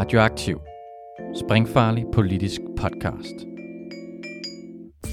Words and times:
Radioaktiv. 0.00 0.58
Springfarlig 1.34 2.04
politisk 2.12 2.60
podcast. 2.76 3.34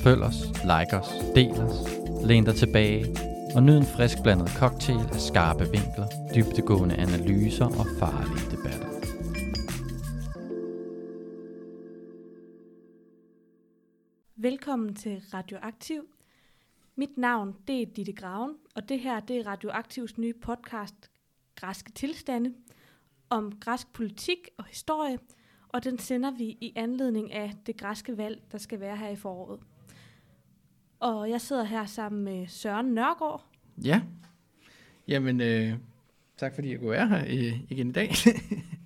Følg 0.03 0.21
os, 0.21 0.39
like 0.71 0.97
os, 0.99 1.09
del 1.35 1.51
os, 1.51 1.75
læn 2.27 2.45
dig 2.45 2.55
tilbage 2.55 3.05
og 3.55 3.63
nyd 3.63 3.77
en 3.77 3.85
frisk 3.85 4.17
blandet 4.23 4.49
cocktail 4.49 4.99
af 4.99 5.19
skarpe 5.19 5.63
vinkler, 5.63 6.07
dybtegående 6.35 6.95
analyser 6.95 7.65
og 7.65 7.85
farlige 7.99 8.45
debatter. 8.51 8.87
Velkommen 14.35 14.95
til 14.95 15.21
Radioaktiv. 15.33 16.01
Mit 16.95 17.17
navn 17.17 17.55
det 17.67 17.81
er 17.81 17.85
Ditte 17.95 18.13
Graven, 18.13 18.55
og 18.75 18.89
det 18.89 18.99
her 18.99 19.19
det 19.19 19.37
er 19.37 19.47
Radioaktivs 19.47 20.17
nye 20.17 20.33
podcast, 20.33 21.11
Græske 21.55 21.91
Tilstande, 21.91 22.53
om 23.29 23.51
græsk 23.59 23.93
politik 23.93 24.37
og 24.57 24.65
historie, 24.65 25.17
og 25.69 25.83
den 25.83 25.99
sender 25.99 26.31
vi 26.31 26.43
i 26.43 26.73
anledning 26.75 27.33
af 27.33 27.53
det 27.65 27.77
græske 27.77 28.17
valg, 28.17 28.41
der 28.51 28.57
skal 28.57 28.79
være 28.79 28.97
her 28.97 29.09
i 29.09 29.15
foråret. 29.15 29.59
Og 30.99 31.29
jeg 31.29 31.41
sidder 31.41 31.63
her 31.63 31.85
sammen 31.85 32.23
med 32.23 32.47
Søren 32.47 32.85
Nørgaard. 32.85 33.45
Ja, 33.83 34.01
jamen 35.07 35.41
øh, 35.41 35.73
tak 36.37 36.55
fordi 36.55 36.71
jeg 36.71 36.79
kunne 36.79 36.91
være 36.91 37.07
her 37.07 37.23
øh, 37.27 37.61
igen 37.69 37.89
i 37.89 37.91
dag. 37.91 38.11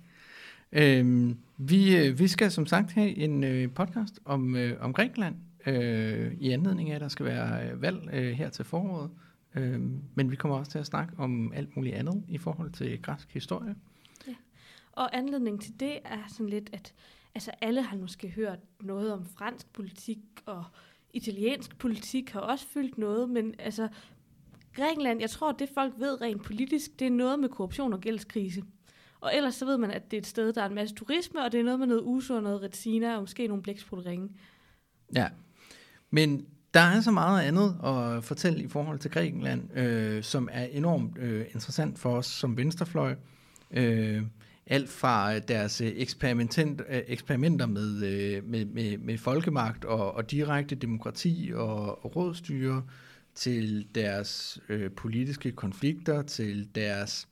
øh, 0.82 1.30
vi, 1.56 1.96
øh, 1.96 2.18
vi 2.18 2.28
skal 2.28 2.50
som 2.50 2.66
sagt 2.66 2.92
have 2.92 3.16
en 3.16 3.44
øh, 3.44 3.70
podcast 3.70 4.20
om, 4.24 4.56
øh, 4.56 4.76
om 4.80 4.92
Grækenland, 4.92 5.36
øh, 5.66 6.32
i 6.40 6.50
anledning 6.50 6.90
af, 6.90 6.94
at 6.94 7.00
der 7.00 7.08
skal 7.08 7.26
være 7.26 7.68
øh, 7.68 7.82
valg 7.82 8.08
øh, 8.12 8.32
her 8.32 8.50
til 8.50 8.64
foråret. 8.64 9.10
Øh, 9.54 9.80
men 10.14 10.30
vi 10.30 10.36
kommer 10.36 10.56
også 10.56 10.70
til 10.70 10.78
at 10.78 10.86
snakke 10.86 11.14
om 11.18 11.52
alt 11.52 11.76
muligt 11.76 11.94
andet 11.94 12.24
i 12.28 12.38
forhold 12.38 12.72
til 12.72 13.02
græsk 13.02 13.32
historie. 13.32 13.74
Og 14.92 15.16
anledningen 15.16 15.60
til 15.60 15.80
det 15.80 15.98
er 16.04 16.18
sådan 16.28 16.48
lidt, 16.48 16.70
at 16.72 16.94
altså 17.34 17.50
alle 17.60 17.82
har 17.82 17.96
måske 17.96 18.28
hørt 18.28 18.58
noget 18.80 19.12
om 19.12 19.24
fransk 19.24 19.72
politik, 19.72 20.18
og 20.46 20.64
italiensk 21.12 21.78
politik 21.78 22.30
har 22.30 22.40
også 22.40 22.66
fyldt 22.66 22.98
noget, 22.98 23.30
men 23.30 23.54
altså 23.58 23.88
Grækenland, 24.74 25.20
jeg 25.20 25.30
tror, 25.30 25.52
det 25.52 25.68
folk 25.74 25.94
ved 25.98 26.20
rent 26.20 26.42
politisk, 26.44 26.98
det 26.98 27.06
er 27.06 27.10
noget 27.10 27.38
med 27.38 27.48
korruption 27.48 27.92
og 27.92 28.00
gældskrise. 28.00 28.62
Og 29.20 29.36
ellers 29.36 29.54
så 29.54 29.64
ved 29.64 29.78
man, 29.78 29.90
at 29.90 30.10
det 30.10 30.16
er 30.16 30.20
et 30.20 30.26
sted, 30.26 30.52
der 30.52 30.62
er 30.62 30.68
en 30.68 30.74
masse 30.74 30.94
turisme, 30.94 31.44
og 31.44 31.52
det 31.52 31.60
er 31.60 31.64
noget 31.64 31.78
med 31.78 31.86
noget 31.86 32.02
uso 32.04 32.34
og 32.34 32.42
noget 32.42 32.62
retina, 32.62 33.14
og 33.14 33.22
måske 33.22 33.46
nogle 33.46 33.62
blæksprutteringe. 33.62 34.28
Ja, 35.14 35.28
men 36.10 36.46
der 36.74 36.80
er 36.80 37.00
så 37.00 37.10
meget 37.10 37.42
andet 37.42 37.76
at 37.84 38.24
fortælle 38.24 38.62
i 38.62 38.68
forhold 38.68 38.98
til 38.98 39.10
Grækenland, 39.10 39.76
øh, 39.76 40.22
som 40.22 40.48
er 40.52 40.64
enormt 40.64 41.18
øh, 41.18 41.40
interessant 41.40 41.98
for 41.98 42.16
os 42.16 42.26
som 42.26 42.56
venstrefløj. 42.56 43.14
Øh, 43.70 44.22
alt 44.66 44.88
fra 44.88 45.34
øh, 45.34 45.42
deres 45.48 45.80
øh, 45.80 45.92
eksperiment, 45.96 46.58
øh, 46.58 47.02
eksperimenter 47.06 47.66
med, 47.66 48.42
med, 48.42 48.64
med, 48.64 48.98
med 48.98 49.18
folkemagt 49.18 49.84
og, 49.84 50.14
og 50.14 50.30
direkte 50.30 50.74
demokrati 50.74 51.50
og, 51.54 52.04
og 52.04 52.16
rådstyre, 52.16 52.82
til 53.34 53.86
deres 53.94 54.60
øh, 54.68 54.90
politiske 54.90 55.52
konflikter, 55.52 56.22
til 56.22 56.68
deres 56.74 57.28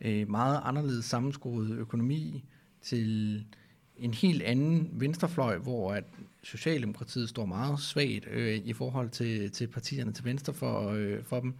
øh, 0.00 0.30
meget 0.30 0.60
anderledes 0.64 1.04
sammenskruede 1.04 1.74
økonomi, 1.74 2.44
til 2.82 3.44
en 3.96 4.14
helt 4.14 4.42
anden 4.42 4.88
venstrefløj, 4.92 5.58
hvor 5.58 5.92
at 5.92 6.04
Socialdemokratiet 6.42 7.28
står 7.28 7.46
meget 7.46 7.80
svagt 7.80 8.26
øh, 8.30 8.54
i 8.54 8.72
forhold 8.72 9.10
til, 9.10 9.50
til 9.50 9.66
partierne 9.66 10.12
til 10.12 10.24
venstre 10.24 10.54
for, 10.54 10.90
øh, 10.90 11.24
for 11.24 11.40
dem. 11.40 11.54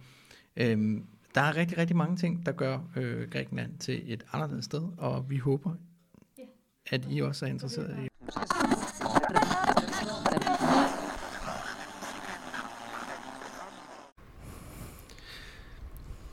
Øhm, 0.57 1.03
der 1.35 1.41
er 1.41 1.55
rigtig, 1.55 1.77
rigtig 1.77 1.95
mange 1.95 2.17
ting, 2.17 2.45
der 2.45 2.51
gør 2.51 2.79
øh, 2.95 3.29
Grækenland 3.29 3.77
til 3.77 4.13
et 4.13 4.25
anderledes 4.33 4.65
sted, 4.65 4.83
og 4.97 5.29
vi 5.29 5.37
håber, 5.37 5.71
at 6.89 7.01
I 7.09 7.21
også 7.21 7.45
er 7.45 7.49
interesseret 7.49 7.97
i. 8.03 8.07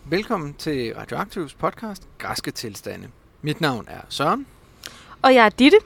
Velkommen 0.05 0.55
til 0.55 0.95
Radioaktivs 0.95 1.55
podcast, 1.55 2.09
Græske 2.19 2.51
Tilstande. 2.51 3.09
Mit 3.43 3.61
navn 3.61 3.85
er 3.89 4.01
Søren. 4.09 4.47
Og 5.23 5.35
jeg 5.35 5.47
er 5.47 5.51
Ditte. 5.51 5.79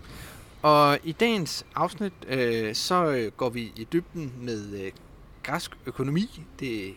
Og 0.63 0.99
i 1.05 1.13
dagens 1.13 1.67
afsnit, 1.75 2.13
øh, 2.29 2.75
så 2.75 3.07
øh, 3.07 3.33
går 3.33 3.51
vi 3.51 3.73
i 3.77 3.87
dybden 3.93 4.33
med 4.41 4.85
øh, 4.85 4.93
græsk 5.43 5.79
økonomi. 5.87 6.43
Det 6.61 6.95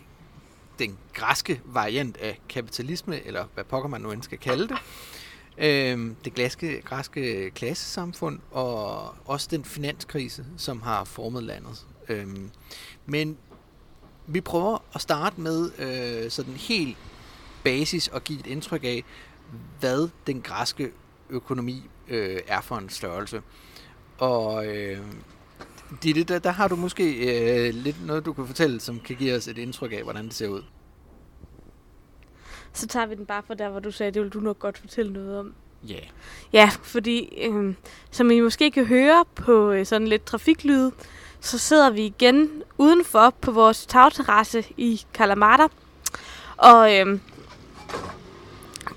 den 0.80 0.98
græske 1.14 1.62
variant 1.66 2.18
af 2.18 2.40
kapitalisme, 2.50 3.26
eller 3.26 3.46
hvad 3.54 3.64
pokker 3.64 3.90
man 3.90 4.02
nu 4.02 4.12
end 4.12 4.24
skal 4.24 4.38
kalde 4.38 4.68
det. 4.68 4.78
Øh, 5.58 6.12
det 6.26 6.36
græske, 6.36 6.82
græske 6.82 7.52
klassesamfund, 7.52 8.40
og 8.52 9.16
også 9.26 9.48
den 9.52 9.66
finanskrise, 9.66 10.46
som 10.58 10.82
har 10.82 11.04
formet 11.04 11.44
landet. 11.44 11.86
Øh, 12.10 12.28
men 13.06 13.38
vi 14.28 14.42
prøver 14.42 14.78
at 14.96 15.02
starte 15.02 15.42
med 15.42 15.72
øh, 15.80 16.32
sådan 16.32 16.54
helt 16.54 16.98
basis 17.64 18.08
og 18.08 18.24
give 18.24 18.40
et 18.40 18.48
indtryk 18.48 18.84
af, 18.84 19.04
hvad 19.80 20.10
den 20.28 20.42
græske 20.42 20.92
økonomi 21.30 21.84
øh, 22.08 22.40
er 22.48 22.62
for 22.62 22.78
en 22.78 22.90
størrelse. 22.90 23.42
Og 24.18 24.68
øh, 24.68 25.00
Ditte, 26.04 26.24
der, 26.24 26.40
der 26.40 26.52
har 26.52 26.68
du 26.68 26.76
måske 26.76 27.14
øh, 27.14 27.74
lidt 27.74 28.06
noget, 28.06 28.26
du 28.26 28.34
kan 28.34 28.48
fortælle, 28.48 28.80
som 28.80 29.00
kan 29.00 29.16
give 29.16 29.36
os 29.36 29.48
et 29.48 29.58
indtryk 29.58 29.92
af, 29.92 30.04
hvordan 30.04 30.26
det 30.26 30.34
ser 30.34 30.48
ud. 30.48 30.62
Så 32.74 32.88
tager 32.88 33.06
vi 33.06 33.16
den 33.16 33.26
bare 33.26 33.44
fra 33.48 33.54
der, 33.54 33.70
hvor 33.70 33.80
du 33.80 33.92
sagde, 33.92 34.12
det 34.12 34.22
vil 34.22 34.30
du 34.30 34.40
nok 34.40 34.60
godt 34.60 34.78
fortælle 34.78 35.14
noget 35.14 35.40
om. 35.40 35.54
Ja. 35.88 35.94
Yeah. 35.94 36.04
Ja, 36.54 36.70
fordi 36.84 37.40
øh, 37.42 37.74
som 38.12 38.32
I 38.32 38.40
måske 38.40 38.72
kan 38.72 38.86
høre 38.86 39.26
på 39.36 39.72
øh, 39.72 39.86
sådan 39.86 40.08
lidt 40.08 40.26
trafiklyd, 40.26 40.92
så 41.40 41.58
sidder 41.58 41.90
vi 41.90 42.06
igen 42.06 42.64
udenfor 42.78 43.34
på 43.42 43.52
vores 43.52 43.86
tagterrasse 43.86 44.64
i 44.78 45.02
Kalamata. 45.14 45.68
Og 46.58 46.98
øh, 46.98 47.20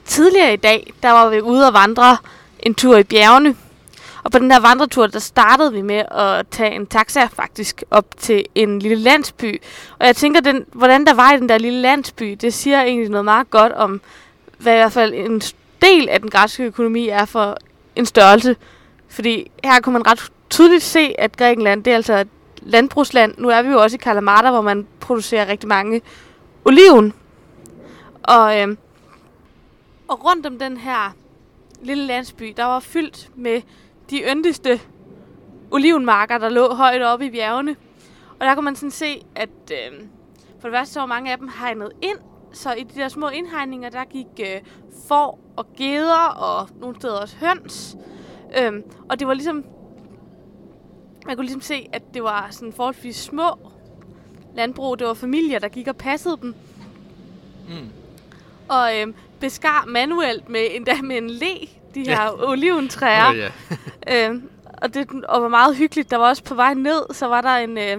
tidligere 0.05 0.53
i 0.53 0.57
dag, 0.57 0.93
der 1.03 1.11
var 1.11 1.31
vi 1.31 1.41
ude 1.41 1.67
og 1.67 1.73
vandre 1.73 2.17
en 2.59 2.75
tur 2.75 2.97
i 2.97 3.05
bjergene. 3.05 3.57
Og 4.25 4.31
på 4.33 4.39
den 4.39 4.51
her 4.51 4.61
vandretur, 4.61 5.07
der 5.07 5.19
startede 5.19 5.73
vi 5.73 5.83
med 5.83 6.03
at 6.11 6.47
tage 6.51 6.75
en 6.75 6.87
taxa 6.87 7.25
faktisk 7.25 7.85
op 7.91 8.05
til 8.17 8.45
en 8.55 8.79
lille 8.79 8.97
landsby. 8.97 9.63
Og 9.99 10.07
jeg 10.07 10.17
tænker, 10.17 10.41
den, 10.41 10.65
hvordan 10.73 11.07
der 11.07 11.15
var 11.15 11.33
i 11.33 11.37
den 11.37 11.49
der 11.49 11.59
lille 11.59 11.81
landsby, 11.81 12.37
det 12.41 12.55
siger 12.55 12.83
egentlig 12.83 13.11
noget 13.11 13.25
meget 13.25 13.51
godt 13.51 13.73
om, 13.73 14.01
hvad 14.59 14.73
i 14.73 14.77
hvert 14.77 14.93
fald 14.93 15.15
en 15.15 15.43
del 15.83 16.09
af 16.09 16.21
den 16.21 16.31
græske 16.31 16.63
økonomi 16.63 17.09
er 17.09 17.25
for 17.25 17.57
en 17.97 18.07
størrelse. 18.07 18.57
Fordi 19.09 19.51
her 19.65 19.81
kunne 19.81 19.93
man 19.93 20.07
ret 20.07 20.33
tydeligt 20.51 20.83
se, 20.83 21.15
at 21.19 21.37
Grækenland, 21.37 21.85
det 21.85 21.91
er 21.91 21.95
altså 21.95 22.15
et 22.15 22.29
landbrugsland. 22.63 23.35
Nu 23.39 23.49
er 23.49 23.63
vi 23.63 23.69
jo 23.69 23.83
også 23.83 23.97
i 23.97 23.99
Kalamata, 24.03 24.51
hvor 24.51 24.61
man 24.61 24.87
producerer 25.01 25.49
rigtig 25.49 25.69
mange 25.69 26.03
oliven. 26.65 27.13
Og, 28.23 28.61
øh, 28.61 28.77
og 30.09 30.25
rundt 30.25 30.47
om 30.47 30.59
den 30.59 30.77
her 30.77 31.15
lille 31.83 32.07
landsby, 32.07 32.53
der 32.57 32.65
var 32.65 32.81
fyldt 32.81 33.29
med 33.35 33.63
de 34.13 34.23
yndigste 34.31 34.81
olivenmarker, 35.71 36.39
der 36.39 36.49
lå 36.49 36.75
højt 36.75 37.03
oppe 37.03 37.27
i 37.27 37.31
bjergene. 37.31 37.77
Og 38.41 38.47
der 38.47 38.55
kunne 38.55 38.65
man 38.65 38.77
sådan 38.77 38.91
se, 38.91 39.23
at 39.35 39.49
øh, 39.73 40.01
for 40.61 40.69
det 40.69 40.77
første 40.77 40.95
så 40.95 41.01
var 41.01 41.07
mange 41.07 41.33
af 41.33 41.39
dem 41.39 41.51
hegnet 41.61 41.93
ind, 42.03 42.19
så 42.53 42.73
i 42.73 42.83
de 42.83 43.01
der 43.01 43.09
små 43.09 43.29
indhegninger, 43.29 43.91
der 43.91 44.05
gik 44.05 44.27
øh, 44.41 44.61
får 45.09 45.41
og 45.57 45.67
geder 45.77 46.29
og 46.29 46.69
nogle 46.81 46.97
steder 46.97 47.15
også 47.15 47.37
høns. 47.37 47.97
Øhm, 48.59 48.83
og 49.09 49.19
det 49.19 49.27
var 49.27 49.35
ligesom, 49.35 49.65
man 51.27 51.37
kunne 51.37 51.45
ligesom 51.45 51.61
se, 51.61 51.89
at 51.93 52.03
det 52.15 52.23
var 52.23 52.49
sådan 52.51 52.73
forholdsvis 52.73 53.17
små 53.17 53.59
landbrug. 54.55 54.99
Det 54.99 55.07
var 55.07 55.15
familier, 55.15 55.59
der 55.59 55.69
gik 55.69 55.89
og 55.89 55.97
passede 55.97 56.39
dem. 56.43 56.55
Mm. 57.69 57.89
Og 58.69 59.01
øhm, 59.01 59.15
beskar 59.41 59.85
manuelt 59.89 60.49
med 60.49 60.67
endda 60.71 61.03
med 61.03 61.17
en 61.17 61.31
le, 61.31 61.69
de 61.95 62.01
her 62.01 62.23
ja. 62.23 62.49
oliventræer. 62.51 63.29
Oh, 63.29 63.37
yeah. 63.37 63.53
Øh, 64.11 64.43
og 64.83 64.95
det 64.95 65.25
og 65.25 65.43
var 65.43 65.49
meget 65.49 65.77
hyggeligt. 65.77 66.11
Der 66.11 66.17
var 66.17 66.29
også 66.29 66.45
på 66.45 66.55
vej 66.55 66.75
ned, 66.75 67.15
så 67.15 67.27
var 67.27 67.41
der 67.41 67.57
en... 67.57 67.79
Øh, 67.79 67.99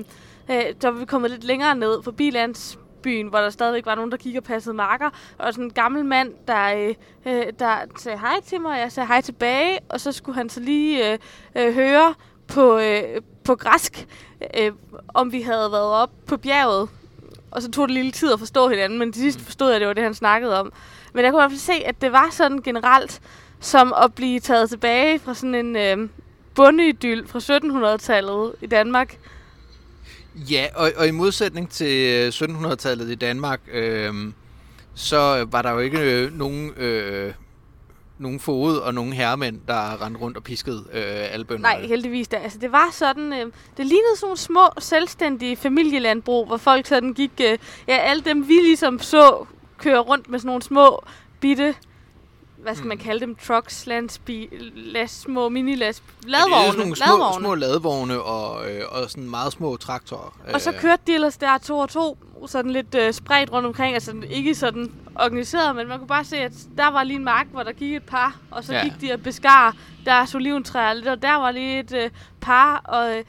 øh 0.50 0.64
der 0.82 0.88
var 0.88 1.00
vi 1.00 1.06
kommet 1.06 1.32
lidt 1.32 1.44
længere 1.44 1.76
ned 1.76 2.04
forbi 2.04 2.30
landsbyen, 2.30 3.28
hvor 3.28 3.40
der 3.40 3.50
stadigvæk 3.50 3.86
var 3.86 3.96
nogen, 3.96 4.12
der 4.12 4.18
gik 4.18 4.36
og 4.36 4.44
passede 4.44 4.76
marker. 4.76 5.10
Og 5.38 5.54
sådan 5.54 5.66
en 5.66 5.74
gammel 5.74 6.06
mand, 6.06 6.34
der, 6.48 6.76
øh, 6.76 6.96
øh 7.26 7.46
der 7.60 7.76
sagde 7.98 8.20
hej 8.20 8.42
til 8.46 8.62
mig, 8.62 8.72
og 8.72 8.80
jeg 8.80 8.92
sagde 8.92 9.08
hej 9.08 9.22
tilbage. 9.22 9.80
Og 9.90 10.00
så 10.00 10.12
skulle 10.12 10.36
han 10.36 10.50
så 10.50 10.60
lige 10.60 11.12
øh, 11.12 11.18
øh, 11.56 11.74
høre 11.74 12.14
på, 12.48 12.78
øh, 12.78 13.22
på 13.44 13.56
græsk, 13.56 14.08
øh, 14.60 14.72
om 15.14 15.32
vi 15.32 15.42
havde 15.42 15.72
været 15.72 15.92
op 15.92 16.12
på 16.28 16.38
bjerget. 16.38 16.90
Og 17.52 17.62
så 17.62 17.72
tog 17.72 17.88
det 17.88 17.96
lidt 17.96 18.16
tid 18.16 18.34
at 18.34 18.40
forstå 18.40 18.70
hinanden, 18.70 19.00
men 19.00 19.14
til 19.14 19.22
sidst 19.22 19.42
forstod 19.42 19.68
jeg, 19.68 19.76
at 19.76 19.80
det 19.80 19.88
var 19.88 19.94
det, 19.94 20.04
han 20.04 20.14
snakkede 20.14 20.60
om. 20.60 20.74
Men 21.14 21.26
jeg 21.26 21.32
kunne 21.32 21.40
i 21.40 21.42
hvert 21.42 21.52
fald 21.52 21.60
se, 21.60 21.74
at 21.86 22.02
det 22.02 22.12
var 22.12 22.28
sådan 22.32 22.62
generelt, 22.62 23.22
som 23.64 23.94
at 24.04 24.14
blive 24.14 24.40
taget 24.40 24.70
tilbage 24.70 25.20
fra 25.20 25.34
sådan 25.34 25.56
en 25.56 25.76
øh, 25.76 26.10
bundeidyl 26.56 27.28
fra 27.28 27.40
1700-tallet 27.40 28.54
i 28.62 28.66
Danmark. 28.66 29.18
Ja, 30.36 30.68
og, 30.76 30.92
og 30.98 31.08
i 31.08 31.12
modsætning 31.12 31.70
til 31.70 32.30
1700-tallet 32.30 33.10
i 33.10 33.16
Danmark, 33.16 33.62
øh, 33.72 34.14
så 34.94 35.48
var 35.52 35.62
der 35.62 35.72
jo 35.72 35.80
ikke 35.80 36.00
øh, 36.00 36.38
nogen 36.38 36.70
øh, 36.78 37.34
nogle 38.18 38.40
fod 38.40 38.78
og 38.78 38.94
nogle 38.94 39.14
herremænd, 39.14 39.60
der 39.68 40.06
rendte 40.06 40.20
rundt 40.20 40.38
og 40.38 40.44
piskede 40.44 40.86
øh, 40.94 41.34
alle 41.34 41.46
bønderne. 41.46 41.80
Nej, 41.80 41.88
heldigvis 41.88 42.28
da. 42.28 42.38
Altså, 42.38 42.58
det 42.60 42.72
var 42.72 42.90
sådan, 42.92 43.34
øh, 43.34 43.52
det 43.78 43.86
lignede 43.86 44.16
sådan 44.16 44.26
nogle 44.26 44.38
små, 44.38 44.70
selvstændige 44.80 45.56
familielandbrug, 45.56 46.48
hvor 46.48 46.58
folk 46.58 46.88
sådan 46.88 47.14
gik, 47.14 47.32
øh, 47.42 47.58
ja, 47.88 47.98
alle 47.98 48.24
dem 48.24 48.48
vi 48.48 48.54
ligesom 48.54 49.00
så 49.00 49.46
køre 49.78 50.00
rundt 50.00 50.30
med 50.30 50.40
sådan 50.40 50.48
nogle 50.48 50.64
små, 50.64 51.04
bitte, 51.40 51.76
hvad 52.64 52.76
skal 52.76 52.84
mm. 52.84 52.90
man 52.90 52.98
kalde 52.98 53.20
dem, 53.20 53.36
trucks, 53.36 53.88
landsbi, 53.88 54.50
last, 54.76 55.22
små 55.22 55.50
mini-last, 55.50 56.04
ladvogne. 56.28 56.56
Ja, 56.56 56.68
det 56.68 56.74
er 56.74 56.78
nogle 56.78 56.96
små, 56.96 57.40
små 57.40 57.56
ladvogne 57.56 58.22
og, 58.22 58.72
øh, 58.72 58.82
og 58.90 59.10
sådan 59.10 59.30
meget 59.30 59.54
små 59.54 59.78
traktorer. 59.78 60.38
Og 60.54 60.62
så 60.62 60.72
kørte 60.72 61.02
de 61.08 61.14
ellers 61.14 61.38
der 61.38 61.58
to 61.58 61.78
og 61.78 61.90
to, 61.90 62.18
sådan 62.48 62.72
lidt 62.72 62.96
øh, 62.96 63.14
spredt 63.14 63.52
rundt 63.52 63.68
omkring, 63.68 63.94
altså 63.94 64.16
ikke 64.30 64.56
sådan 64.56 64.92
organiseret, 65.16 65.76
men 65.76 65.88
man 65.88 65.98
kunne 65.98 66.08
bare 66.08 66.26
se, 66.26 66.38
at 66.38 66.52
der 66.78 66.88
var 66.88 67.04
lige 67.04 67.18
en 67.18 67.24
mark, 67.24 67.48
hvor 67.52 67.64
der 67.64 67.72
gik 67.72 67.96
et 67.96 68.04
par, 68.04 68.38
og 68.52 68.64
så 68.64 68.74
ja. 68.74 68.84
gik 68.84 68.94
de 69.02 69.14
og 69.14 69.22
beskar 69.22 69.76
deres 70.06 70.36
oliventræer 70.36 70.94
lidt, 70.94 71.08
og 71.08 71.22
der 71.22 71.36
var 71.36 71.52
lige 71.52 71.80
et 71.80 71.94
øh, 71.94 72.10
par, 72.42 72.82
og 72.84 73.18
øh, 73.18 73.24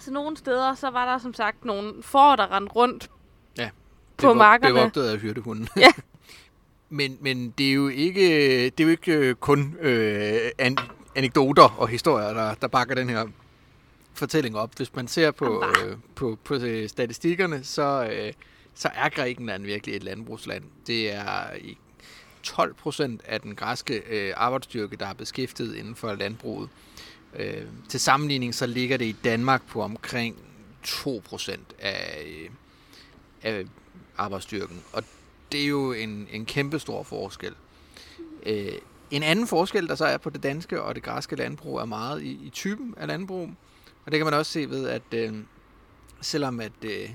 så 0.00 0.10
nogle 0.10 0.36
steder, 0.36 0.74
så 0.74 0.90
var 0.90 1.12
der 1.12 1.18
som 1.18 1.34
sagt 1.34 1.64
nogle 1.64 1.92
får, 2.02 2.36
der 2.36 2.56
rendte 2.56 2.72
rundt 2.72 3.10
ja, 3.58 3.70
på 4.16 4.34
markerne. 4.34 4.74
Bevogtet 4.74 5.02
af 5.02 5.18
hyrdehunden. 5.18 5.68
Ja. 5.76 5.92
men, 6.88 7.18
men 7.20 7.54
det 7.58 7.68
er 7.68 7.72
jo 7.72 7.88
ikke, 7.88 8.64
det 8.64 8.80
er 8.80 8.84
jo 8.84 8.90
ikke 8.90 9.12
øh, 9.12 9.34
kun 9.34 9.76
øh, 9.80 10.50
an, 10.58 10.76
anekdoter 11.14 11.74
og 11.78 11.88
historier, 11.88 12.32
der, 12.32 12.54
der 12.54 12.68
bakker 12.68 12.94
den 12.94 13.08
her 13.08 13.26
fortælling 14.14 14.56
op. 14.56 14.70
Hvis 14.76 14.94
man 14.94 15.08
ser 15.08 15.30
på, 15.30 15.64
øh, 15.64 15.96
på, 16.14 16.38
på 16.44 16.54
øh, 16.54 16.88
statistikkerne, 16.88 17.64
så, 17.64 18.08
øh, 18.12 18.32
så 18.74 18.90
er 18.94 19.08
Grækenland 19.08 19.64
virkelig 19.64 19.96
et 19.96 20.02
landbrugsland. 20.02 20.64
Det 20.86 21.12
er 21.14 21.54
i 21.60 21.78
12 22.42 22.74
procent 22.74 23.22
af 23.24 23.40
den 23.40 23.54
græske 23.54 24.02
øh, 24.08 24.34
arbejdsstyrke, 24.36 24.96
der 24.96 25.06
er 25.06 25.14
beskæftiget 25.14 25.76
inden 25.76 25.96
for 25.96 26.14
landbruget. 26.14 26.68
Øh, 27.36 27.62
til 27.88 28.00
sammenligning 28.00 28.54
så 28.54 28.66
ligger 28.66 28.96
det 28.96 29.04
i 29.04 29.16
Danmark 29.24 29.62
på 29.68 29.82
omkring 29.82 30.36
2 30.82 31.22
procent 31.24 31.74
af, 31.78 32.24
øh, 32.26 32.50
af 33.42 33.64
arbejdsstyrken. 34.18 34.82
Og 34.92 35.02
det 35.52 35.62
er 35.62 35.66
jo 35.66 35.92
en, 35.92 36.28
en 36.32 36.46
kæmpe 36.46 36.78
stor 36.78 37.02
forskel. 37.02 37.54
Øh, 38.46 38.72
en 39.10 39.22
anden 39.22 39.46
forskel, 39.46 39.88
der 39.88 39.94
så 39.94 40.04
er 40.04 40.16
på 40.16 40.30
det 40.30 40.42
danske 40.42 40.82
og 40.82 40.94
det 40.94 41.02
græske 41.02 41.36
landbrug, 41.36 41.78
er 41.78 41.84
meget 41.84 42.22
i, 42.22 42.30
i 42.30 42.50
typen 42.50 42.94
af 42.96 43.06
landbrug. 43.06 43.50
Og 44.06 44.12
det 44.12 44.18
kan 44.18 44.24
man 44.24 44.34
også 44.34 44.52
se 44.52 44.70
ved, 44.70 44.88
at 44.88 45.14
øh, 45.14 45.34
selvom 46.20 46.60
at 46.60 46.72
øh, 46.84 47.10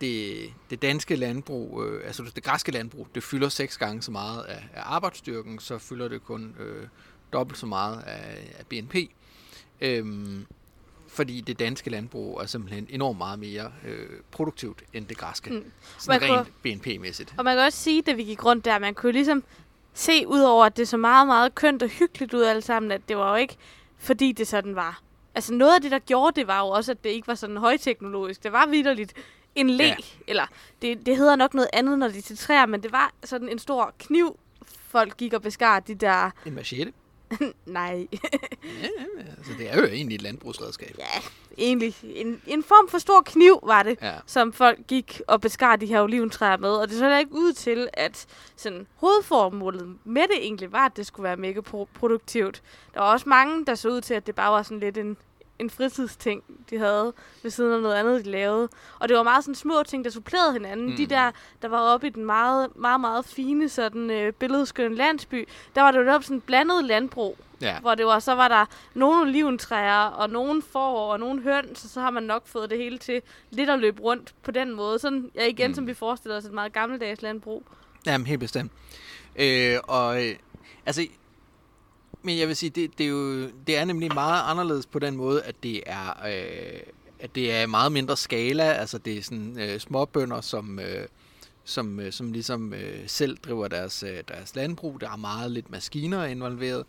det, 0.00 0.52
det 0.70 0.82
danske 0.82 1.16
landbrug, 1.16 1.84
øh, 1.84 2.06
altså 2.06 2.32
det 2.34 2.44
græske 2.44 2.72
landbrug, 2.72 3.08
det 3.14 3.22
fylder 3.22 3.48
seks 3.48 3.78
gange 3.78 4.02
så 4.02 4.10
meget 4.10 4.42
af, 4.42 4.64
af 4.74 4.82
arbejdsstyrken, 4.84 5.58
så 5.58 5.78
fylder 5.78 6.08
det 6.08 6.24
kun 6.24 6.54
øh, 6.60 6.88
dobbelt 7.32 7.58
så 7.58 7.66
meget 7.66 8.02
af, 8.02 8.54
af 8.58 8.66
BNP. 8.66 8.94
Øhm, 9.80 10.46
fordi 11.14 11.40
det 11.40 11.58
danske 11.58 11.90
landbrug 11.90 12.40
er 12.40 12.46
simpelthen 12.46 12.86
enormt 12.90 13.18
meget 13.18 13.38
mere 13.38 13.72
øh, 13.84 14.06
produktivt 14.30 14.82
end 14.92 15.06
det 15.06 15.16
græske. 15.16 15.50
Mm. 15.50 15.72
Sådan 15.98 16.22
rent 16.22 16.48
BNP-mæssigt. 16.62 17.34
Og 17.38 17.44
man 17.44 17.56
kan 17.56 17.64
også 17.64 17.78
sige, 17.78 18.02
da 18.02 18.12
vi 18.12 18.24
gik 18.24 18.44
rundt 18.44 18.64
der, 18.64 18.78
man 18.78 18.94
kunne 18.94 19.12
ligesom 19.12 19.44
se 19.94 20.26
ud 20.26 20.40
over, 20.40 20.64
at 20.66 20.76
det 20.76 20.88
så 20.88 20.96
meget, 20.96 21.26
meget 21.26 21.54
kønt 21.54 21.82
og 21.82 21.88
hyggeligt 21.88 22.34
ud 22.34 22.42
alt 22.42 22.64
sammen, 22.64 22.92
at 22.92 23.00
det 23.08 23.16
var 23.16 23.30
jo 23.30 23.36
ikke, 23.36 23.56
fordi 23.98 24.32
det 24.32 24.46
sådan 24.46 24.76
var. 24.76 25.00
Altså 25.34 25.54
noget 25.54 25.74
af 25.74 25.80
det, 25.80 25.90
der 25.90 25.98
gjorde 25.98 26.40
det, 26.40 26.46
var 26.46 26.60
jo 26.60 26.68
også, 26.68 26.92
at 26.92 27.04
det 27.04 27.10
ikke 27.10 27.28
var 27.28 27.34
sådan 27.34 27.56
højteknologisk. 27.56 28.42
Det 28.42 28.52
var 28.52 28.66
vidderligt 28.66 29.12
en 29.54 29.70
læ, 29.70 29.84
ja. 29.84 29.96
eller 30.26 30.46
det, 30.82 31.06
det 31.06 31.16
hedder 31.16 31.36
nok 31.36 31.54
noget 31.54 31.68
andet, 31.72 31.98
når 31.98 32.08
de 32.08 32.20
til 32.20 32.38
træer, 32.38 32.66
men 32.66 32.82
det 32.82 32.92
var 32.92 33.12
sådan 33.24 33.48
en 33.48 33.58
stor 33.58 33.94
kniv, 33.98 34.38
folk 34.88 35.16
gik 35.16 35.32
og 35.32 35.42
beskar 35.42 35.80
de 35.80 35.94
der... 35.94 36.30
En 36.46 36.54
machete? 36.54 36.92
Nej. 37.66 38.08
ja, 38.12 38.88
altså 39.38 39.52
det 39.58 39.72
er 39.72 39.80
jo 39.80 39.84
egentlig 39.84 40.14
et 40.14 40.22
landbrugsredskab. 40.22 40.96
Ja, 40.98 41.22
egentlig. 41.58 41.96
En, 42.02 42.42
en 42.46 42.62
form 42.62 42.88
for 42.88 42.98
stor 42.98 43.22
kniv 43.26 43.60
var 43.62 43.82
det, 43.82 43.98
ja. 44.02 44.14
som 44.26 44.52
folk 44.52 44.78
gik 44.88 45.20
og 45.28 45.40
beskar 45.40 45.76
de 45.76 45.86
her 45.86 46.02
oliventræer 46.02 46.56
med. 46.56 46.70
Og 46.70 46.88
det 46.88 46.98
så 46.98 47.18
ikke 47.18 47.32
ud 47.32 47.52
til, 47.52 47.88
at 47.92 48.26
sådan, 48.56 48.86
hovedformålet 48.96 49.96
med 50.04 50.22
det 50.22 50.36
egentlig 50.36 50.72
var, 50.72 50.86
at 50.86 50.96
det 50.96 51.06
skulle 51.06 51.24
være 51.24 51.36
mega 51.36 51.60
produktivt. 51.94 52.62
Der 52.94 53.00
var 53.00 53.12
også 53.12 53.28
mange, 53.28 53.66
der 53.66 53.74
så 53.74 53.88
ud 53.88 54.00
til, 54.00 54.14
at 54.14 54.26
det 54.26 54.34
bare 54.34 54.52
var 54.52 54.62
sådan 54.62 54.80
lidt 54.80 54.98
en, 54.98 55.16
en 55.58 55.70
fritidsting, 55.70 56.42
de 56.70 56.78
havde 56.78 57.12
ved 57.42 57.50
siden 57.50 57.72
af 57.72 57.80
noget 57.80 57.94
andet, 57.94 58.24
de 58.24 58.30
lavede. 58.30 58.68
Og 58.98 59.08
det 59.08 59.16
var 59.16 59.22
meget 59.22 59.44
sådan 59.44 59.54
små 59.54 59.82
ting, 59.82 60.04
der 60.04 60.10
supplerede 60.10 60.52
hinanden. 60.52 60.90
Mm. 60.90 60.96
De 60.96 61.06
der, 61.06 61.30
der 61.62 61.68
var 61.68 61.80
oppe 61.80 62.06
i 62.06 62.10
den 62.10 62.24
meget, 62.24 62.76
meget, 62.76 63.00
meget 63.00 63.24
fine 63.24 63.68
sådan 63.68 64.10
øh, 64.10 64.32
billedskønne 64.32 64.96
landsby, 64.96 65.48
der 65.74 65.82
var 65.82 65.90
det 65.90 65.98
jo 65.98 66.20
sådan 66.20 66.40
blandet 66.40 66.84
landbrug. 66.84 67.38
Ja. 67.60 67.80
Hvor 67.80 67.94
det 67.94 68.06
var, 68.06 68.18
så 68.18 68.34
var 68.34 68.48
der 68.48 68.66
nogle 68.94 69.20
oliventræer, 69.20 70.06
og 70.06 70.30
nogle 70.30 70.62
får, 70.62 71.12
og 71.12 71.20
nogle 71.20 71.42
høns, 71.42 71.84
og 71.84 71.90
så 71.90 72.00
har 72.00 72.10
man 72.10 72.22
nok 72.22 72.46
fået 72.46 72.70
det 72.70 72.78
hele 72.78 72.98
til 72.98 73.22
lidt 73.50 73.70
at 73.70 73.78
løbe 73.78 74.02
rundt 74.02 74.34
på 74.42 74.50
den 74.50 74.74
måde. 74.74 74.98
Sådan, 74.98 75.30
ja, 75.34 75.46
igen, 75.46 75.70
mm. 75.70 75.74
som 75.74 75.86
vi 75.86 75.94
forestiller 75.94 76.36
os, 76.36 76.44
et 76.44 76.52
meget 76.52 76.72
gammeldags 76.72 77.22
landbrug. 77.22 77.62
Jamen, 78.06 78.26
helt 78.26 78.40
bestemt. 78.40 78.72
Øh, 79.36 79.76
og 79.84 80.24
øh, 80.24 80.36
altså, 80.86 81.06
men 82.24 82.38
jeg 82.38 82.48
vil 82.48 82.56
sige, 82.56 82.70
det, 82.70 82.98
det, 82.98 83.06
er 83.06 83.10
jo, 83.10 83.50
det 83.66 83.76
er 83.76 83.84
nemlig 83.84 84.14
meget 84.14 84.42
anderledes 84.50 84.86
på 84.86 84.98
den 84.98 85.16
måde, 85.16 85.42
at 85.42 85.54
det 85.62 85.82
er, 85.86 86.26
øh, 86.26 86.80
at 87.20 87.34
det 87.34 87.52
er 87.52 87.66
meget 87.66 87.92
mindre 87.92 88.16
skala. 88.16 88.72
Altså 88.72 88.98
det 88.98 89.18
er 89.18 89.22
sådan 89.22 89.58
øh, 89.60 89.80
småbønder, 89.80 90.40
som, 90.40 90.78
øh, 90.78 91.06
som, 91.64 92.00
øh, 92.00 92.12
som 92.12 92.32
ligesom 92.32 92.74
øh, 92.74 92.98
selv 93.06 93.36
driver 93.36 93.68
deres, 93.68 94.02
øh, 94.02 94.22
deres 94.28 94.56
landbrug. 94.56 95.00
Der 95.00 95.10
er 95.10 95.16
meget 95.16 95.50
lidt 95.50 95.70
maskiner 95.70 96.24
involveret. 96.24 96.84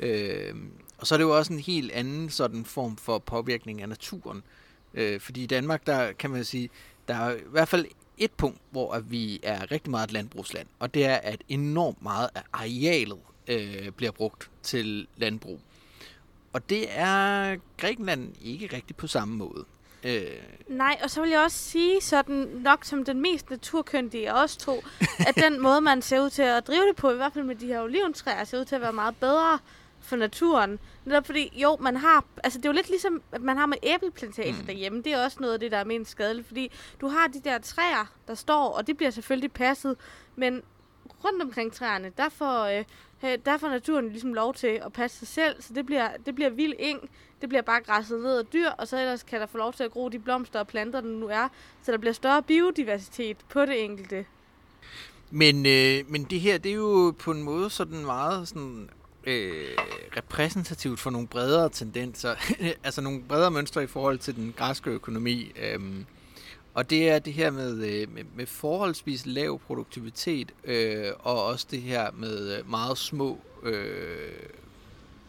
Øh, 0.00 0.54
og 0.98 1.06
så 1.06 1.14
er 1.14 1.16
det 1.16 1.24
jo 1.24 1.36
også 1.36 1.52
en 1.52 1.60
helt 1.60 1.92
anden 1.92 2.30
sådan 2.30 2.64
form 2.64 2.96
for 2.96 3.18
påvirkning 3.18 3.82
af 3.82 3.88
naturen. 3.88 4.42
Øh, 4.94 5.20
fordi 5.20 5.42
i 5.42 5.46
Danmark, 5.46 5.86
der 5.86 6.12
kan 6.12 6.30
man 6.30 6.44
sige, 6.44 6.70
der 7.08 7.14
er 7.14 7.34
i 7.34 7.40
hvert 7.50 7.68
fald 7.68 7.86
et 8.18 8.32
punkt, 8.32 8.58
hvor 8.70 8.98
vi 8.98 9.40
er 9.42 9.72
rigtig 9.72 9.90
meget 9.90 10.06
et 10.06 10.12
landbrugsland, 10.12 10.66
og 10.78 10.94
det 10.94 11.04
er, 11.04 11.16
at 11.16 11.42
enormt 11.48 12.02
meget 12.02 12.28
af 12.34 12.42
arealet 12.52 13.18
øh, 13.48 13.90
bliver 13.90 14.12
brugt 14.12 14.50
til 14.62 15.06
landbrug. 15.16 15.60
Og 16.52 16.70
det 16.70 16.86
er 16.88 17.56
Grækenland 17.76 18.34
ikke 18.42 18.76
rigtig 18.76 18.96
på 18.96 19.06
samme 19.06 19.36
måde. 19.36 19.64
Øh. 20.04 20.22
Nej, 20.68 20.98
og 21.02 21.10
så 21.10 21.20
vil 21.20 21.30
jeg 21.30 21.40
også 21.40 21.58
sige, 21.58 22.00
sådan 22.00 22.48
nok 22.62 22.84
som 22.84 23.04
den 23.04 23.20
mest 23.20 23.50
naturkyndige 23.50 24.30
af 24.30 24.42
os 24.42 24.56
to, 24.56 24.82
at 25.28 25.34
den 25.36 25.60
måde, 25.60 25.80
man 25.80 26.02
ser 26.02 26.20
ud 26.20 26.30
til 26.30 26.42
at 26.42 26.66
drive 26.66 26.88
det 26.88 26.96
på, 26.96 27.10
i 27.10 27.16
hvert 27.16 27.32
fald 27.32 27.44
med 27.44 27.54
de 27.54 27.66
her 27.66 27.82
oliventræer, 27.82 28.44
ser 28.44 28.60
ud 28.60 28.64
til 28.64 28.74
at 28.74 28.80
være 28.80 28.92
meget 28.92 29.16
bedre 29.16 29.58
for 30.00 30.16
naturen. 30.16 30.78
Netop 31.04 31.26
fordi, 31.26 31.60
jo, 31.62 31.76
man 31.80 31.96
har, 31.96 32.24
altså 32.44 32.58
det 32.58 32.64
er 32.64 32.68
jo 32.68 32.74
lidt 32.74 32.88
ligesom, 32.88 33.22
at 33.32 33.40
man 33.40 33.56
har 33.56 33.66
med 33.66 33.76
æbleplantage 33.82 34.52
mm. 34.52 34.66
derhjemme. 34.66 35.02
Det 35.02 35.12
er 35.12 35.24
også 35.24 35.36
noget 35.40 35.54
af 35.54 35.60
det, 35.60 35.70
der 35.72 35.78
er 35.78 35.84
mest 35.84 36.10
skadeligt, 36.10 36.46
fordi 36.46 36.70
du 37.00 37.08
har 37.08 37.26
de 37.26 37.40
der 37.40 37.58
træer, 37.58 38.12
der 38.28 38.34
står, 38.34 38.68
og 38.68 38.86
det 38.86 38.96
bliver 38.96 39.10
selvfølgelig 39.10 39.52
passet, 39.52 39.96
men 40.36 40.62
rundt 41.24 41.42
omkring 41.42 41.72
træerne, 41.72 42.12
der 42.16 42.28
får, 42.28 42.64
øh, 42.64 42.84
Øh, 43.24 43.38
der 43.44 43.58
får 43.58 43.68
naturen 43.68 44.08
ligesom 44.08 44.34
lov 44.34 44.54
til 44.54 44.80
at 44.84 44.92
passe 44.92 45.18
sig 45.18 45.28
selv, 45.28 45.62
så 45.62 45.72
det 45.74 45.86
bliver, 45.86 46.08
det 46.26 46.34
bliver 46.34 46.50
vild 46.50 46.74
eng, 46.78 47.10
det 47.40 47.48
bliver 47.48 47.62
bare 47.62 47.80
græsset 47.80 48.20
ned 48.20 48.38
af 48.38 48.46
dyr, 48.46 48.70
og 48.70 48.88
så 48.88 49.00
ellers 49.00 49.22
kan 49.22 49.40
der 49.40 49.46
få 49.46 49.58
lov 49.58 49.72
til 49.72 49.84
at 49.84 49.90
gro 49.90 50.08
de 50.08 50.18
blomster 50.18 50.58
og 50.58 50.66
planter, 50.66 51.00
der 51.00 51.08
nu 51.08 51.26
er, 51.28 51.48
så 51.82 51.92
der 51.92 51.98
bliver 51.98 52.12
større 52.12 52.42
biodiversitet 52.42 53.36
på 53.48 53.66
det 53.66 53.84
enkelte. 53.84 54.26
Men, 55.30 55.66
øh, 55.66 56.10
men 56.10 56.24
det 56.24 56.40
her, 56.40 56.58
det 56.58 56.70
er 56.70 56.76
jo 56.76 57.14
på 57.18 57.30
en 57.30 57.42
måde 57.42 57.70
sådan 57.70 58.04
meget 58.04 58.48
sådan, 58.48 58.90
øh, 59.24 59.68
repræsentativt 60.16 61.00
for 61.00 61.10
nogle 61.10 61.26
bredere 61.26 61.68
tendenser, 61.68 62.34
altså 62.84 63.00
nogle 63.00 63.22
bredere 63.28 63.50
mønstre 63.50 63.84
i 63.84 63.86
forhold 63.86 64.18
til 64.18 64.36
den 64.36 64.54
græske 64.56 64.90
økonomi. 64.90 65.52
Øh, 65.62 65.80
og 66.74 66.90
det 66.90 67.08
er 67.08 67.18
det 67.18 67.32
her 67.32 67.50
med, 67.50 67.72
øh, 67.72 68.14
med, 68.14 68.24
med 68.36 68.46
forholdsvis 68.46 69.26
lav 69.26 69.58
produktivitet, 69.58 70.52
øh, 70.64 71.12
og 71.18 71.44
også 71.44 71.66
det 71.70 71.82
her 71.82 72.10
med 72.10 72.58
øh, 72.58 72.70
meget 72.70 72.98
små 72.98 73.40
øh, 73.62 74.32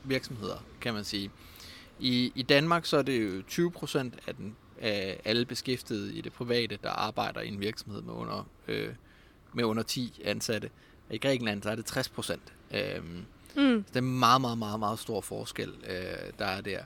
virksomheder, 0.03 0.65
kan 0.81 0.93
man 0.93 1.03
sige. 1.03 1.31
I, 1.99 2.31
I 2.35 2.41
Danmark 2.41 2.85
så 2.85 2.97
er 2.97 3.01
det 3.01 3.23
jo 3.23 3.41
20 3.41 3.71
procent 3.71 4.13
af, 4.27 4.35
den, 4.35 4.55
af 4.81 5.21
alle 5.25 5.45
beskæftigede 5.45 6.13
i 6.13 6.21
det 6.21 6.33
private, 6.33 6.77
der 6.83 6.89
arbejder 6.89 7.41
i 7.41 7.47
en 7.47 7.59
virksomhed 7.59 8.01
med 8.01 8.13
under, 8.13 8.47
øh, 8.67 8.89
med 9.53 9.63
under 9.63 9.83
10 9.83 10.21
ansatte. 10.25 10.69
I 11.11 11.17
Grækenland 11.17 11.63
så 11.63 11.69
er 11.69 11.75
det 11.75 11.85
60 11.85 12.09
procent. 12.09 12.53
Øh, 12.73 13.03
mm. 13.55 13.83
det 13.83 13.95
er 13.95 13.99
en 13.99 14.19
meget, 14.19 14.41
meget, 14.41 14.57
meget, 14.57 14.79
meget 14.79 14.99
stor 14.99 15.21
forskel, 15.21 15.73
øh, 15.89 16.31
der 16.39 16.45
er 16.45 16.61
der. 16.61 16.79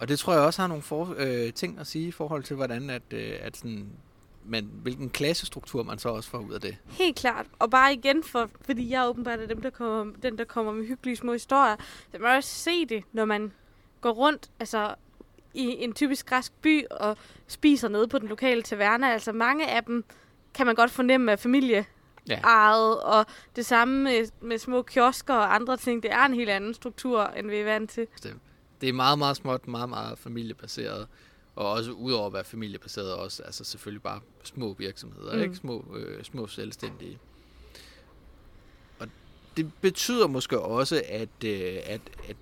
Og 0.00 0.08
det 0.08 0.18
tror 0.18 0.32
jeg 0.32 0.42
også 0.42 0.62
har 0.62 0.66
nogle 0.68 0.82
for, 0.82 1.14
øh, 1.18 1.52
ting 1.52 1.78
at 1.80 1.86
sige 1.86 2.08
i 2.08 2.10
forhold 2.10 2.42
til, 2.42 2.56
hvordan 2.56 2.90
at, 2.90 3.02
øh, 3.10 3.32
at 3.40 3.56
sådan, 3.56 3.88
men 4.44 4.70
hvilken 4.82 5.10
klassestruktur 5.10 5.82
man 5.82 5.98
så 5.98 6.08
også 6.08 6.30
får 6.30 6.38
ud 6.38 6.52
af 6.52 6.60
det. 6.60 6.76
Helt 6.86 7.16
klart. 7.16 7.46
Og 7.58 7.70
bare 7.70 7.92
igen, 7.92 8.22
for, 8.24 8.50
fordi 8.60 8.90
jeg 8.90 9.04
er 9.04 9.08
åbenbart 9.08 9.40
er 9.40 9.46
dem, 9.46 9.62
der 9.62 9.70
kommer, 9.70 10.12
den, 10.22 10.38
der 10.38 10.44
kommer 10.44 10.72
med 10.72 10.86
hyggelige 10.86 11.16
små 11.16 11.32
historier. 11.32 11.76
Så 12.12 12.18
man 12.18 12.36
også 12.36 12.50
se 12.50 12.86
det, 12.86 13.04
når 13.12 13.24
man 13.24 13.52
går 14.00 14.10
rundt 14.10 14.50
altså, 14.60 14.94
i 15.54 15.76
en 15.78 15.92
typisk 15.92 16.26
græsk 16.26 16.52
by 16.62 16.84
og 16.90 17.16
spiser 17.46 17.88
nede 17.88 18.08
på 18.08 18.18
den 18.18 18.28
lokale 18.28 18.62
taverne. 18.62 19.12
Altså 19.12 19.32
mange 19.32 19.70
af 19.70 19.84
dem 19.84 20.04
kan 20.54 20.66
man 20.66 20.74
godt 20.74 20.90
fornemme 20.90 21.32
af 21.32 21.38
familie 21.38 21.84
Ja. 22.28 22.40
ejet, 22.40 23.00
og 23.02 23.26
det 23.56 23.66
samme 23.66 24.04
med, 24.04 24.26
med 24.40 24.58
små 24.58 24.82
kiosker 24.82 25.34
og 25.34 25.54
andre 25.54 25.76
ting. 25.76 26.02
Det 26.02 26.12
er 26.12 26.24
en 26.24 26.34
helt 26.34 26.50
anden 26.50 26.74
struktur, 26.74 27.22
end 27.22 27.50
vi 27.50 27.56
er 27.56 27.64
vant 27.64 27.90
til. 27.90 28.06
Det 28.80 28.88
er 28.88 28.92
meget, 28.92 29.18
meget 29.18 29.36
småt, 29.36 29.68
meget, 29.68 29.88
meget 29.88 30.18
familiebaseret. 30.18 31.06
Og 31.56 31.70
også 31.70 31.90
udover 31.90 32.26
at 32.26 32.32
være 32.32 32.44
familiebaseret, 32.44 33.14
også 33.14 33.42
altså 33.42 33.64
selvfølgelig 33.64 34.02
bare 34.02 34.20
små 34.44 34.74
virksomheder, 34.78 35.36
Mm. 35.36 35.42
ikke? 35.42 35.54
Små, 35.56 35.84
øh, 35.96 36.24
små 36.24 36.46
selvstændige. 36.46 37.18
Og 38.98 39.08
det 39.56 39.70
betyder 39.80 40.26
måske 40.26 40.60
også, 40.60 41.02
at, 41.08 41.44
øh, 41.44 41.76
at, 41.84 42.00
at 42.28 42.36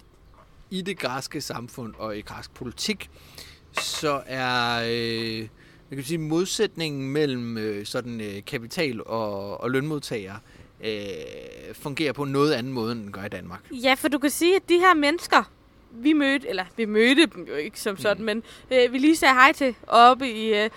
i 0.71 0.83
det 0.83 0.99
græske 0.99 1.41
samfund 1.41 1.95
og 1.99 2.19
i 2.19 2.21
græsk 2.21 2.55
politik, 2.55 3.11
så 3.73 4.23
er 4.27 4.83
øh, 4.91 5.39
jeg 5.91 5.97
kan 5.97 6.05
sige, 6.05 6.19
modsætningen 6.19 7.13
mellem 7.13 7.59
øh, 7.59 7.87
sådan 7.87 8.21
øh, 8.21 8.45
kapital 8.45 9.03
og, 9.07 9.61
og 9.61 9.71
lønmodtagere 9.71 10.39
øh, 10.85 11.75
fungerer 11.75 12.13
på 12.13 12.23
en 12.23 12.33
noget 12.33 12.53
anden 12.53 12.73
måde, 12.73 12.93
end 12.93 13.03
den 13.03 13.13
gør 13.13 13.25
i 13.25 13.29
Danmark. 13.29 13.61
Ja, 13.71 13.95
for 13.95 14.09
du 14.09 14.19
kan 14.19 14.31
sige, 14.31 14.57
at 14.57 14.63
de 14.69 14.79
her 14.79 14.95
mennesker, 14.95 15.51
vi 15.93 16.13
mødte, 16.13 16.49
eller 16.49 16.65
vi 16.77 16.85
mødte 16.85 17.27
dem 17.27 17.45
jo 17.49 17.55
ikke 17.55 17.81
som 17.81 17.97
sådan, 17.97 18.19
mm. 18.19 18.25
men 18.25 18.43
øh, 18.71 18.93
vi 18.93 18.99
lige 18.99 19.17
sagde 19.17 19.35
hej 19.35 19.53
til 19.53 19.75
oppe 19.87 20.31
i, 20.31 20.55
øh, 20.55 20.71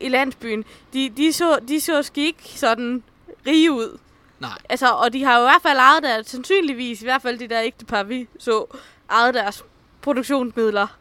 i 0.00 0.08
landsbyen, 0.08 0.64
de, 0.92 1.10
de, 1.16 1.32
så, 1.32 1.58
de 1.68 1.80
så 1.80 2.10
ikke 2.16 2.42
sådan 2.44 3.02
rige 3.46 3.72
ud. 3.72 3.98
Nej. 4.40 4.58
Altså, 4.68 4.92
og 4.92 5.12
de 5.12 5.24
har 5.24 5.38
jo 5.38 5.44
i 5.44 5.48
hvert 5.48 5.62
fald 5.62 5.78
ejet 5.78 6.02
deres, 6.02 6.26
sandsynligvis, 6.26 7.02
i 7.02 7.04
hvert 7.04 7.22
fald 7.22 7.38
de 7.38 7.48
der 7.48 7.62
ægtepar, 7.62 8.02
vi 8.02 8.28
så, 8.38 8.66
ejet 9.10 9.34
deres 9.34 9.64
produktionsmidler. 10.02 10.98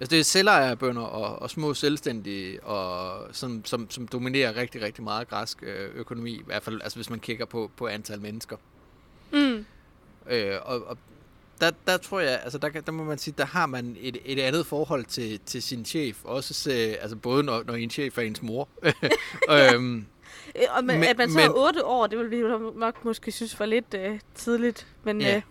Altså 0.00 0.10
det 0.10 0.20
er 0.20 0.24
selvejerbønder 0.24 1.02
og, 1.02 1.42
og 1.42 1.50
små 1.50 1.74
selvstændige, 1.74 2.62
og, 2.62 3.26
som, 3.32 3.64
som, 3.64 3.90
som 3.90 4.08
dominerer 4.08 4.56
rigtig, 4.56 4.82
rigtig 4.82 5.04
meget 5.04 5.28
græsk 5.28 5.58
øh, 5.62 5.88
økonomi, 5.94 6.32
i 6.32 6.42
hvert 6.46 6.62
fald 6.62 6.80
altså 6.82 6.98
hvis 6.98 7.10
man 7.10 7.20
kigger 7.20 7.44
på, 7.44 7.70
på 7.76 7.86
antal 7.86 8.20
mennesker. 8.20 8.56
Mm. 9.32 9.66
Øh, 10.30 10.56
og, 10.62 10.86
og 10.86 10.98
der, 11.60 11.70
der 11.86 11.96
tror 11.96 12.20
jeg, 12.20 12.40
altså 12.42 12.58
der, 12.58 12.68
der 12.68 12.92
må 12.92 13.04
man 13.04 13.18
sige, 13.18 13.34
der 13.38 13.44
har 13.46 13.66
man 13.66 13.96
et, 14.00 14.16
et 14.24 14.38
andet 14.38 14.66
forhold 14.66 15.04
til, 15.04 15.40
til 15.46 15.62
sin 15.62 15.84
chef, 15.84 16.24
også 16.24 16.54
se, 16.54 16.72
altså 16.72 17.16
både 17.16 17.42
når, 17.42 17.62
når 17.66 17.74
en 17.74 17.90
chef 17.90 18.18
er 18.18 18.22
ens 18.22 18.42
mor. 18.42 18.68
øhm, 19.50 20.06
Øh, 20.56 20.62
Og 20.76 20.84
men, 20.84 21.00
Men- 21.00 21.08
at 21.08 21.18
man 21.18 21.30
så 21.30 21.36
men- 21.38 21.46
er 21.46 21.52
otte 21.56 21.84
år, 21.84 22.06
det 22.06 22.18
vil 22.18 22.30
vi 22.30 22.42
nok 22.78 23.04
måske 23.04 23.32
synes 23.32 23.60
var 23.60 23.66
lidt 23.66 23.94
øh, 23.94 24.20
tidligt. 24.34 24.86
Men 25.04 25.20
Ja. 25.20 25.36
øh, 25.36 25.42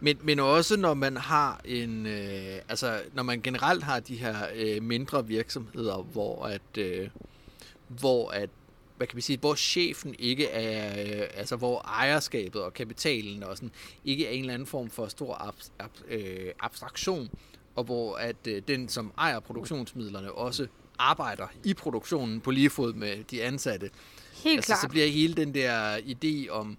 Men, 0.00 0.18
men 0.22 0.40
også 0.40 0.76
når 0.76 0.94
man 0.94 1.16
har 1.16 1.60
en, 1.64 2.06
øh, 2.06 2.58
altså 2.68 3.00
når 3.14 3.22
man 3.22 3.40
generelt 3.42 3.82
har 3.84 4.00
de 4.00 4.14
her 4.16 4.34
øh, 4.54 4.82
mindre 4.82 5.26
virksomheder, 5.26 5.96
hvor 6.12 6.44
at, 6.44 6.78
øh, 6.78 7.08
hvor 7.88 8.30
at, 8.30 8.50
hvad 8.96 9.06
kan 9.06 9.16
vi 9.16 9.20
sige, 9.20 9.38
hvor 9.38 9.54
chefen 9.54 10.14
ikke 10.18 10.46
er, 10.46 11.20
øh, 11.22 11.28
altså 11.34 11.56
hvor 11.56 11.80
ejerskabet 11.80 12.62
og 12.62 12.74
kapitalen 12.74 13.42
og 13.42 13.56
sådan, 13.56 13.70
ikke 14.04 14.26
er 14.26 14.30
en 14.30 14.40
eller 14.40 14.54
anden 14.54 14.66
form 14.66 14.90
for 14.90 15.08
stor 15.08 15.34
ab, 15.34 15.54
ab, 15.78 15.90
øh, 16.08 16.52
abstraktion, 16.60 17.30
og 17.74 17.84
hvor 17.84 18.16
at 18.16 18.36
øh, 18.48 18.62
den, 18.68 18.88
som 18.88 19.12
ejer 19.18 19.40
produktionsmidlerne, 19.40 20.32
også 20.32 20.66
arbejder 20.98 21.46
i 21.64 21.74
produktionen 21.74 22.40
på 22.40 22.50
lige 22.50 22.70
fod 22.70 22.92
med 22.92 23.24
de 23.24 23.42
ansatte. 23.42 23.90
helt 24.44 24.56
altså, 24.56 24.68
klart. 24.68 24.80
så 24.80 24.88
bliver 24.88 25.06
hele 25.06 25.34
den 25.34 25.54
der 25.54 25.96
idé 25.96 26.50
om 26.50 26.76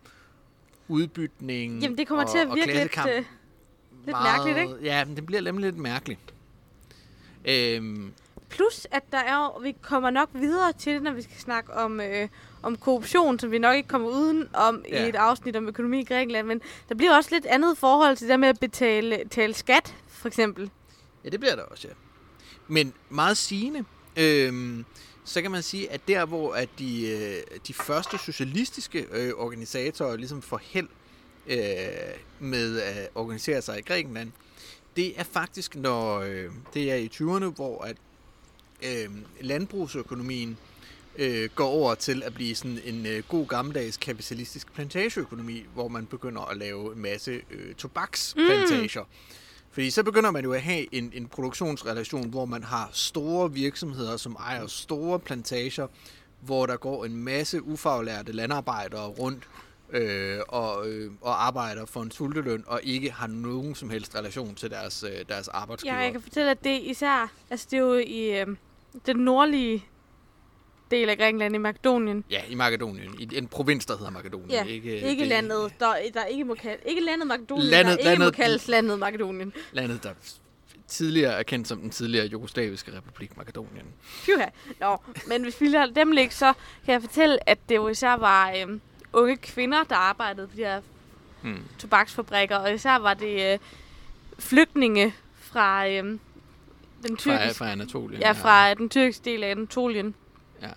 udbytning 0.88 1.81
Jamen, 1.81 1.97
det 1.97 2.07
kommer 2.07 2.24
og, 2.24 2.31
til 2.31 2.38
at 2.38 2.47
virke 2.55 2.74
lidt, 2.74 2.97
øh, 3.07 3.25
lidt 4.05 4.17
mærkeligt, 4.24 4.57
ikke? 4.57 4.74
Ja, 4.83 5.05
men 5.05 5.15
det 5.15 5.25
bliver 5.25 5.41
nemlig 5.41 5.65
lidt 5.65 5.77
mærkeligt. 5.77 6.33
Øhm, 7.45 8.13
Plus, 8.49 8.87
at 8.91 9.03
der 9.11 9.17
er, 9.17 9.59
vi 9.59 9.75
kommer 9.81 10.09
nok 10.09 10.29
videre 10.33 10.73
til 10.73 10.93
det, 10.93 11.03
når 11.03 11.11
vi 11.11 11.21
skal 11.21 11.37
snakke 11.37 11.73
om, 11.73 12.01
øh, 12.01 12.27
om 12.63 12.77
korruption, 12.77 13.39
som 13.39 13.51
vi 13.51 13.57
nok 13.57 13.75
ikke 13.75 13.89
kommer 13.89 14.09
uden 14.09 14.49
om 14.53 14.85
ja. 14.89 15.05
I 15.05 15.09
et 15.09 15.15
afsnit 15.15 15.55
om 15.55 15.67
økonomi 15.67 15.99
i 15.99 16.03
Grækenland. 16.03 16.47
Men 16.47 16.61
der 16.89 16.95
bliver 16.95 17.15
også 17.15 17.29
lidt 17.33 17.45
andet 17.45 17.77
forhold 17.77 18.17
til 18.17 18.27
det 18.27 18.31
der 18.31 18.37
med 18.37 18.47
at 18.47 18.59
betale, 18.59 19.17
betale 19.23 19.53
skat, 19.53 19.95
for 20.07 20.27
eksempel. 20.27 20.69
ja, 21.23 21.29
det 21.29 21.39
bliver 21.39 21.55
der 21.55 21.63
også, 21.63 21.87
ja. 21.87 21.93
Men 22.67 22.93
meget 23.09 23.37
sigende, 23.37 23.85
øhm, 24.17 24.85
så 25.25 25.41
kan 25.41 25.51
man 25.51 25.63
sige, 25.63 25.91
at 25.91 26.07
der, 26.07 26.25
hvor 26.25 26.53
at 26.53 26.69
de, 26.79 27.07
øh, 27.07 27.59
de 27.67 27.73
første 27.73 28.17
socialistiske 28.17 29.05
øh, 29.11 29.33
organisatorer 29.37 30.15
ligesom 30.15 30.41
får 30.41 30.61
held 30.63 30.87
øh, 31.47 31.57
med 32.39 32.81
at 32.81 33.09
organisere 33.15 33.61
sig 33.61 33.79
i 33.79 33.81
Grækenland, 33.81 34.31
det 34.95 35.19
er 35.19 35.23
faktisk, 35.23 35.75
når 35.75 36.19
øh, 36.19 36.51
det 36.73 36.91
er 36.91 36.95
i 36.95 37.09
20'erne, 37.13 37.45
hvor 37.55 37.83
at 37.83 37.97
øh, 38.84 39.10
landbrugsøkonomien 39.41 40.57
øh, 41.17 41.50
går 41.55 41.67
over 41.67 41.96
til 41.96 42.24
at 42.24 42.34
blive 42.34 42.55
sådan 42.55 42.79
en 42.86 43.05
øh, 43.05 43.24
god 43.27 43.48
gammeldags 43.48 43.98
kapitalistisk 43.98 44.74
plantageøkonomi, 44.74 45.65
hvor 45.74 45.88
man 45.88 46.05
begynder 46.05 46.41
at 46.41 46.57
lave 46.57 46.93
en 46.93 47.01
masse 47.01 47.41
øh, 47.51 47.75
tobaksplantager. 47.75 49.03
Mm. 49.03 49.36
Fordi 49.72 49.89
så 49.89 50.03
begynder 50.03 50.31
man 50.31 50.43
jo 50.43 50.53
at 50.53 50.62
have 50.62 50.96
en, 50.96 51.12
en 51.13 51.27
produktionsrelation, 51.27 52.29
hvor 52.29 52.46
man 52.46 52.63
har 52.63 52.89
store 52.93 53.51
virksomheder, 53.51 54.17
som 54.17 54.36
ejer 54.39 54.67
store 54.67 55.19
plantager, 55.19 55.88
hvor 56.41 56.65
der 56.65 56.77
går 56.77 57.05
en 57.05 57.15
masse 57.15 57.63
ufaglærte 57.63 58.31
landarbejdere 58.31 59.07
rundt 59.07 59.43
øh, 59.89 60.39
og, 60.48 60.89
øh, 60.89 61.12
og 61.22 61.46
arbejder 61.46 61.86
for 61.86 62.01
en 62.01 62.12
sulteløn, 62.12 62.63
og 62.67 62.79
ikke 62.84 63.12
har 63.12 63.27
nogen 63.27 63.75
som 63.75 63.89
helst 63.89 64.15
relation 64.15 64.55
til 64.55 64.69
deres, 64.69 65.03
øh, 65.03 65.25
deres 65.29 65.48
arbejdsgiver. 65.48 65.96
Ja, 65.96 66.00
jeg 66.00 66.12
kan 66.12 66.22
fortælle, 66.22 66.51
at 66.51 66.63
det 66.63 66.81
især, 66.84 67.31
altså 67.50 67.67
det 67.72 67.77
er 67.77 67.81
jo 67.81 67.93
i 67.93 68.41
øh, 68.41 68.48
den 69.05 69.15
nordlige 69.17 69.85
del 70.91 71.09
af 71.09 71.17
Grækenland 71.17 71.55
i 71.55 71.57
Makedonien. 71.57 72.23
Ja, 72.29 72.41
i 72.49 72.55
Makedonien. 72.55 73.15
I 73.19 73.29
en 73.37 73.47
provins, 73.47 73.85
der 73.85 73.97
hedder 73.97 74.11
Makedonien. 74.11 74.49
Ja, 74.51 74.63
ikke, 74.63 75.01
Ikke 75.01 75.19
det- 75.21 75.27
landet, 75.27 75.73
der, 75.79 75.93
der 76.13 76.25
ikke 76.25 76.43
må 76.43 76.53
kalde, 76.55 76.77
ikke 76.85 77.01
landet 77.01 77.27
Makedonien, 77.27 77.65
Landet- 77.67 77.85
der 77.85 77.97
ikke 77.97 78.03
landet- 78.09 78.25
må 78.27 78.31
kaldes 78.31 78.67
landet 78.67 78.99
Makedonien. 78.99 79.53
Landet, 79.71 80.03
der 80.03 80.13
tidligere 80.87 81.33
er 81.39 81.43
kendt 81.43 81.67
som 81.67 81.79
den 81.81 81.89
tidligere 81.89 82.25
jugoslaviske 82.25 82.97
republik 82.97 83.37
Makedonien. 83.37 83.85
Pyha. 84.25 84.45
Nå, 84.79 84.97
men 85.27 85.43
hvis 85.43 85.61
vi 85.61 85.67
lader 85.67 85.93
dem 85.93 86.11
ligge, 86.11 86.33
så 86.35 86.53
kan 86.85 86.93
jeg 86.93 87.01
fortælle, 87.01 87.49
at 87.49 87.57
det 87.69 87.75
jo 87.75 87.87
især 87.87 88.13
var 88.17 88.53
øhm, 88.61 88.81
unge 89.13 89.37
kvinder, 89.37 89.83
der 89.83 89.95
arbejdede 89.95 90.47
på 90.47 90.53
de 90.55 90.61
her 90.63 90.81
Hmm. 91.41 91.63
tobaksfabrikker, 91.79 92.55
og 92.57 92.73
især 92.73 92.97
var 92.97 93.13
det 93.13 93.53
øh, 93.53 93.59
flygtninge 94.39 95.13
fra 95.41 95.89
øhm, 95.89 96.19
den 97.07 97.17
Fra, 97.17 97.21
tyrkiske, 97.37 97.57
fra 97.57 97.71
Anatolien. 97.71 98.21
ja, 98.21 98.31
fra 98.31 98.73
den 98.73 98.89
tyrkiske 98.89 99.25
del 99.25 99.43
af 99.43 99.51
Anatolien. 99.51 100.15
Ja. 100.61 100.69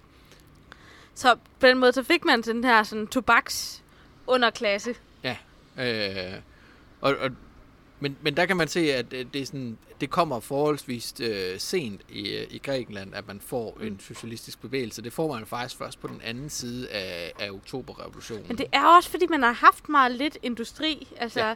Så 1.15 1.35
på 1.61 1.67
den 1.67 1.79
måde, 1.79 1.93
så 1.93 2.03
fik 2.03 2.25
man 2.25 2.43
den 2.43 2.65
her 2.65 2.83
sådan 2.83 3.07
tobaks 3.07 3.83
underklasse. 4.27 4.95
Øh, 5.79 6.35
og, 7.01 7.17
og, 7.17 7.31
men, 8.01 8.17
men 8.23 8.37
der 8.37 8.47
kan 8.47 8.57
man 8.57 8.69
se, 8.69 8.95
at 8.95 9.13
øh, 9.13 9.27
det, 9.33 9.43
er 9.43 9.47
sådan, 9.47 9.79
det 10.01 10.11
kommer 10.11 10.41
forholdsvis 10.41 11.15
øh, 11.21 11.61
sent 11.61 12.01
i, 12.09 12.31
øh, 12.37 12.47
i 12.51 12.59
Grækenland, 12.59 13.15
at 13.15 13.27
man 13.27 13.41
får 13.47 13.79
en 13.83 14.01
socialistisk 14.01 14.61
bevægelse. 14.61 15.03
Det 15.03 15.13
får 15.13 15.35
man 15.35 15.47
faktisk 15.47 15.79
først 15.79 16.01
på 16.01 16.09
den 16.09 16.21
anden 16.25 16.51
side 16.51 16.89
af, 16.91 17.33
af 17.39 17.51
oktoberrevolutionen. 17.51 18.45
Men 18.49 18.59
det 18.59 18.67
er 18.73 18.85
også, 18.97 19.11
fordi 19.11 19.27
man 19.27 19.43
har 19.43 19.53
haft 19.53 19.89
meget 19.89 20.13
lidt 20.13 20.39
industri. 20.43 21.09
Altså, 21.17 21.41
Ja. 21.41 21.55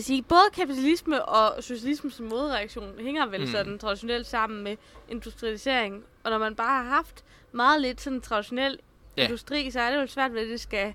Siger, 0.00 0.22
både 0.22 0.42
kapitalisme 0.52 1.24
og 1.24 1.64
socialisme 1.64 2.10
som 2.10 2.26
modreaktion 2.26 2.98
hænger 3.00 3.26
vel 3.26 3.40
Mm. 3.40 3.46
sådan 3.46 3.78
traditionelt 3.78 4.26
sammen 4.26 4.64
med 4.64 4.76
industrialisering. 5.08 6.04
Og 6.24 6.30
når 6.30 6.38
man 6.38 6.54
bare 6.54 6.82
har 6.84 6.90
haft 6.90 7.24
meget 7.52 7.80
lidt 7.82 8.00
sådan 8.00 8.20
traditionel 8.20 8.78
Ja. 9.16 9.24
industri, 9.24 9.70
så 9.70 9.80
er 9.80 9.90
det 9.90 10.00
jo 10.02 10.06
svært 10.06 10.34
ved, 10.34 10.40
at 10.40 10.48
det 10.48 10.60
skal 10.60 10.94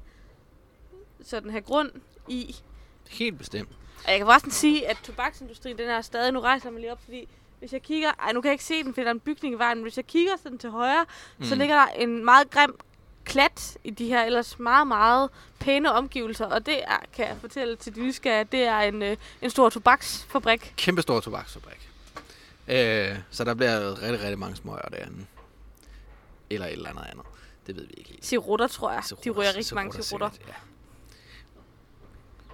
sådan 1.24 1.50
have 1.50 1.62
grund 1.62 1.91
i. 2.27 2.55
Helt 3.10 3.38
bestemt. 3.38 3.69
Og 4.05 4.12
jeg 4.12 4.17
kan 4.19 4.25
forresten 4.27 4.51
sige, 4.51 4.88
at 4.89 4.98
tobaksindustrien, 5.03 5.77
den 5.77 5.89
er 5.89 6.01
stadig, 6.01 6.31
nu 6.31 6.39
rejser 6.39 6.69
mig 6.69 6.79
lige 6.81 6.91
op, 6.91 7.03
fordi 7.03 7.27
hvis 7.60 7.74
jeg 7.74 7.81
kigger, 7.81 8.10
ej 8.19 8.31
nu 8.34 8.41
kan 8.41 8.50
jeg 8.50 8.53
ikke 8.53 8.63
se 8.63 8.84
den, 8.84 8.93
fordi 8.93 9.01
der 9.01 9.08
er 9.08 9.13
en 9.13 9.19
bygning 9.19 9.55
i 9.55 9.58
vejen, 9.58 9.77
men 9.77 9.84
hvis 9.84 9.98
jeg 9.98 10.08
kigger 10.08 10.31
sådan 10.43 10.58
til 10.58 10.69
højre, 10.69 11.05
mm. 11.38 11.43
så 11.46 11.55
ligger 11.55 11.75
der 11.75 11.86
en 11.88 12.25
meget 12.25 12.50
grim 12.50 12.75
klat 13.29 13.77
i 13.83 13.89
de 13.89 14.07
her 14.07 14.24
ellers 14.24 14.59
meget, 14.59 14.88
meget 14.88 15.29
pæne 15.59 15.91
omgivelser, 15.93 16.45
og 16.45 16.65
det 16.65 16.83
er, 16.83 16.98
kan 17.13 17.27
jeg 17.27 17.38
fortælle 17.41 17.75
til 17.75 17.95
de 17.95 18.01
nysgerrige, 18.01 18.48
det 18.51 18.59
er 18.59 18.79
en, 18.79 19.01
øh, 19.01 19.17
en 19.41 19.50
stor 19.50 19.69
tobaksfabrik. 19.69 20.74
Kæmpe 20.77 21.01
stor 21.01 21.19
tobaksfabrik. 21.19 21.89
Øh, 22.67 23.17
så 23.29 23.43
der 23.43 23.53
bliver 23.53 24.01
rigtig, 24.01 24.21
rigtig 24.21 24.39
mange 24.39 24.55
smøger 24.55 24.89
derinde. 24.91 25.25
Eller 26.50 26.65
et 26.65 26.74
eller 26.74 26.89
andet 26.89 27.03
andet. 27.12 27.25
Det 27.67 27.75
ved 27.75 27.88
vi 27.88 27.93
ikke 27.98 28.09
helt. 28.09 28.25
Cirutter, 28.25 28.67
tror 28.67 28.91
jeg. 28.91 29.03
Cirutter, 29.03 29.31
de 29.31 29.39
ryger 29.39 29.55
rigtig 29.57 29.75
mange 29.75 30.03
sikkert, 30.03 30.39
Ja. 30.48 30.53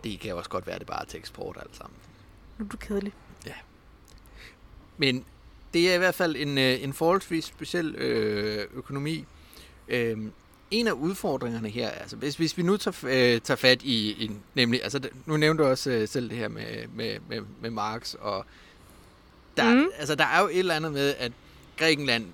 Det 0.03 0.20
kan 0.20 0.36
også 0.36 0.50
godt 0.50 0.67
være, 0.67 0.79
det 0.79 0.88
bare 0.88 1.01
er 1.01 1.05
til 1.05 1.17
eksport 1.17 1.58
alt 1.60 1.75
sammen. 1.75 1.98
Nu 2.58 2.65
er 2.65 2.70
du 2.70 2.77
kedelig. 2.77 3.13
Men 4.98 5.25
det 5.74 5.91
er 5.91 5.96
i 5.96 5.98
hvert 5.98 6.15
fald 6.15 6.36
en, 6.36 6.58
øh, 6.58 6.84
en 6.84 6.94
forholdsvis 6.94 7.46
speciel 7.46 7.96
øh, 7.96 8.67
økonomi. 8.74 9.25
Øhm, 9.88 10.34
en 10.79 10.88
af 10.88 10.91
udfordringerne 10.91 11.70
her, 11.70 11.89
altså 11.89 12.15
hvis, 12.15 12.36
hvis 12.36 12.58
vi 12.58 12.63
nu 12.63 12.77
tager, 12.77 12.96
øh, 13.03 13.41
tager 13.41 13.55
fat 13.55 13.82
i, 13.84 14.10
i 14.10 14.32
nemlig, 14.55 14.84
altså 14.84 15.00
nu 15.25 15.38
nævnte 15.38 15.63
du 15.63 15.70
også 15.70 15.91
øh, 15.91 16.08
selv 16.08 16.29
det 16.29 16.38
her 16.38 16.48
med, 16.48 16.88
med, 16.96 17.17
med, 17.29 17.41
med 17.62 17.70
Marx, 17.70 18.13
og 18.13 18.46
der, 19.58 19.74
mm. 19.74 19.88
Altså, 19.98 20.15
der 20.15 20.25
er 20.25 20.41
jo 20.41 20.48
et 20.48 20.60
eller 20.60 20.75
andet 20.75 20.91
med, 20.91 21.15
at 21.17 21.32
Grækenland 21.77 22.25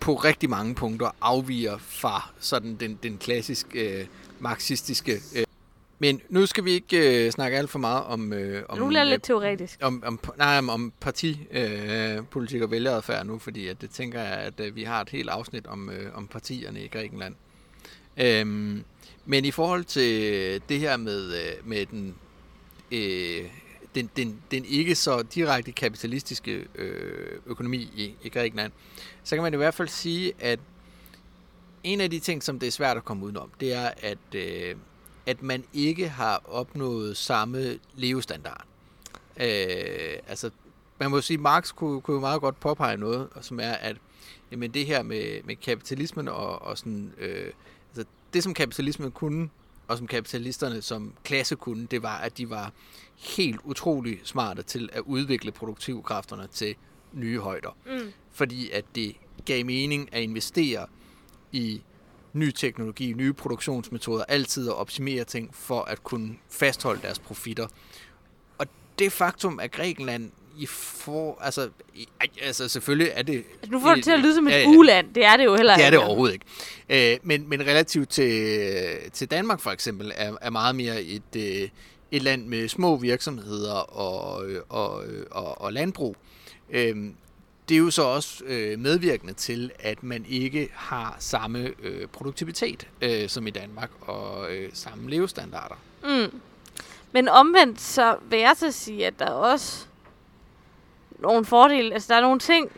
på 0.00 0.14
rigtig 0.14 0.50
mange 0.50 0.74
punkter 0.74 1.10
afviger 1.20 1.78
fra 1.78 2.30
sådan 2.40 2.76
den, 2.80 2.98
den 3.02 3.18
klassiske 3.18 4.00
øh, 4.00 4.06
marxistiske 4.40 5.12
øh, 5.36 5.44
men 5.98 6.20
nu 6.28 6.46
skal 6.46 6.64
vi 6.64 6.70
ikke 6.70 7.26
øh, 7.26 7.30
snakke 7.30 7.58
alt 7.58 7.70
for 7.70 7.78
meget 7.78 8.04
om... 8.04 8.32
Øh, 8.32 8.62
om 8.68 8.78
nu 8.78 8.88
bliver 8.88 9.00
det 9.00 9.10
lidt 9.10 9.22
teoretisk. 9.22 9.78
Om, 9.82 10.02
om, 10.06 10.20
nej, 10.36 10.58
om 10.68 10.92
partipolitik 11.00 12.56
øh, 12.56 12.62
og 12.62 12.70
vælgeradfærd 12.70 13.26
nu, 13.26 13.38
fordi 13.38 13.68
at 13.68 13.80
det 13.80 13.90
tænker 13.90 14.20
jeg, 14.20 14.32
at 14.32 14.60
øh, 14.60 14.76
vi 14.76 14.82
har 14.82 15.00
et 15.00 15.08
helt 15.08 15.28
afsnit 15.28 15.66
om, 15.66 15.90
øh, 15.90 16.16
om 16.16 16.26
partierne 16.26 16.84
i 16.84 16.88
Grækenland. 16.88 17.34
Øhm, 18.16 18.84
men 19.26 19.44
i 19.44 19.50
forhold 19.50 19.84
til 19.84 20.62
det 20.68 20.80
her 20.80 20.96
med, 20.96 21.34
øh, 21.34 21.68
med 21.68 21.86
den, 21.86 22.14
øh, 22.92 23.50
den, 23.94 24.10
den, 24.16 24.42
den 24.50 24.64
ikke 24.64 24.94
så 24.94 25.22
direkte 25.22 25.72
kapitalistiske 25.72 26.66
øh, 26.74 27.38
økonomi 27.46 27.76
i, 27.76 28.14
i 28.22 28.28
Grækenland, 28.28 28.72
så 29.24 29.36
kan 29.36 29.42
man 29.42 29.54
i 29.54 29.56
hvert 29.56 29.74
fald 29.74 29.88
sige, 29.88 30.32
at 30.38 30.58
en 31.84 32.00
af 32.00 32.10
de 32.10 32.18
ting, 32.18 32.42
som 32.42 32.58
det 32.58 32.66
er 32.66 32.70
svært 32.70 32.96
at 32.96 33.04
komme 33.04 33.24
udenom, 33.24 33.50
det 33.60 33.72
er, 33.72 33.90
at 34.02 34.34
øh, 34.34 34.76
at 35.26 35.42
man 35.42 35.64
ikke 35.72 36.08
har 36.08 36.42
opnået 36.44 37.16
samme 37.16 37.78
levestandard. 37.94 38.64
Øh, 39.36 40.18
altså, 40.28 40.50
man 40.98 41.10
må 41.10 41.20
sige, 41.20 41.34
at 41.34 41.40
Marx 41.40 41.72
kunne, 41.72 42.00
kunne 42.00 42.20
meget 42.20 42.40
godt 42.40 42.60
påpege 42.60 42.96
noget, 42.96 43.28
som 43.40 43.60
er, 43.60 43.72
at 43.72 43.96
jamen, 44.50 44.70
det 44.70 44.86
her 44.86 45.02
med, 45.02 45.42
med 45.44 45.56
kapitalismen 45.56 46.28
og, 46.28 46.62
og 46.62 46.78
sådan, 46.78 47.12
øh, 47.18 47.52
det 48.34 48.42
som 48.42 48.54
kapitalismen 48.54 49.10
kunne, 49.10 49.48
og 49.88 49.98
som 49.98 50.06
kapitalisterne 50.06 50.82
som 50.82 51.12
klasse 51.24 51.56
kunne, 51.56 51.86
det 51.86 52.02
var, 52.02 52.18
at 52.18 52.38
de 52.38 52.50
var 52.50 52.72
helt 53.14 53.60
utrolig 53.64 54.20
smarte 54.24 54.62
til 54.62 54.90
at 54.92 55.00
udvikle 55.00 55.52
produktivkræfterne 55.52 56.46
til 56.46 56.74
nye 57.12 57.38
højder. 57.38 57.76
Mm. 57.86 58.12
Fordi 58.32 58.70
at 58.70 58.84
det 58.94 59.16
gav 59.44 59.64
mening 59.64 60.14
at 60.14 60.22
investere 60.22 60.86
i 61.52 61.82
ny 62.32 62.50
teknologi, 62.50 63.12
nye 63.12 63.32
produktionsmetoder, 63.32 64.24
altid 64.24 64.68
at 64.68 64.74
optimere 64.74 65.24
ting 65.24 65.54
for 65.54 65.82
at 65.82 66.04
kunne 66.04 66.36
fastholde 66.50 67.02
deres 67.02 67.18
profitter. 67.18 67.66
Og 68.58 68.66
det 68.98 69.12
faktum, 69.12 69.60
at 69.60 69.70
Grækenland 69.72 70.30
i 70.58 70.66
for, 70.66 71.38
altså, 71.40 71.68
i, 71.94 72.08
altså 72.42 72.68
selvfølgelig 72.68 73.12
er 73.14 73.22
det... 73.22 73.34
Altså, 73.34 73.70
nu 73.70 73.80
får 73.80 73.94
det 73.94 74.04
til 74.04 74.10
at 74.10 74.20
lyde 74.20 74.34
som 74.34 74.46
et 74.46 74.52
ja, 74.52 74.58
ja, 74.58 74.68
uland, 74.68 75.14
det 75.14 75.24
er 75.24 75.36
det 75.36 75.44
jo 75.44 75.56
heller 75.56 75.74
ikke. 75.74 75.80
Det 75.80 75.86
er 75.86 75.90
det 75.90 75.98
overhovedet 75.98 76.34
ikke. 76.88 77.12
Øh, 77.12 77.18
men, 77.22 77.48
men 77.48 77.60
relativt 77.60 78.08
til, 78.08 78.56
til 79.12 79.30
Danmark 79.30 79.60
for 79.60 79.70
eksempel, 79.70 80.12
er, 80.14 80.32
er 80.40 80.50
meget 80.50 80.76
mere 80.76 81.02
et, 81.02 81.36
øh, 81.36 81.68
et 82.10 82.22
land 82.22 82.46
med 82.46 82.68
små 82.68 82.96
virksomheder 82.96 83.74
og, 83.74 84.44
og, 84.68 85.04
og, 85.30 85.60
og 85.60 85.72
landbrug. 85.72 86.16
Øh, 86.70 86.96
det 87.68 87.74
er 87.74 87.78
jo 87.78 87.90
så 87.90 88.02
også 88.02 88.44
øh, 88.44 88.78
medvirkende 88.78 89.32
til, 89.32 89.70
at 89.78 90.02
man 90.02 90.24
ikke 90.28 90.68
har 90.72 91.16
samme 91.18 91.72
øh, 91.82 92.06
produktivitet 92.06 92.88
øh, 93.02 93.28
som 93.28 93.46
i 93.46 93.50
Danmark 93.50 93.90
og 94.00 94.52
øh, 94.52 94.70
samme 94.72 95.10
levestandarder. 95.10 95.74
Mm. 96.04 96.40
Men 97.12 97.28
omvendt 97.28 97.80
så 97.80 98.16
vil 98.30 98.38
jeg 98.38 98.54
så 98.56 98.70
sige, 98.70 99.06
at 99.06 99.18
der 99.18 99.24
er 99.24 99.30
også 99.30 99.86
nogle 101.26 101.44
fordele. 101.44 101.94
Altså 101.94 102.12
der 102.12 102.18
er 102.18 102.22
nogle 102.22 102.38
ting, 102.38 102.70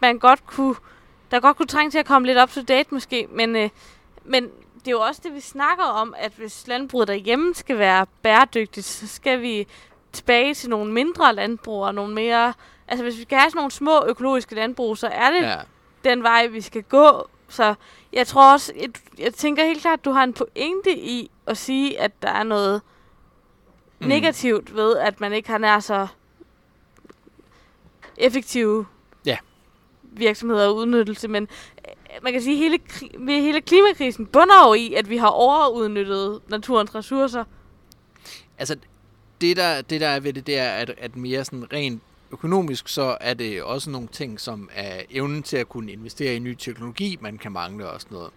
man 0.00 0.18
godt 0.18 0.46
kunne, 0.46 0.74
der 1.30 1.40
godt 1.40 1.56
kunne 1.56 1.66
trænge 1.66 1.90
til 1.90 1.98
at 1.98 2.06
komme 2.06 2.26
lidt 2.26 2.38
up 2.42 2.50
to 2.50 2.62
date 2.62 2.88
måske, 2.90 3.26
men, 3.30 3.56
øh, 3.56 3.70
men 4.24 4.44
det 4.78 4.88
er 4.88 4.90
jo 4.90 5.00
også 5.00 5.20
det, 5.24 5.34
vi 5.34 5.40
snakker 5.40 5.84
om, 5.84 6.14
at 6.18 6.32
hvis 6.32 6.66
landbruget 6.66 7.08
derhjemme 7.08 7.54
skal 7.54 7.78
være 7.78 8.06
bæredygtigt, 8.22 8.86
så 8.86 9.06
skal 9.06 9.42
vi 9.42 9.66
tilbage 10.12 10.54
til 10.54 10.70
nogle 10.70 10.92
mindre 10.92 11.34
landbrug 11.34 11.82
og 11.82 11.94
nogle 11.94 12.14
mere 12.14 12.52
Altså, 12.88 13.04
hvis 13.04 13.16
vi 13.16 13.22
skal 13.22 13.38
have 13.38 13.50
sådan 13.50 13.58
nogle 13.58 13.70
små 13.70 14.06
økologiske 14.06 14.54
landbrug, 14.54 14.98
så 14.98 15.06
er 15.06 15.30
det 15.30 15.42
ja. 15.42 15.56
den 16.04 16.22
vej, 16.22 16.46
vi 16.46 16.60
skal 16.60 16.82
gå. 16.82 17.28
Så 17.48 17.74
jeg 18.12 18.26
tror 18.26 18.52
også, 18.52 18.72
jeg, 18.80 18.88
jeg 19.18 19.34
tænker 19.34 19.64
helt 19.64 19.80
klart, 19.80 19.98
at 19.98 20.04
du 20.04 20.10
har 20.10 20.24
en 20.24 20.32
pointe 20.32 20.98
i 20.98 21.30
at 21.46 21.56
sige, 21.56 22.00
at 22.00 22.22
der 22.22 22.28
er 22.28 22.42
noget 22.42 22.82
mm. 23.98 24.06
negativt 24.06 24.74
ved, 24.74 24.96
at 24.96 25.20
man 25.20 25.32
ikke 25.32 25.48
har 25.48 25.58
nær 25.58 25.80
så 25.80 26.06
effektive 28.18 28.86
ja. 29.26 29.36
virksomheder 30.02 30.66
og 30.66 30.76
udnyttelse. 30.76 31.28
Men 31.28 31.42
øh, 31.42 32.22
man 32.22 32.32
kan 32.32 32.42
sige, 32.42 32.54
at 32.54 32.58
hele, 32.58 33.42
hele 33.42 33.60
klimakrisen 33.60 34.26
bunder 34.26 34.68
jo 34.68 34.74
i, 34.74 34.94
at 34.94 35.10
vi 35.10 35.16
har 35.16 35.28
overudnyttet 35.28 36.40
naturens 36.48 36.94
ressourcer. 36.94 37.44
Altså, 38.58 38.76
det 39.40 39.56
der, 39.56 39.82
det 39.82 40.00
der 40.00 40.08
er 40.08 40.20
ved 40.20 40.32
det, 40.32 40.46
det 40.46 40.58
er, 40.58 40.70
at, 40.70 40.94
at 40.98 41.16
mere 41.16 41.44
sådan 41.44 41.72
rent 41.72 42.02
økonomisk, 42.30 42.88
så 42.88 43.16
er 43.20 43.34
det 43.34 43.62
også 43.62 43.90
nogle 43.90 44.08
ting, 44.08 44.40
som 44.40 44.70
er 44.72 45.02
evnen 45.10 45.42
til 45.42 45.56
at 45.56 45.68
kunne 45.68 45.92
investere 45.92 46.36
i 46.36 46.38
ny 46.38 46.54
teknologi, 46.54 47.18
man 47.20 47.38
kan 47.38 47.52
mangle 47.52 47.90
og 47.90 48.00
sådan 48.00 48.14
noget. 48.14 48.30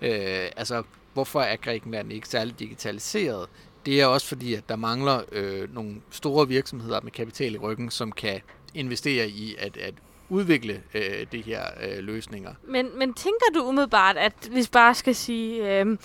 Øh, 0.00 0.50
altså, 0.56 0.82
hvorfor 1.12 1.40
er 1.40 1.56
Grækenland 1.56 2.12
ikke 2.12 2.28
særligt 2.28 2.58
digitaliseret? 2.58 3.48
Det 3.86 4.00
er 4.00 4.06
også 4.06 4.26
fordi, 4.26 4.54
at 4.54 4.68
der 4.68 4.76
mangler 4.76 5.22
øh, 5.32 5.74
nogle 5.74 5.94
store 6.10 6.48
virksomheder 6.48 7.00
med 7.00 7.12
kapital 7.12 7.54
i 7.54 7.58
ryggen, 7.58 7.90
som 7.90 8.12
kan 8.12 8.40
investere 8.74 9.28
i 9.28 9.56
at, 9.58 9.76
at 9.76 9.94
udvikle 10.28 10.82
øh, 10.94 11.26
de 11.32 11.40
her 11.40 11.62
øh, 11.82 11.98
løsninger. 11.98 12.54
Men, 12.68 12.98
men 12.98 13.14
tænker 13.14 13.46
du 13.54 13.62
umiddelbart, 13.62 14.16
at 14.16 14.34
hvis 14.50 14.68
bare 14.68 14.94
skal 14.94 15.14
sige, 15.14 15.80
øh, 15.80 15.98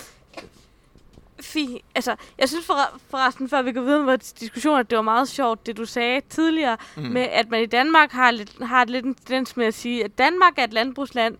fint. 1.40 1.82
Altså, 1.94 2.16
jeg 2.38 2.48
synes 2.48 2.66
for, 2.66 3.00
forresten, 3.10 3.48
før 3.48 3.62
vi 3.62 3.72
går 3.72 3.80
videre 3.80 3.98
med 3.98 4.06
vores 4.06 4.32
diskussion, 4.32 4.78
at 4.78 4.90
det 4.90 4.96
var 4.96 5.02
meget 5.02 5.28
sjovt, 5.28 5.66
det 5.66 5.76
du 5.76 5.84
sagde 5.84 6.20
tidligere, 6.28 6.76
mm. 6.96 7.02
med 7.02 7.22
at 7.22 7.50
man 7.50 7.62
i 7.62 7.66
Danmark 7.66 8.12
har, 8.12 8.30
lidt, 8.30 8.64
har 8.64 8.84
lidt 8.84 9.04
en 9.04 9.14
tendens 9.14 9.56
med 9.56 9.66
at 9.66 9.74
sige, 9.74 10.04
at 10.04 10.18
Danmark 10.18 10.52
er 10.58 10.64
et 10.64 10.72
landbrugsland. 10.72 11.36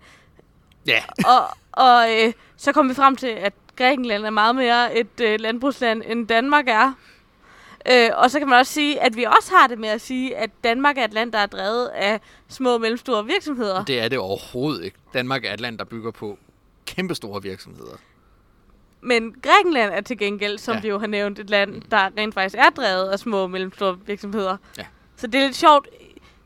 Ja. 0.86 0.92
Yeah. 0.92 1.02
og 1.36 1.58
og 1.78 2.06
øh, 2.10 2.32
så 2.56 2.72
kom 2.72 2.88
vi 2.88 2.94
frem 2.94 3.16
til, 3.16 3.26
at 3.26 3.52
Grækenland 3.76 4.24
er 4.24 4.30
meget 4.30 4.56
mere 4.56 4.98
et 4.98 5.20
øh, 5.20 5.40
landbrugsland, 5.40 6.02
end 6.06 6.28
Danmark 6.28 6.68
er. 6.68 6.92
Øh, 7.90 8.10
og 8.14 8.30
så 8.30 8.38
kan 8.38 8.48
man 8.48 8.58
også 8.58 8.72
sige, 8.72 9.00
at 9.00 9.16
vi 9.16 9.24
også 9.24 9.52
har 9.54 9.66
det 9.66 9.78
med 9.78 9.88
at 9.88 10.00
sige, 10.00 10.36
at 10.36 10.50
Danmark 10.64 10.98
er 10.98 11.04
et 11.04 11.12
land, 11.12 11.32
der 11.32 11.38
er 11.38 11.46
drevet 11.46 11.86
af 11.86 12.20
små 12.48 12.74
og 12.74 12.80
mellemstore 12.80 13.26
virksomheder. 13.26 13.84
Det 13.84 14.00
er 14.00 14.08
det 14.08 14.18
overhovedet 14.18 14.84
ikke. 14.84 14.96
Danmark 15.14 15.44
er 15.44 15.52
et 15.52 15.60
land, 15.60 15.78
der 15.78 15.84
bygger 15.84 16.10
på 16.10 16.38
kæmpestore 16.86 17.42
virksomheder. 17.42 17.96
Men 19.00 19.34
Grækenland 19.42 19.92
er 19.92 20.00
til 20.00 20.18
gengæld, 20.18 20.58
som 20.58 20.74
ja. 20.74 20.80
vi 20.80 20.88
jo 20.88 20.98
har 20.98 21.06
nævnt, 21.06 21.38
et 21.38 21.50
land, 21.50 21.82
der 21.90 22.08
rent 22.18 22.34
faktisk 22.34 22.56
er 22.58 22.70
drevet 22.70 23.08
af 23.08 23.18
små 23.18 23.38
og 23.42 23.50
mellemstore 23.50 23.98
virksomheder. 24.06 24.56
Ja. 24.78 24.86
Så 25.16 25.26
det 25.26 25.40
er 25.40 25.44
lidt 25.44 25.56
sjovt, 25.56 25.88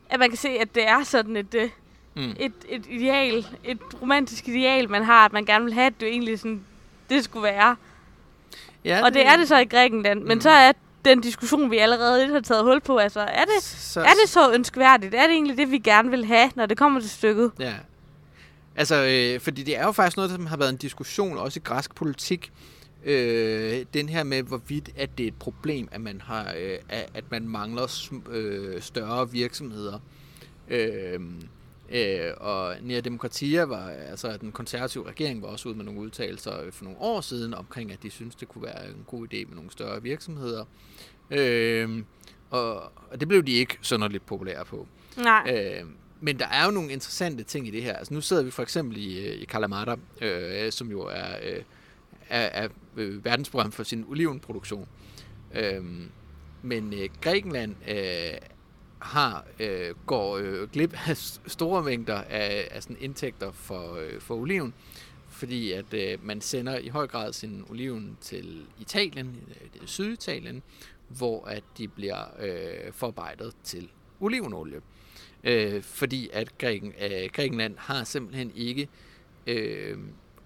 at 0.09 0.19
man 0.19 0.29
kan 0.29 0.37
se, 0.37 0.49
at 0.49 0.75
det 0.75 0.87
er 0.87 1.03
sådan 1.03 1.37
et, 1.37 1.55
øh, 1.55 1.69
mm. 2.15 2.35
et, 2.39 2.53
et 2.69 2.85
ideal, 2.89 3.47
et 3.63 3.79
romantisk 4.01 4.47
ideal, 4.47 4.89
man 4.89 5.03
har, 5.03 5.25
at 5.25 5.33
man 5.33 5.45
gerne 5.45 5.65
vil 5.65 5.73
have, 5.73 5.87
at 5.87 5.93
det 5.99 6.07
egentlig 6.07 6.39
sådan, 6.39 6.63
det 7.09 7.23
skulle 7.23 7.43
være. 7.43 7.75
Ja, 8.85 8.99
og 9.03 9.05
det, 9.05 9.13
det 9.13 9.27
er 9.27 9.37
det 9.37 9.47
så 9.47 9.57
i 9.57 9.65
Grækenland. 9.65 10.19
Mm. 10.19 10.27
Men 10.27 10.41
så 10.41 10.49
er 10.49 10.71
den 11.05 11.21
diskussion, 11.21 11.71
vi 11.71 11.77
allerede 11.77 12.19
lidt 12.19 12.31
har 12.31 12.41
taget 12.41 12.63
hul 12.63 12.81
på, 12.81 12.97
altså, 12.97 13.19
er 13.19 13.45
det 13.45 13.63
så, 13.63 14.01
er 14.01 14.13
det 14.23 14.29
så 14.29 14.53
ønskværdigt? 14.53 15.15
Er 15.15 15.21
det 15.21 15.31
egentlig 15.31 15.57
det, 15.57 15.71
vi 15.71 15.77
gerne 15.77 16.09
vil 16.09 16.25
have, 16.25 16.51
når 16.55 16.65
det 16.65 16.77
kommer 16.77 16.99
til 16.99 17.09
stykket? 17.09 17.51
Ja, 17.59 17.73
Altså, 18.75 18.95
øh, 18.95 19.39
fordi 19.39 19.63
det 19.63 19.77
er 19.77 19.85
jo 19.85 19.91
faktisk 19.91 20.17
noget, 20.17 20.31
som 20.31 20.45
har 20.45 20.57
været 20.57 20.69
en 20.69 20.77
diskussion, 20.77 21.37
også 21.37 21.59
i 21.59 21.63
græsk 21.63 21.95
politik, 21.95 22.51
øh, 23.05 23.85
den 23.93 24.09
her 24.09 24.23
med, 24.23 24.43
hvorvidt 24.43 24.89
at 24.95 25.17
det 25.17 25.23
er 25.23 25.27
et 25.27 25.39
problem, 25.39 25.87
at 25.91 26.01
man, 26.01 26.21
har, 26.21 26.53
øh, 26.59 26.77
at 27.13 27.23
man 27.31 27.47
mangler 27.47 28.11
øh, 28.29 28.81
større 28.81 29.31
virksomheder. 29.31 29.99
Øh, 30.67 31.19
øh, 31.93 32.31
og 32.37 32.75
Nea 32.81 32.99
Demokratia 32.99 33.63
var, 33.63 33.89
altså 33.89 34.37
den 34.37 34.51
konservative 34.51 35.07
regering 35.07 35.41
var 35.41 35.47
også 35.47 35.69
ude 35.69 35.77
med 35.77 35.85
nogle 35.85 35.99
udtalelser 35.99 36.71
for 36.71 36.83
nogle 36.83 36.99
år 36.99 37.21
siden 37.21 37.53
omkring, 37.53 37.91
at 37.91 38.03
de 38.03 38.09
synes 38.09 38.35
det 38.35 38.47
kunne 38.47 38.63
være 38.63 38.87
en 38.87 39.03
god 39.07 39.27
idé 39.33 39.47
med 39.47 39.55
nogle 39.55 39.71
større 39.71 40.01
virksomheder. 40.01 40.65
Øh, 41.31 42.03
og, 42.49 42.75
og 43.11 43.19
det 43.19 43.27
blev 43.27 43.43
de 43.43 43.51
ikke 43.51 43.77
sønderligt 43.81 44.25
populære 44.25 44.65
på. 44.65 44.87
Nej. 45.17 45.51
Øh, 45.81 45.87
men 46.21 46.39
der 46.39 46.47
er 46.47 46.65
jo 46.65 46.71
nogle 46.71 46.91
interessante 46.91 47.43
ting 47.43 47.67
i 47.67 47.71
det 47.71 47.83
her. 47.83 47.93
Altså, 47.93 48.13
nu 48.13 48.21
sidder 48.21 48.43
vi 48.43 48.51
for 48.51 48.63
eksempel 48.63 48.97
i, 48.97 49.27
øh, 49.27 49.41
i 49.41 49.45
Kalamata, 49.45 49.95
øh, 50.21 50.71
som 50.71 50.91
jo 50.91 51.01
er, 51.01 51.35
øh, 51.43 51.63
er, 52.29 52.63
er 52.63 52.67
øh, 52.97 53.25
verdensberømt 53.25 53.73
for 53.73 53.83
sin 53.83 54.05
olivenproduktion. 54.09 54.87
Øh, 55.55 55.83
men 56.61 56.93
øh, 56.93 57.09
Grækenland 57.21 57.75
øh, 57.89 58.37
har 59.03 59.45
øh, 59.59 59.95
går 60.05 60.37
øh, 60.37 60.69
glip 60.69 60.93
af 61.07 61.17
store 61.47 61.83
mængder 61.83 62.21
af, 62.21 62.67
af 62.71 62.83
sådan 62.83 62.97
indtægter 62.99 63.51
for, 63.51 63.95
øh, 63.95 64.21
for 64.21 64.35
oliven, 64.35 64.73
fordi 65.29 65.71
at 65.71 65.93
øh, 65.93 66.25
man 66.25 66.41
sender 66.41 66.77
i 66.77 66.87
høj 66.87 67.07
grad 67.07 67.33
sin 67.33 67.65
oliven 67.69 68.17
til 68.21 68.65
Italien, 68.79 69.27
øh, 69.49 69.67
det 69.73 69.81
er 69.81 69.87
Syditalien, 69.87 70.63
hvor 71.07 71.45
at 71.45 71.63
de 71.77 71.87
bliver 71.87 72.23
øh, 72.39 72.93
forarbejdet 72.93 73.53
til 73.63 73.89
olivenolie 74.19 74.81
øh, 75.43 75.83
fordi 75.83 76.29
at 76.33 76.57
Græken, 76.57 76.93
øh, 77.01 77.29
Grækenland 77.33 77.75
har 77.77 78.03
simpelthen 78.03 78.51
ikke 78.55 78.87
øh, 79.47 79.97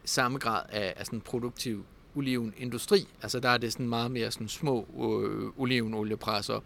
samme 0.05 0.37
grad 0.39 0.63
af, 0.69 0.93
af 0.97 1.05
sådan 1.05 1.21
produktiv 1.21 1.85
olivenindustri. 2.15 3.07
Altså 3.21 3.39
der 3.39 3.49
er 3.49 3.57
det 3.57 3.73
sådan 3.73 3.89
meget 3.89 4.11
mere 4.11 4.31
sådan 4.31 4.47
små 4.47 4.87
øh, 4.95 5.61
olivenoliepresser, 5.61 6.59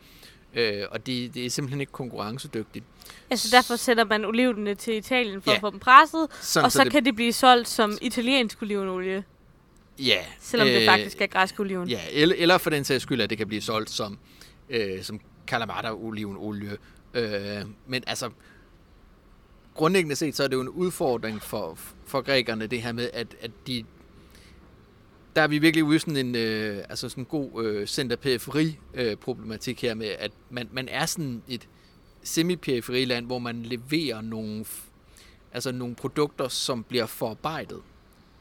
Øh, 0.55 0.83
og 0.91 1.05
det, 1.05 1.33
det 1.33 1.45
er 1.45 1.49
simpelthen 1.49 1.81
ikke 1.81 1.91
konkurrencedygtigt. 1.91 2.85
Altså 3.29 3.47
derfor 3.51 3.75
sætter 3.75 4.05
man 4.05 4.25
olivenene 4.25 4.75
til 4.75 4.95
Italien 4.97 5.41
for 5.41 5.51
Ja. 5.51 5.55
at 5.55 5.61
få 5.61 5.69
dem 5.69 5.79
presset, 5.79 6.27
Sådan, 6.41 6.65
og 6.65 6.71
så 6.71 6.85
kan 6.91 7.05
det 7.05 7.15
blive 7.15 7.33
solgt 7.33 7.67
som 7.67 7.97
italiensk 8.01 8.61
olivenolie, 8.61 9.23
Ja. 9.99 10.17
selvom 10.39 10.67
øh, 10.67 10.73
det 10.73 10.85
faktisk 10.85 11.21
er 11.21 11.27
græsk 11.27 11.59
oliven. 11.59 11.87
Ja, 11.89 11.99
eller, 12.11 12.35
eller 12.37 12.57
for 12.57 12.69
den 12.69 12.83
sags 12.83 13.03
skyld, 13.03 13.21
at 13.21 13.29
det 13.29 13.37
kan 13.37 13.47
blive 13.47 13.61
solgt 13.61 13.89
som, 13.89 14.17
øh, 14.69 15.03
som 15.03 15.19
Kalamata-olivenolie. 15.47 16.77
Øh, 17.13 17.61
men 17.87 18.03
altså, 18.07 18.29
grundlæggende 19.75 20.15
set, 20.15 20.35
så 20.35 20.43
er 20.43 20.47
det 20.47 20.55
jo 20.55 20.61
en 20.61 20.69
udfordring 20.69 21.41
for, 21.41 21.77
for 22.05 22.21
grækerne, 22.21 22.67
det 22.67 22.81
her 22.81 22.91
med, 22.91 23.09
at, 23.13 23.27
at 23.41 23.51
de 23.67 23.83
der 25.35 25.41
er 25.41 25.47
vi 25.47 25.57
virkelig 25.59 25.83
ude 25.83 25.95
i 25.95 25.99
sådan 25.99 26.17
en 26.17 26.35
øh, 26.35 26.77
altså 26.89 27.09
sådan 27.09 27.23
god 27.23 27.63
øh, 27.63 27.87
center-periferi 27.87 28.79
øh, 28.93 29.15
problematik 29.17 29.81
her 29.81 29.93
med, 29.93 30.07
at 30.19 30.31
man, 30.49 30.69
man 30.71 30.87
er 30.87 31.05
sådan 31.05 31.41
et 31.47 31.67
semi-periferiland, 32.23 33.25
hvor 33.25 33.39
man 33.39 33.63
leverer 33.63 34.21
nogle, 34.21 34.65
altså 35.53 35.71
nogle 35.71 35.95
produkter, 35.95 36.47
som 36.47 36.83
bliver 36.83 37.05
forarbejdet 37.05 37.81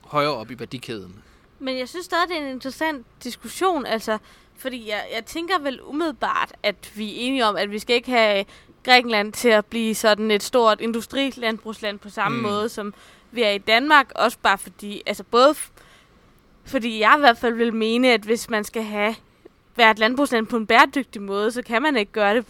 højere 0.00 0.34
op 0.34 0.50
i 0.50 0.58
værdikæden. 0.58 1.14
Men 1.58 1.78
jeg 1.78 1.88
synes 1.88 2.04
stadig, 2.06 2.28
det 2.28 2.36
er 2.36 2.40
en 2.40 2.52
interessant 2.52 3.06
diskussion, 3.24 3.86
altså, 3.86 4.18
fordi 4.56 4.88
jeg, 4.88 5.04
jeg 5.14 5.24
tænker 5.24 5.58
vel 5.58 5.82
umiddelbart, 5.82 6.52
at 6.62 6.92
vi 6.94 7.08
er 7.10 7.14
enige 7.16 7.46
om, 7.46 7.56
at 7.56 7.70
vi 7.70 7.78
skal 7.78 7.96
ikke 7.96 8.10
have 8.10 8.44
Grækenland 8.84 9.32
til 9.32 9.48
at 9.48 9.66
blive 9.66 9.94
sådan 9.94 10.30
et 10.30 10.42
stort 10.42 10.80
industrilandbrugsland 10.80 11.98
på 11.98 12.08
samme 12.10 12.36
Mm. 12.38 12.42
måde, 12.42 12.68
som 12.68 12.94
vi 13.32 13.42
er 13.42 13.50
i 13.50 13.58
Danmark, 13.58 14.12
også 14.14 14.38
bare 14.42 14.58
fordi, 14.58 15.02
altså 15.06 15.24
både 15.24 15.54
fordi 16.70 16.98
jeg 17.00 17.14
i 17.16 17.20
hvert 17.20 17.38
fald 17.38 17.54
vil 17.54 17.74
mene, 17.74 18.12
at 18.12 18.20
hvis 18.20 18.50
man 18.50 18.64
skal 18.64 18.82
have 18.82 19.14
være 19.76 19.90
et 19.90 19.98
landbrugsland 19.98 20.46
på 20.46 20.56
en 20.56 20.66
bæredygtig 20.66 21.22
måde, 21.22 21.52
så 21.52 21.62
kan 21.62 21.82
man 21.82 21.96
ikke 21.96 22.12
gøre 22.12 22.34
det 22.34 22.44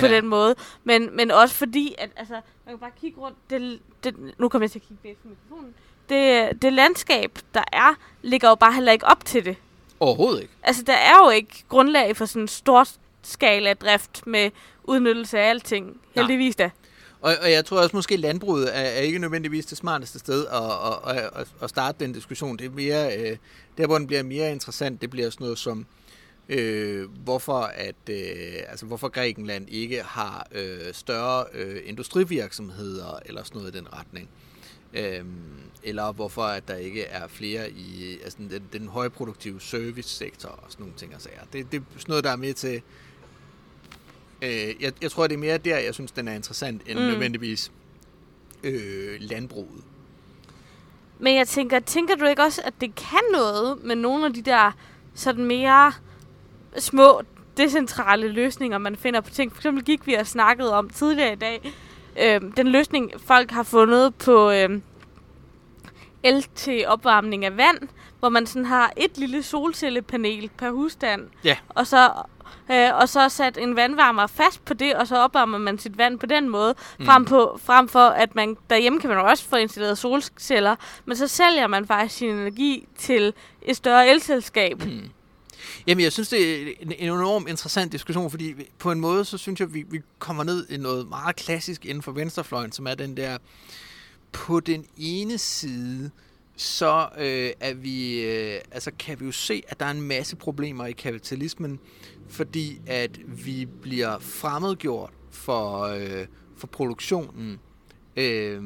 på 0.00 0.06
Ja. 0.06 0.08
den 0.16 0.26
måde. 0.26 0.54
Men, 0.84 1.16
men 1.16 1.30
også 1.30 1.54
fordi, 1.54 1.94
at 1.98 2.10
altså, 2.16 2.34
man 2.34 2.72
kan 2.72 2.78
bare 2.78 2.90
kigge 3.00 3.20
rundt, 3.20 3.36
det, 3.50 3.78
det, 4.04 4.14
nu 4.38 4.48
kommer 4.48 4.64
jeg 4.64 4.70
til 4.70 4.78
at 4.78 4.82
kigge 4.88 4.98
væk 5.04 5.16
fra 5.22 5.28
mikrofonen, 5.28 5.74
det, 6.08 6.62
det 6.62 6.72
landskab, 6.72 7.38
der 7.54 7.62
er, 7.72 7.94
ligger 8.22 8.48
jo 8.48 8.54
bare 8.54 8.72
heller 8.72 8.92
ikke 8.92 9.06
op 9.06 9.24
til 9.24 9.44
det. 9.44 9.56
Overhovedet 10.00 10.42
ikke. 10.42 10.52
Altså, 10.62 10.82
der 10.82 10.92
er 10.92 11.24
jo 11.24 11.30
ikke 11.30 11.64
grundlag 11.68 12.16
for 12.16 12.24
sådan 12.24 12.42
en 12.42 12.48
stor 12.48 12.86
skala 13.22 13.72
drift 13.74 14.26
med 14.26 14.50
udnyttelse 14.84 15.38
af 15.38 15.48
alting. 15.50 16.00
Heldigvis 16.14 16.56
da. 16.56 16.70
Og, 17.20 17.34
og 17.42 17.50
jeg 17.50 17.64
tror 17.64 17.80
også 17.80 17.96
måske, 17.96 18.14
at 18.14 18.20
landbruget 18.20 18.76
er, 18.76 18.80
er 18.80 19.00
ikke 19.00 19.18
nødvendigvis 19.18 19.66
det 19.66 19.78
smarteste 19.78 20.18
sted 20.18 20.46
at, 20.46 20.62
at, 20.62 21.24
at, 21.24 21.30
at, 21.40 21.48
at 21.62 21.70
starte 21.70 22.04
den 22.04 22.12
diskussion. 22.12 22.56
Det 22.56 22.66
er 22.66 22.70
mere, 22.70 23.18
øh, 23.18 23.36
der 23.78 23.86
hvor 23.86 23.98
den 23.98 24.06
bliver 24.06 24.22
mere 24.22 24.52
interessant, 24.52 25.00
det 25.00 25.10
bliver 25.10 25.30
sådan 25.30 25.44
noget 25.44 25.58
som, 25.58 25.86
øh, 26.48 27.10
hvorfor, 27.10 27.60
at, 27.60 27.94
øh, 28.10 28.62
altså, 28.68 28.86
hvorfor 28.86 29.08
Grækenland 29.08 29.68
ikke 29.68 30.02
har 30.02 30.46
øh, 30.52 30.78
større 30.92 31.44
øh, 31.52 31.82
industrivirksomheder 31.84 33.18
eller 33.26 33.44
sådan 33.44 33.58
noget 33.58 33.74
i 33.74 33.78
den 33.78 33.92
retning. 33.92 34.28
Øhm, 34.94 35.26
eller 35.82 36.12
hvorfor 36.12 36.42
at 36.42 36.68
der 36.68 36.76
ikke 36.76 37.04
er 37.04 37.28
flere 37.28 37.70
i 37.70 38.18
altså 38.24 38.38
den, 38.38 38.62
den 38.72 38.88
højproduktive 38.88 39.60
servicesektor 39.60 40.48
og 40.48 40.64
sådan 40.68 40.82
nogle 40.82 40.96
ting 40.96 41.14
og 41.14 41.20
sager. 41.20 41.40
Det, 41.52 41.72
det 41.72 41.80
er 41.80 41.84
sådan 41.98 42.04
noget, 42.08 42.24
der 42.24 42.30
er 42.30 42.36
med 42.36 42.54
til... 42.54 42.82
Øh, 44.42 44.82
jeg, 44.82 44.92
jeg 45.02 45.10
tror, 45.10 45.26
det 45.26 45.34
er 45.34 45.38
mere 45.38 45.58
der, 45.58 45.78
jeg 45.78 45.94
synes, 45.94 46.12
den 46.12 46.28
er 46.28 46.32
interessant, 46.34 46.82
end 46.86 46.98
mm. 46.98 47.04
Nødvendigvis 47.04 47.72
øh, 48.64 49.16
landbruget. 49.20 49.84
Men 51.18 51.36
jeg 51.36 51.48
tænker, 51.48 51.80
tænker 51.80 52.14
du 52.16 52.24
ikke 52.24 52.42
også, 52.42 52.62
at 52.64 52.74
det 52.80 52.94
kan 52.94 53.20
noget 53.32 53.84
med 53.84 53.96
nogle 53.96 54.26
af 54.26 54.32
de 54.34 54.42
der 54.42 54.72
sådan 55.14 55.44
mere 55.44 55.92
små 56.78 57.22
decentrale 57.56 58.28
løsninger, 58.28 58.78
man 58.78 58.96
finder 58.96 59.20
på 59.20 59.30
ting? 59.30 59.52
For 59.52 59.58
eksempel 59.58 59.84
gik 59.84 60.06
vi 60.06 60.14
og 60.14 60.26
snakkede 60.26 60.74
om 60.74 60.90
tidligere 60.90 61.32
i 61.32 61.36
dag, 61.36 61.72
øh, 62.20 62.40
den 62.56 62.68
løsning, 62.68 63.12
folk 63.26 63.50
har 63.50 63.62
fundet 63.62 64.14
på 64.14 64.50
øh, 64.50 64.80
el 66.22 66.46
til 66.54 66.84
opvarmning 66.86 67.44
af 67.44 67.56
vand, 67.56 67.78
hvor 68.18 68.28
man 68.28 68.46
sådan 68.46 68.64
har 68.66 68.92
et 68.96 69.18
lille 69.18 69.42
solcellepanel 69.42 70.50
per 70.58 70.70
husstand, 70.70 71.28
Ja. 71.44 71.56
og 71.68 71.86
så 71.86 72.10
øh, 72.70 72.94
og 72.94 73.08
så 73.08 73.28
sat 73.28 73.58
en 73.58 73.76
vandvarmer 73.76 74.26
fast 74.26 74.64
på 74.64 74.74
det, 74.74 74.94
og 74.94 75.06
så 75.06 75.16
opvarmer 75.16 75.58
man 75.58 75.78
sit 75.78 75.98
vand 75.98 76.18
på 76.18 76.26
den 76.26 76.48
måde, 76.48 76.74
mm. 76.98 77.06
frem, 77.06 77.24
på, 77.24 77.60
frem 77.62 77.88
for 77.88 78.08
at 78.08 78.34
man 78.34 78.56
derhjemme 78.70 79.00
kan 79.00 79.10
man 79.10 79.18
jo 79.18 79.24
også 79.24 79.44
få 79.44 79.56
installeret 79.56 79.98
solceller, 79.98 80.76
men 81.04 81.16
så 81.16 81.28
sælger 81.28 81.66
man 81.66 81.86
faktisk 81.86 82.16
sin 82.16 82.30
energi 82.30 82.88
til 82.98 83.32
et 83.62 83.76
større 83.76 84.08
elselskab. 84.08 84.84
Mm. 84.84 85.10
Jamen, 85.86 86.04
jeg 86.04 86.12
synes, 86.12 86.28
det 86.28 86.62
er 86.62 86.72
en 86.80 86.92
en 86.92 87.12
enormt 87.12 87.48
interessant 87.48 87.92
diskussion, 87.92 88.30
fordi 88.30 88.54
på 88.78 88.92
en 88.92 89.00
måde, 89.00 89.24
så 89.24 89.38
synes 89.38 89.60
jeg, 89.60 89.74
vi, 89.74 89.84
vi 89.90 90.00
kommer 90.18 90.44
ned 90.44 90.66
i 90.68 90.76
noget 90.76 91.08
meget 91.08 91.36
klassisk 91.36 91.84
inden 91.84 92.02
for 92.02 92.12
venstrefløjen, 92.12 92.72
som 92.72 92.86
er 92.86 92.94
den 92.94 93.16
der, 93.16 93.38
på 94.32 94.60
den 94.60 94.86
ene 94.96 95.38
side, 95.38 96.10
så 96.56 97.08
øh, 97.18 97.50
er 97.60 97.74
vi, 97.74 98.20
øh, 98.22 98.60
altså 98.70 98.90
kan 98.98 99.20
vi 99.20 99.24
jo 99.24 99.32
se, 99.32 99.62
at 99.68 99.80
der 99.80 99.86
er 99.86 99.90
en 99.90 100.02
masse 100.02 100.36
problemer 100.36 100.86
i 100.86 100.92
kapitalismen, 100.92 101.80
fordi 102.28 102.80
at 102.86 103.18
vi 103.44 103.64
bliver 103.64 104.18
fremmedgjort 104.18 105.10
for, 105.30 105.80
øh, 105.82 106.26
for 106.56 106.66
produktionen, 106.66 107.60
øh, 108.16 108.62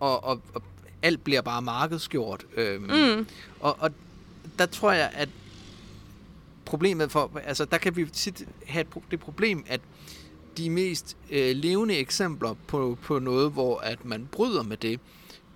og, 0.00 0.24
og, 0.24 0.42
og 0.54 0.62
alt 1.02 1.24
bliver 1.24 1.42
bare 1.42 1.62
markedsgjort. 1.62 2.46
Øh, 2.56 2.82
Mm. 2.82 3.26
og, 3.60 3.76
og 3.80 3.90
der 4.58 4.66
tror 4.66 4.92
jeg, 4.92 5.10
at 5.14 5.28
problemet 6.64 7.12
for, 7.12 7.30
altså 7.44 7.64
der 7.64 7.78
kan 7.78 7.96
vi 7.96 8.06
tit 8.12 8.44
have 8.66 8.86
det 9.10 9.20
problem, 9.20 9.64
at 9.66 9.80
de 10.56 10.70
mest 10.70 11.16
øh, 11.30 11.56
levende 11.56 11.96
eksempler 11.96 12.54
på, 12.66 12.98
på 13.02 13.18
noget, 13.18 13.50
hvor 13.52 13.78
at 13.78 14.04
man 14.04 14.28
bryder 14.32 14.62
med 14.62 14.76
det, 14.76 15.00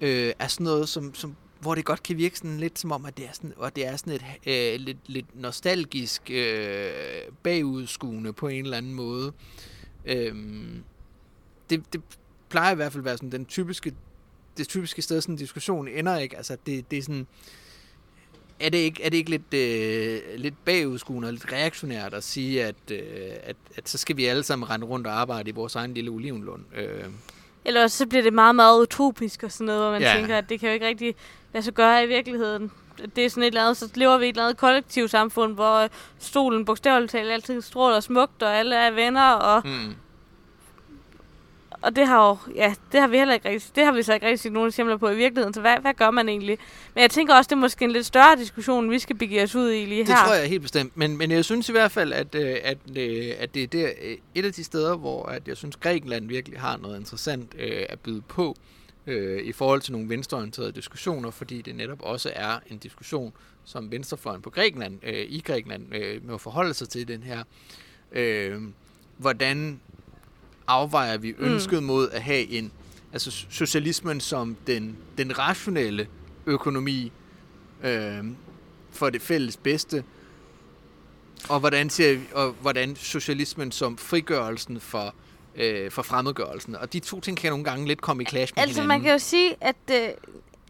øh, 0.01 0.33
er 0.39 0.49
sådan 0.49 0.65
noget, 0.65 0.89
som, 0.89 1.15
som, 1.15 1.37
hvor 1.61 1.75
det 1.75 1.85
godt 1.85 2.03
kan 2.03 2.17
virke 2.17 2.39
sådan 2.39 2.61
lidt 2.61 2.79
som 2.79 2.93
om, 2.93 3.05
at 3.05 3.17
det 3.17 3.25
er 3.25 3.33
sådan, 3.33 3.53
og 3.57 3.77
det 3.77 3.87
er 3.87 3.97
sådan 3.97 4.13
et 4.13 4.25
øh, 4.47 4.81
lidt, 4.81 4.99
lidt 5.07 5.41
nostalgisk 5.41 6.31
øh, 6.31 6.91
bagudskuende 7.43 8.33
på 8.33 8.49
en 8.49 8.65
eller 8.65 8.77
anden 8.77 8.95
måde. 8.95 9.33
Øh, 10.05 10.35
det, 11.71 11.93
det 11.93 12.01
plejer 12.49 12.73
i 12.73 12.77
hvert 12.77 12.93
fald 12.93 13.01
at 13.01 13.05
være 13.05 13.17
sådan 13.17 13.33
den 13.33 13.47
typiske 13.47 13.95
det 14.59 14.69
typiske 14.69 15.03
sted, 15.03 15.21
sådan 15.21 15.35
en 15.35 15.39
diskussion 15.39 15.89
ender 15.89 16.19
ikke. 16.19 16.37
Altså, 16.37 16.57
det, 16.67 16.91
det 16.91 16.99
er 16.99 17.03
sådan... 17.03 17.27
Er 18.61 18.69
det 18.69 18.79
ikke, 18.79 19.03
er 19.03 19.11
det 19.11 19.17
ikke 19.17 19.31
lidt, 19.31 19.55
øh, 19.55 20.21
lidt 20.37 20.65
bagudskuende 20.65 21.29
og 21.29 21.33
lidt 21.33 21.53
reaktionært 21.53 22.15
at 22.15 22.25
sige, 22.25 22.65
at, 22.65 22.75
øh, 22.91 23.01
at, 23.43 23.57
at 23.77 23.89
så 23.89 23.99
skal 23.99 24.17
vi 24.17 24.25
alle 24.25 24.43
sammen 24.43 24.71
rende 24.71 24.87
rundt 24.87 25.07
og 25.07 25.21
arbejde 25.21 25.51
i 25.51 25.53
vores 25.53 25.75
egen 25.75 25.95
lille 25.95 26.11
olivenlund? 26.11 26.65
Øh, 26.77 27.05
eller 27.69 27.87
så 27.87 28.07
bliver 28.07 28.23
det 28.23 28.33
meget, 28.33 28.55
meget 28.55 28.81
utopisk 28.81 29.43
og 29.43 29.53
sådan 29.53 29.67
noget, 29.67 29.81
hvor 29.83 29.91
man 29.91 30.03
Ja. 30.03 30.15
tænker, 30.17 30.39
at 30.39 30.49
det 30.49 30.61
kan 30.61 30.69
jo 30.69 30.73
ikke 30.75 30.87
rigtig 30.87 31.15
lade 31.53 31.65
sig 31.65 31.75
gøre 31.75 32.05
i 32.05 32.07
virkeligheden. 32.07 32.71
Det 33.17 33.25
er 33.25 33.31
sådan 33.31 33.43
et 33.43 33.47
eller 33.47 33.63
andet, 33.63 33.77
så 33.77 33.89
lever 33.95 34.19
vi 34.19 34.27
i 34.27 34.29
et 34.29 34.33
eller 34.33 34.45
andet 34.45 34.57
kollektivt 34.59 35.11
samfund, 35.11 35.55
hvor 35.55 35.89
stolen 36.19 36.65
bogstaveligt 36.65 37.13
talt 37.13 37.31
altid 37.31 37.63
stråler 37.63 38.01
smukt, 38.01 38.43
og 38.43 38.57
alle 38.57 38.77
er 38.77 38.91
venner, 38.91 39.31
og, 39.33 39.63
hmm. 39.63 39.95
Og 41.83 41.97
det 41.97 42.07
har 42.07 42.29
jo, 42.29 42.37
ja, 42.55 42.75
det 42.93 43.01
har 43.01 43.09
vi 43.09 43.17
heller 43.17 43.35
ikke 43.35 43.49
rigtig, 43.49 43.77
det 43.77 43.85
har 43.85 43.93
vi 43.93 44.03
så 44.03 44.15
ikke 44.15 44.27
rigtig 44.27 44.41
set 44.41 44.53
nogen 44.53 44.69
eksempler 44.69 44.97
på 44.97 45.09
i 45.09 45.17
virkeligheden, 45.17 45.55
så 45.55 45.61
hvad, 45.61 45.77
hvad 45.81 45.95
gør 45.95 46.11
man 46.11 46.29
egentlig? 46.29 46.59
Men 46.95 47.03
jeg 47.03 47.11
tænker 47.11 47.35
også, 47.35 47.49
det 47.49 47.53
er 47.53 47.61
måske 47.61 47.85
en 47.85 47.91
lidt 47.91 48.07
større 48.07 48.37
diskussion, 48.37 48.91
vi 48.91 48.99
skal 48.99 49.17
begive 49.17 49.43
os 49.43 49.55
ud 49.55 49.71
i 49.71 49.85
lige 49.85 50.01
Det 50.01 50.09
her. 50.09 50.25
tror 50.25 50.35
jeg 50.35 50.49
helt 50.49 50.63
bestemt. 50.63 50.97
Men, 50.97 51.17
men 51.17 51.31
jeg 51.31 51.45
synes 51.45 51.69
i 51.69 51.73
hvert 51.73 51.91
fald, 51.91 52.13
at, 52.13 52.35
øh, 52.35 52.57
at, 52.63 52.79
øh, 52.97 53.35
at 53.39 53.55
det 53.55 53.63
er 53.63 53.67
der, 53.67 53.91
øh, 54.03 54.17
et 54.35 54.45
af 54.45 54.53
de 54.53 54.65
steder, 54.65 54.97
hvor 54.97 55.27
at 55.27 55.49
jeg 55.49 55.57
synes, 55.57 55.77
Grækenland 55.77 56.29
virkelig 56.29 56.61
har 56.61 56.77
noget 56.77 56.99
interessant 56.99 57.55
øh, 57.59 57.83
at 57.89 58.01
byde 58.01 58.23
på 58.29 58.57
øh, 59.07 59.43
i 59.43 59.53
forhold 59.53 59.81
til 59.81 59.93
nogle 59.93 60.09
venstreorienterede 60.09 60.73
diskussioner, 60.73 61.31
fordi 61.31 61.63
det 61.63 61.75
netop 61.75 62.03
også 62.03 62.31
er 62.35 62.59
en 62.71 62.79
diskussion, 62.79 63.33
som 63.65 63.91
venstrefløjen 63.91 64.43
på 64.43 64.51
Grækenland, 64.51 64.99
øh, 65.03 65.25
i 65.29 65.43
Grækenland 65.47 65.95
øh, 65.95 66.29
må 66.29 66.39
forholde 66.39 66.75
sig 66.75 66.89
til 66.89 67.09
den 67.09 67.23
her. 67.23 67.43
Øh, 68.13 68.63
hvordan 69.17 69.81
afvejer 70.69 71.17
vi 71.19 71.35
ønsket 71.39 71.83
mm. 71.83 71.87
mod 71.87 72.09
at 72.11 72.23
have 72.23 72.49
en 72.49 72.73
altså 73.13 73.31
so- 73.31 73.47
socialismen 73.51 74.21
som 74.21 74.57
den, 74.67 74.97
den 75.19 75.39
rationelle 75.39 76.07
økonomi 76.47 77.13
øh, 77.85 78.25
for 78.91 79.11
det 79.11 79.23
fælles 79.23 79.57
bedste, 79.57 80.05
og 81.49 81.61
hvordan, 81.61 81.91
ser 81.91 82.15
vi, 82.15 82.21
og 82.35 82.55
hvordan 82.61 82.97
socialismen 82.97 83.73
som 83.73 83.99
frigørelsen 83.99 84.81
for, 84.81 85.15
øh, 85.57 85.91
for 85.91 86.03
fremmedgørelsen. 86.03 86.77
Og 86.77 86.93
de 86.93 87.01
to 87.01 87.21
ting 87.21 87.37
kan 87.37 87.51
nogle 87.51 87.65
gange 87.65 87.87
lidt 87.89 88.01
komme 88.01 88.23
i 88.23 88.27
clash 88.27 88.53
med 88.57 88.63
Altså, 88.63 88.75
hinanden. 88.81 88.89
man 88.89 89.03
kan 89.03 89.13
jo 89.13 89.19
sige, 89.19 89.57
at 89.61 89.77
øh, 89.93 90.09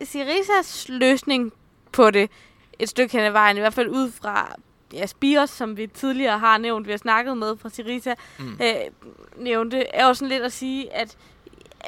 Sirisas 0.02 0.86
løsning 0.88 1.52
på 1.92 2.10
det, 2.10 2.30
et 2.78 2.88
stykke 2.88 3.12
hen 3.12 3.24
ad 3.26 3.30
vejen, 3.30 3.56
i 3.56 3.60
hvert 3.60 3.74
fald 3.74 3.88
ud 3.88 4.10
fra 4.10 4.54
ja, 4.92 5.06
Spiros, 5.06 5.50
som 5.50 5.76
vi 5.76 5.86
tidligere 5.86 6.38
har 6.38 6.58
nævnt, 6.58 6.86
vi 6.86 6.90
har 6.92 6.98
snakket 6.98 7.36
med 7.36 7.56
fra 7.56 7.68
Sirisa, 7.68 8.14
Mm. 8.38 8.52
øh, 8.62 8.74
nævnte, 9.36 9.82
er 9.86 10.06
jo 10.06 10.14
sådan 10.14 10.28
lidt 10.28 10.42
at 10.42 10.52
sige, 10.52 10.92
at 10.94 11.16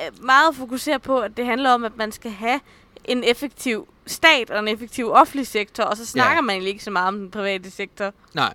øh, 0.07 0.25
meget 0.25 0.57
fokuserer 0.57 0.99
på, 0.99 1.19
at 1.21 1.37
det 1.37 1.47
handler 1.47 1.71
om, 1.71 1.85
at 1.85 1.97
man 1.97 2.13
skal 2.13 2.31
have 2.31 2.61
en 3.05 3.25
effektiv 3.25 3.89
stat 4.07 4.51
og 4.51 4.59
en 4.59 4.69
effektiv 4.69 5.11
offentlig 5.11 5.47
sektor, 5.47 5.85
og 5.85 5.97
så 5.97 6.07
snakker 6.07 6.35
Ja. 6.35 6.41
man 6.41 6.51
egentlig 6.53 6.71
ikke 6.73 6.85
så 6.85 6.91
meget 6.91 7.09
om 7.09 7.19
den 7.19 7.31
private 7.31 7.71
sektor. 7.71 8.13
Nej. 8.35 8.55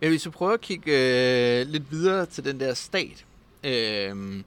Men 0.00 0.08
hvis 0.10 0.26
vi 0.26 0.30
prøver 0.30 0.52
at 0.52 0.60
kigge 0.60 0.92
øh, 1.60 1.66
lidt 1.66 1.90
videre 1.90 2.26
til 2.26 2.44
den 2.44 2.60
der 2.60 2.74
stat. 2.74 3.24
Øh, 3.64 4.42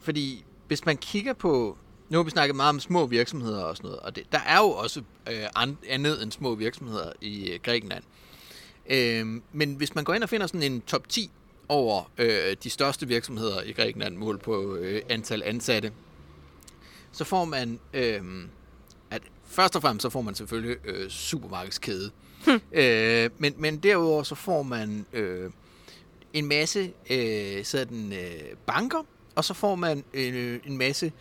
fordi 0.00 0.44
hvis 0.66 0.86
man 0.86 0.96
kigger 0.96 1.32
på... 1.32 1.76
Nu 2.08 2.18
har 2.18 2.22
vi 2.22 2.30
snakket 2.30 2.56
meget 2.56 2.68
om 2.68 2.80
små 2.80 3.06
virksomheder 3.06 3.64
og 3.64 3.76
sådan 3.76 3.88
noget, 3.88 4.00
og 4.00 4.16
det, 4.16 4.24
der 4.32 4.38
er 4.46 4.58
jo 4.58 4.70
også 4.70 5.02
øh, 5.30 5.44
an- 5.56 5.78
andet 5.88 6.22
end 6.22 6.32
små 6.32 6.54
virksomheder 6.54 7.12
i 7.20 7.50
øh, 7.50 7.60
Grækenland. 7.62 8.04
Øh, 8.90 9.26
men 9.52 9.74
hvis 9.74 9.94
man 9.94 10.04
går 10.04 10.14
ind 10.14 10.22
og 10.22 10.28
finder 10.28 10.46
sådan 10.46 10.62
en 10.62 10.80
top 10.80 11.08
10 11.08 11.30
over 11.68 12.10
øh, 12.18 12.56
de 12.62 12.70
største 12.70 13.08
virksomheder 13.08 13.62
i 13.62 13.72
Grækenland, 13.72 14.16
målt 14.16 14.42
på 14.42 14.74
øh, 14.74 15.02
antal 15.08 15.42
ansatte, 15.42 15.92
så 17.12 17.24
får 17.24 17.44
man... 17.44 17.80
Øh, 17.94 18.22
at 19.10 19.22
først 19.46 19.76
og 19.76 19.82
fremmest 19.82 20.02
så 20.02 20.10
får 20.10 20.22
man 20.22 20.34
selvfølgelig 20.34 20.76
øh, 20.84 21.10
supermarkedskæde. 21.10 22.10
Hm. 22.44 22.60
Øh, 22.72 23.30
men, 23.38 23.54
men 23.56 23.76
derudover 23.78 24.22
så 24.22 24.34
får 24.34 24.62
man 24.62 25.06
øh, 25.12 25.50
en 26.32 26.46
masse 26.46 26.92
øh, 27.10 27.64
sådan, 27.64 28.12
øh, 28.12 28.56
banker, 28.66 29.06
og 29.34 29.44
så 29.44 29.54
får 29.54 29.74
man 29.74 30.04
øh, 30.14 30.60
en 30.66 30.78
masse 30.78 31.12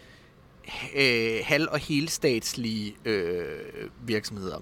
øh, 0.96 1.40
halv- 1.44 1.70
og 1.72 1.80
helstatslige 1.80 2.96
øh, 3.06 3.90
virksomheder. 4.06 4.60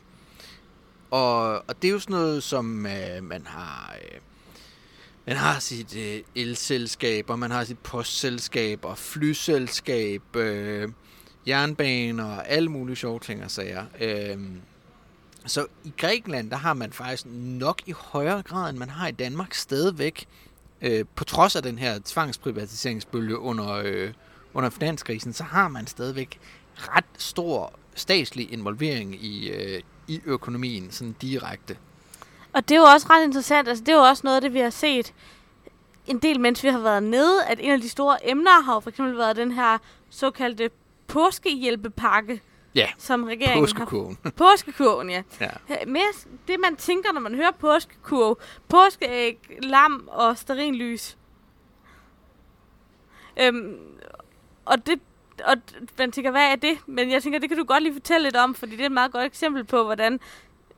Og, 1.11 1.51
og 1.51 1.81
det 1.81 1.87
er 1.87 1.91
jo 1.91 1.99
sådan 1.99 2.15
noget, 2.15 2.43
som 2.43 2.85
øh, 2.85 3.23
man 3.23 3.47
har... 3.47 3.95
Øh, 4.03 4.19
man 5.25 5.37
har 5.37 5.59
sit 5.59 5.95
øh, 5.95 6.21
elselskab, 6.35 7.29
og 7.29 7.39
man 7.39 7.51
har 7.51 7.63
sit 7.63 7.79
postselskab, 7.79 8.85
og 8.85 8.97
flyselskab, 8.97 10.35
øh, 10.35 10.89
jernbaner 11.47 12.25
og 12.25 12.47
alle 12.47 12.69
mulige 12.69 12.95
sjove 12.95 13.19
ting 13.19 13.43
og 13.43 13.51
sager. 13.51 13.85
Øh, 13.99 14.37
så 15.45 15.65
i 15.83 15.93
Grækenland, 15.97 16.49
der 16.49 16.57
har 16.57 16.73
man 16.73 16.93
faktisk 16.93 17.25
nok 17.33 17.81
i 17.85 17.91
højere 17.91 18.41
grad, 18.41 18.69
end 18.69 18.77
man 18.77 18.89
har 18.89 19.07
i 19.07 19.11
Danmark 19.11 19.53
stadigvæk, 19.53 20.25
øh, 20.81 21.05
på 21.15 21.23
trods 21.23 21.55
af 21.55 21.63
den 21.63 21.79
her 21.79 21.99
tvangsprivatiseringsbølge 22.05 23.39
under, 23.39 23.73
øh, 23.73 24.13
under 24.53 24.69
finanskrisen, 24.69 25.33
så 25.33 25.43
har 25.43 25.67
man 25.67 25.87
stadigvæk 25.87 26.39
ret 26.77 27.05
stor 27.17 27.73
statslig 27.95 28.53
involvering 28.53 29.15
i, 29.23 29.49
øh, 29.49 29.81
i 30.07 30.21
økonomien, 30.25 30.91
sådan 30.91 31.15
direkte. 31.21 31.77
Og 32.53 32.69
det 32.69 32.75
er 32.75 32.79
jo 32.79 32.85
også 32.85 33.07
ret 33.09 33.23
interessant. 33.23 33.67
Altså, 33.67 33.83
det 33.83 33.91
er 33.91 33.97
jo 33.97 34.03
også 34.03 34.21
noget 34.23 34.35
af 34.35 34.41
det, 34.41 34.53
vi 34.53 34.59
har 34.59 34.69
set 34.69 35.13
en 36.07 36.19
del, 36.19 36.39
mens 36.39 36.63
vi 36.63 36.69
har 36.69 36.79
været 36.79 37.03
nede, 37.03 37.45
at 37.45 37.59
en 37.61 37.71
af 37.71 37.81
de 37.81 37.89
store 37.89 38.29
emner 38.29 38.61
har 38.61 38.73
jo 38.73 38.79
for 38.79 38.89
eksempel 38.89 39.17
været 39.17 39.35
den 39.35 39.51
her 39.51 39.77
såkaldte 40.09 40.69
påskehjælpepakke, 41.07 42.41
Ja, 42.75 42.87
som 42.97 43.23
regeringen 43.23 43.63
påskekurven. 43.63 44.17
har... 44.23 44.31
Påskekurven, 44.45 45.09
ja. 45.09 45.23
ja. 45.41 45.49
Mere 45.87 46.13
det, 46.47 46.59
man 46.59 46.75
tænker, 46.75 47.11
når 47.11 47.21
man 47.21 47.35
hører 47.35 47.51
påskekurv. 47.51 48.39
Påskeæg, 48.67 49.39
lam 49.61 50.09
og 50.11 50.37
sterinlys. 50.37 51.17
Øhm, 53.39 53.77
og 54.69 54.85
det, 54.85 54.99
og 55.45 55.55
man 55.97 56.11
tænker, 56.11 56.31
hvad 56.31 56.51
er 56.51 56.55
det? 56.55 56.77
Men 56.87 57.11
jeg 57.11 57.23
tænker, 57.23 57.39
det 57.39 57.49
kan 57.49 57.57
du 57.57 57.63
godt 57.63 57.83
lige 57.83 57.93
fortælle 57.93 58.23
lidt 58.23 58.35
om, 58.35 58.55
fordi 58.55 58.71
det 58.71 58.81
er 58.81 58.85
et 58.85 58.91
meget 58.91 59.11
godt 59.11 59.25
eksempel 59.25 59.63
på, 59.63 59.83
hvordan 59.83 60.19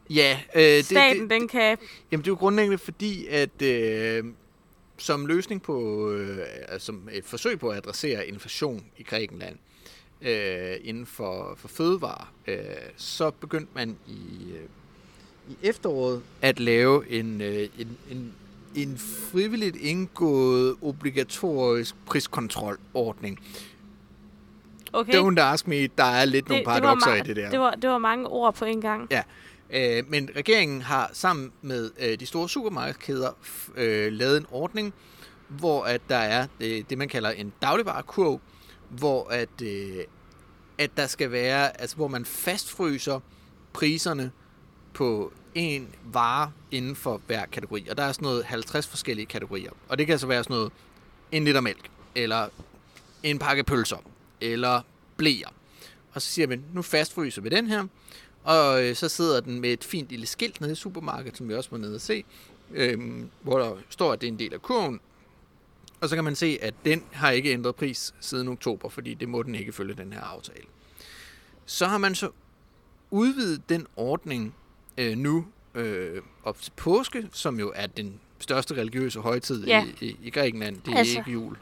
Ja, 0.09 0.39
øh, 0.55 0.61
det, 0.61 0.85
staten 0.85 1.21
det, 1.21 1.29
den 1.29 1.47
kan... 1.47 1.77
Jamen, 2.11 2.21
det 2.23 2.27
er 2.27 2.31
jo 2.31 2.35
grundlæggende 2.35 2.77
fordi, 2.77 3.27
at 3.27 3.61
øh, 3.61 4.23
som 4.97 5.25
løsning 5.25 5.61
på, 5.61 6.09
øh, 6.11 6.37
altså 6.67 6.85
som 6.85 7.09
et 7.11 7.25
forsøg 7.25 7.59
på 7.59 7.69
at 7.69 7.77
adressere 7.77 8.27
inflation 8.27 8.85
i 8.97 9.03
Grækenland 9.03 9.55
øh, 10.21 10.75
inden 10.83 11.05
for, 11.05 11.53
for 11.57 11.67
fødevare, 11.67 12.25
øh, 12.47 12.57
så 12.97 13.31
begyndte 13.31 13.71
man 13.75 13.97
i, 14.07 14.51
øh, 14.53 14.69
i 15.49 15.57
efteråret 15.67 16.21
at 16.41 16.59
lave 16.59 17.09
en, 17.09 17.41
øh, 17.41 17.69
en, 17.79 17.97
en, 18.11 18.33
en 18.75 18.97
frivilligt 18.97 19.75
indgået 19.75 20.75
obligatorisk 20.81 21.95
priskontrolordning. 22.05 23.39
Okay. 24.93 25.13
Don't 25.13 25.39
ask 25.39 25.67
me, 25.67 25.87
der 25.87 26.03
er 26.03 26.25
lidt 26.25 26.49
nogle 26.49 26.63
paradoxer 26.65 27.13
i 27.13 27.21
det 27.21 27.35
der. 27.35 27.49
Det 27.49 27.59
var, 27.59 27.71
det 27.71 27.89
var 27.89 27.97
mange 27.97 28.27
ord 28.27 28.55
på 28.55 28.65
en 28.65 28.81
gang. 28.81 29.07
Ja, 29.11 29.23
øh, 29.69 30.03
men 30.07 30.29
regeringen 30.35 30.81
har 30.81 31.09
sammen 31.13 31.51
med 31.61 31.91
øh, 31.99 32.19
de 32.19 32.25
store 32.25 32.49
supermarkedskæder 32.49 33.29
øh, 33.75 34.11
lavet 34.11 34.37
en 34.37 34.45
ordning, 34.51 34.93
hvor 35.47 35.83
at 35.83 36.01
der 36.09 36.15
er 36.17 36.47
øh, 36.59 36.83
det, 36.89 36.97
man 36.97 37.07
kalder 37.07 37.29
en 37.29 37.53
dagligvarekurv, 37.61 38.41
hvor 38.89 39.29
at, 39.29 39.61
øh, 39.63 39.97
at 40.77 40.97
der 40.97 41.07
skal 41.07 41.31
være, 41.31 41.81
altså 41.81 41.95
hvor 41.95 42.07
man 42.07 42.25
fastfryser 42.25 43.19
priserne 43.73 44.31
på 44.93 45.33
en 45.55 45.87
vare 46.13 46.51
inden 46.71 46.95
for 46.95 47.21
hver 47.27 47.45
kategori. 47.45 47.87
Og 47.89 47.97
der 47.97 48.03
er 48.03 48.11
sådan 48.11 48.25
noget 48.25 48.45
50 48.45 48.87
forskellige 48.87 49.25
kategorier. 49.25 49.71
Og 49.89 49.97
det 49.97 50.05
kan 50.05 50.13
altså 50.13 50.27
være 50.27 50.43
sådan 50.43 50.55
noget, 50.55 50.71
en 51.31 51.45
liter 51.45 51.61
mælk, 51.61 51.89
eller 52.15 52.47
en 53.23 53.39
pakke 53.39 53.63
pølser, 53.63 53.97
eller 54.41 54.81
blæer. 55.17 55.47
Og 56.13 56.21
så 56.21 56.27
siger 56.31 56.47
man, 56.47 56.63
nu 56.73 56.81
fastfryser 56.81 57.41
vi 57.41 57.49
den 57.49 57.67
her, 57.67 57.83
og 58.43 58.83
øh, 58.83 58.95
så 58.95 59.09
sidder 59.09 59.39
den 59.41 59.59
med 59.61 59.69
et 59.73 59.83
fint 59.83 60.09
lille 60.09 60.25
skilt 60.25 60.61
nede 60.61 60.71
i 60.71 60.75
supermarkedet, 60.75 61.37
som 61.37 61.49
vi 61.49 61.53
også 61.55 61.69
var 61.71 61.77
nede 61.77 61.95
at 61.95 62.01
se, 62.01 62.23
øh, 62.73 62.99
hvor 63.41 63.59
der 63.59 63.75
står, 63.89 64.13
at 64.13 64.21
det 64.21 64.27
er 64.27 64.31
en 64.31 64.39
del 64.39 64.53
af 64.53 64.61
kurven. 64.61 64.99
Og 66.01 66.09
så 66.09 66.15
kan 66.15 66.23
man 66.23 66.35
se, 66.35 66.57
at 66.61 66.73
den 66.85 67.03
har 67.11 67.31
ikke 67.31 67.51
ændret 67.53 67.75
pris 67.75 68.13
siden 68.19 68.47
oktober, 68.47 68.89
fordi 68.89 69.13
det 69.13 69.29
må 69.29 69.43
den 69.43 69.55
ikke 69.55 69.71
følge 69.71 69.93
den 69.93 70.13
her 70.13 70.21
aftale. 70.21 70.63
Så 71.65 71.85
har 71.87 71.97
man 71.97 72.15
så 72.15 72.29
udvidet 73.11 73.69
den 73.69 73.87
ordning 73.95 74.55
øh, 74.97 75.17
nu 75.17 75.45
øh, 75.75 76.21
op 76.43 76.61
til 76.61 76.71
påske, 76.75 77.27
som 77.31 77.59
jo 77.59 77.71
er 77.75 77.87
den 77.87 78.19
største 78.39 78.73
religiøse 78.75 79.19
højtid 79.19 79.65
Ja. 79.65 79.85
i, 80.01 80.05
i, 80.05 80.15
i 80.23 80.29
Grækenland. 80.29 80.81
Det 80.85 80.93
er 80.93 80.97
Altså. 80.97 81.17
ikke 81.17 81.31
jul. 81.31 81.57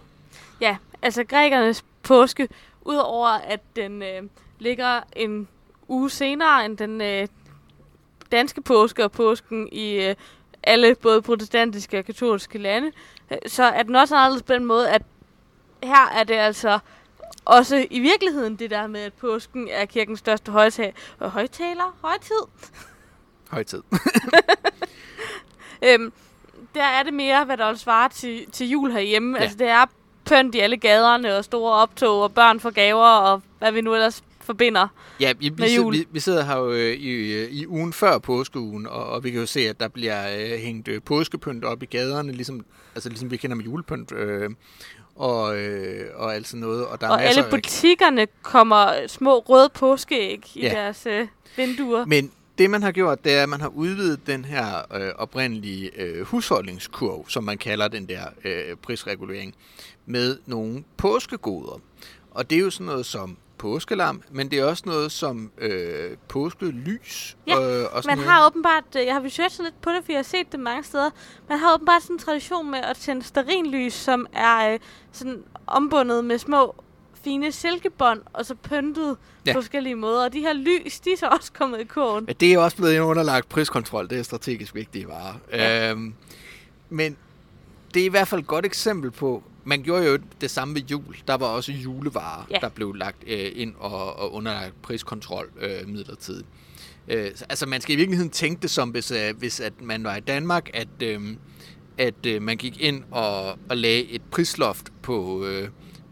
Ja, 0.61 0.77
altså 1.01 1.23
grækernes 1.23 1.83
påske, 2.03 2.47
udover 2.81 3.27
at 3.27 3.59
den 3.75 4.01
øh, 4.01 4.23
ligger 4.59 5.01
en 5.15 5.47
uge 5.87 6.09
senere 6.09 6.65
end 6.65 6.77
den 6.77 7.01
øh, 7.01 7.27
danske 8.31 8.61
påske 8.61 9.03
og 9.03 9.11
påsken 9.11 9.69
i 9.71 9.93
øh, 9.93 10.15
alle 10.63 10.95
både 10.95 11.21
protestantiske 11.21 11.99
og 11.99 12.05
katolske 12.05 12.57
lande, 12.57 12.91
øh, 13.31 13.37
så 13.47 13.63
er 13.63 13.83
den 13.83 13.95
også 13.95 14.15
anderledes 14.15 14.43
på 14.43 14.53
den 14.53 14.65
måde, 14.65 14.89
at 14.89 15.01
her 15.83 16.09
er 16.09 16.23
det 16.23 16.33
altså 16.33 16.79
også 17.45 17.87
i 17.89 17.99
virkeligheden 17.99 18.55
det 18.55 18.69
der 18.69 18.87
med, 18.87 19.01
at 19.01 19.13
påsken 19.13 19.67
er 19.71 19.85
kirkens 19.85 20.19
største 20.19 20.51
højtaler, 20.51 20.93
højtaler, 21.19 21.97
højtid. 22.01 22.41
Højtid. 23.51 23.81
Øhm, 25.83 26.13
der 26.75 26.83
er 26.83 27.03
det 27.03 27.13
mere, 27.13 27.45
hvad 27.45 27.57
der 27.57 27.67
vil 27.67 27.79
svare 27.79 28.09
til, 28.09 28.51
til 28.51 28.69
jul 28.69 28.91
herhjemme. 28.91 29.37
Ja. 29.37 29.43
Altså, 29.43 29.57
det 29.57 29.67
er 29.67 29.85
pynt 30.29 30.55
i 30.55 30.59
alle 30.59 30.77
gaderne, 30.77 31.37
og 31.37 31.43
store 31.45 31.73
optog, 31.73 32.21
og 32.23 32.33
børn 32.33 32.59
får 32.59 32.69
gaver, 32.69 33.05
og 33.07 33.41
hvad 33.59 33.71
vi 33.71 33.81
nu 33.81 33.93
ellers 33.93 34.23
forbinder. 34.41 34.87
Ja, 35.19 35.33
vi, 35.39 35.49
vi, 35.49 35.55
Med 35.57 35.67
sidder, 35.67 35.83
jul. 35.83 35.93
vi, 35.93 36.07
vi 36.11 36.19
sidder 36.19 36.43
her 36.45 36.57
jo 36.57 36.71
øh, 36.71 36.93
i, 36.93 37.33
øh, 37.33 37.49
i 37.51 37.67
ugen 37.67 37.93
før 37.93 38.17
påskeugen, 38.17 38.87
og, 38.87 39.05
og 39.05 39.23
vi 39.23 39.31
kan 39.31 39.39
jo 39.39 39.45
se, 39.45 39.59
at 39.59 39.79
der 39.79 39.87
bliver 39.87 40.37
øh, 40.39 40.59
hængt 40.59 40.87
øh, 40.87 41.01
påskepynt 41.05 41.65
op 41.65 41.83
i 41.83 41.85
gaderne, 41.85 42.31
ligesom, 42.31 42.65
altså 42.95 43.09
ligesom 43.09 43.31
vi 43.31 43.37
kender 43.37 43.55
med 43.55 43.65
julepynt, 43.65 44.11
øh, 44.11 44.49
og, 45.15 45.57
øh, 45.57 46.05
og 46.15 46.35
alt 46.35 46.47
sådan 46.47 46.59
noget. 46.61 46.85
Og, 46.87 47.01
der 47.01 47.07
er 47.07 47.11
og 47.11 47.23
alle 47.23 47.43
af- 47.45 47.49
butikkerne 47.51 48.27
kommer 48.41 48.91
små 49.07 49.39
røde 49.39 49.69
påskeæg 49.73 50.43
i 50.55 50.61
Ja. 50.61 50.69
deres 50.69 51.05
øh, 51.05 51.27
vinduer. 51.57 52.05
Men 52.05 52.31
det, 52.59 52.69
man 52.69 52.83
har 52.83 52.91
gjort, 52.91 53.23
det 53.23 53.33
er, 53.33 53.43
at 53.43 53.49
man 53.49 53.61
har 53.61 53.67
udvidet 53.67 54.27
den 54.27 54.45
her 54.45 54.95
øh, 54.95 55.11
oprindelige 55.15 56.01
øh, 56.01 56.25
husholdningskurv, 56.25 57.29
som 57.29 57.43
man 57.43 57.57
kalder 57.57 57.87
den 57.87 58.07
der 58.09 58.21
øh, 58.45 58.75
prisregulering, 58.75 59.55
med 60.05 60.37
nogle 60.45 60.83
påskegoder. 60.97 61.79
Og 62.31 62.49
det 62.49 62.55
er 62.55 62.59
jo 62.59 62.69
sådan 62.69 62.85
noget 62.85 63.05
som 63.05 63.37
påskelam, 63.57 64.21
men 64.31 64.51
det 64.51 64.59
er 64.59 64.65
også 64.65 64.83
noget 64.85 65.11
som 65.11 65.51
øh, 65.57 66.17
påskelys. 66.27 67.37
Ja, 67.47 67.53
øh, 67.53 67.87
og 67.91 68.03
Man 68.05 68.17
noget. 68.17 68.31
har 68.31 68.45
åbenbart, 68.47 68.83
øh, 68.97 69.05
jeg 69.05 69.13
har 69.13 69.23
researchet 69.23 69.63
lidt 69.63 69.81
på 69.81 69.89
det, 69.89 70.05
for 70.05 70.11
jeg 70.11 70.17
har 70.19 70.23
set 70.23 70.51
det 70.51 70.59
mange 70.59 70.83
steder, 70.83 71.09
man 71.49 71.59
har 71.59 71.73
åbenbart 71.73 72.01
sådan 72.01 72.15
en 72.15 72.19
tradition 72.19 72.71
med 72.71 72.79
at 72.79 72.97
tænde 72.97 73.23
sterinlys, 73.23 73.93
som 73.93 74.27
er 74.33 74.73
øh, 74.73 74.79
sådan 75.11 75.43
ombundet 75.67 76.25
med 76.25 76.37
små 76.37 76.75
fine 77.23 77.51
silkebånd, 77.51 78.21
og 78.33 78.45
så 78.45 78.55
pyntet 78.55 79.17
Ja. 79.45 79.53
på 79.53 79.61
forskellige 79.61 79.95
måder. 79.95 80.23
Og 80.23 80.33
de 80.33 80.39
her 80.39 80.53
lys, 80.53 80.99
de 80.99 81.11
er 81.11 81.17
så 81.17 81.27
også 81.27 81.51
kommet 81.53 81.81
i 81.81 81.83
kurven. 81.83 82.25
Ja, 82.27 82.33
det 82.33 82.53
er 82.53 82.57
også 82.59 82.77
blevet 82.77 82.95
en 82.95 83.01
underlagt 83.01 83.49
priskontrol. 83.49 84.09
Det 84.09 84.19
er 84.19 84.23
strategisk 84.23 84.75
vigtige 84.75 85.07
varer. 85.07 85.33
Ja. 85.51 85.91
Øhm, 85.91 86.13
men 86.89 87.17
det 87.93 88.01
er 88.01 88.05
i 88.05 88.09
hvert 88.09 88.27
fald 88.27 88.41
et 88.41 88.47
godt 88.47 88.65
eksempel 88.65 89.11
på, 89.11 89.43
man 89.63 89.83
gjorde 89.83 90.05
jo 90.11 90.19
det 90.41 90.51
samme 90.51 90.75
ved 90.75 90.81
jul. 90.81 91.15
Der 91.27 91.37
var 91.37 91.45
også 91.47 91.71
julevarer, 91.71 92.45
Ja. 92.51 92.57
der 92.61 92.69
blev 92.69 92.93
lagt 92.93 93.17
øh, 93.27 93.51
ind 93.55 93.73
og, 93.79 94.19
og 94.19 94.33
underlagt 94.33 94.81
priskontrol 94.81 95.49
øh, 95.61 95.87
midlertidigt. 95.87 96.47
Øh, 97.07 97.31
så- 97.35 97.45
altså 97.49 97.65
man 97.65 97.81
skal 97.81 97.93
i 97.93 97.97
virkeligheden 97.97 98.31
tænke 98.31 98.61
det 98.61 98.69
som, 98.69 98.89
hvis, 98.89 99.11
øh, 99.11 99.37
hvis 99.37 99.59
at 99.59 99.73
man 99.81 100.03
var 100.03 100.15
i 100.15 100.19
Danmark, 100.19 100.69
at, 100.73 100.87
øh, 101.03 101.21
at 101.97 102.25
øh, 102.27 102.41
man 102.41 102.57
gik 102.57 102.81
ind 102.81 103.03
og, 103.11 103.45
og 103.69 103.77
lagde 103.77 104.03
et 104.03 104.21
prisloft 104.31 104.91
på, 105.01 105.45
øh, 105.45 105.69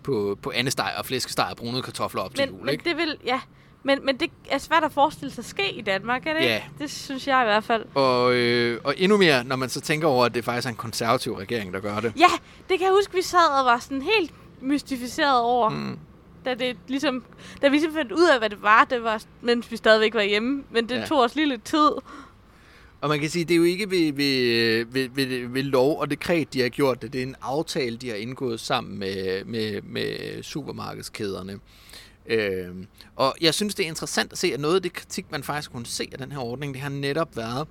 på, 0.08 0.38
på 0.42 0.52
andesteg 0.56 0.94
og 0.98 1.06
flæskesteg 1.06 1.48
og 1.52 1.58
brunede 1.58 1.82
kartofler 1.82 2.22
op 2.22 2.36
til 2.36 2.46
Men, 2.46 2.56
jul. 2.56 2.66
men 2.66 2.72
Ikke? 2.74 2.90
det 2.90 2.98
vil, 2.98 3.18
ja, 3.26 3.40
Men, 3.84 4.06
men 4.06 4.18
det 4.18 4.32
er 4.50 4.58
svært 4.58 4.84
at 4.84 4.92
forestille 4.92 5.32
sig 5.34 5.46
ske 5.46 5.72
i 5.72 5.82
Danmark, 5.82 6.28
er 6.28 6.34
det 6.34 6.42
Ja. 6.42 6.56
ikke? 6.56 6.68
Det 6.80 6.92
synes 6.92 7.28
jeg 7.28 7.42
i 7.42 7.46
hvert 7.46 7.64
fald. 7.64 7.86
Og, 7.96 8.34
øh, 8.34 8.82
og 8.84 8.94
endnu 8.98 9.18
mere, 9.18 9.44
når 9.44 9.56
man 9.56 9.70
så 9.70 9.82
tænker 9.82 10.08
over, 10.08 10.26
at 10.26 10.34
det 10.36 10.46
faktisk 10.46 10.66
er 10.66 10.70
en 10.70 10.76
konservativ 10.76 11.34
regering, 11.34 11.74
der 11.74 11.80
gør 11.80 12.00
det. 12.00 12.14
Ja, 12.18 12.30
det 12.70 12.80
kan 12.80 12.82
jeg 12.88 12.94
huske, 12.94 13.14
vi 13.14 13.22
sad 13.22 13.60
og 13.60 13.66
var 13.66 13.80
sådan 13.80 14.02
helt 14.02 14.34
mystificeret 14.62 15.40
over. 15.42 15.70
Mm. 15.70 16.00
Da, 16.46 16.54
det 16.54 16.78
ligesom, 16.88 17.24
da 17.62 17.68
vi 17.68 17.76
ligesom 17.76 17.94
fandt 17.94 18.12
ud 18.12 18.28
af, 18.34 18.40
hvad 18.40 18.50
det 18.50 18.62
var, 18.62 18.84
det 18.84 19.04
var, 19.04 19.22
mens 19.42 19.72
vi 19.72 19.78
stadigvæk 19.78 20.14
var 20.14 20.22
hjemme. 20.22 20.64
Men 20.72 20.90
det 20.90 20.96
ja. 20.96 21.06
tog 21.06 21.20
os 21.20 21.36
lige 21.36 21.48
lidt 21.48 21.64
tid. 21.64 21.90
Og 23.02 23.10
man 23.10 23.20
kan 23.20 23.30
sige, 23.30 23.46
det 23.46 23.54
er 23.54 23.58
jo 23.58 23.64
ikke 23.64 23.90
ved, 23.90 24.14
ved, 24.14 24.86
ved, 24.86 25.10
ved, 25.14 25.48
ved 25.48 25.64
lov 25.64 26.00
og 26.00 26.10
dekret, 26.10 26.54
de 26.54 26.62
har 26.62 26.70
gjort 26.70 27.02
det. 27.02 27.14
Det 27.14 27.20
er 27.20 27.26
en 27.26 27.36
aftale, 27.42 27.98
de 27.98 28.10
har 28.10 28.16
indgået 28.16 28.60
sammen 28.60 29.00
med, 29.00 29.46
med, 29.46 29.82
med 29.82 30.44
supermarkedskæderne. 30.44 31.60
Øhm, 32.26 32.88
og 33.16 33.36
jeg 33.42 33.54
synes, 33.54 33.76
det 33.76 33.84
er 33.84 33.88
interessant 33.88 34.32
at 34.32 34.38
se, 34.38 34.54
at 34.54 34.60
noget 34.60 34.76
af 34.76 34.82
det 34.82 34.94
kritik, 34.94 35.32
man 35.32 35.44
faktisk 35.44 35.72
kunne 35.72 35.86
se 35.86 36.10
af 36.12 36.18
den 36.18 36.32
her 36.32 36.40
ordning, 36.40 36.74
det 36.74 36.82
har 36.82 36.90
netop 36.90 37.38
været, 37.38 37.68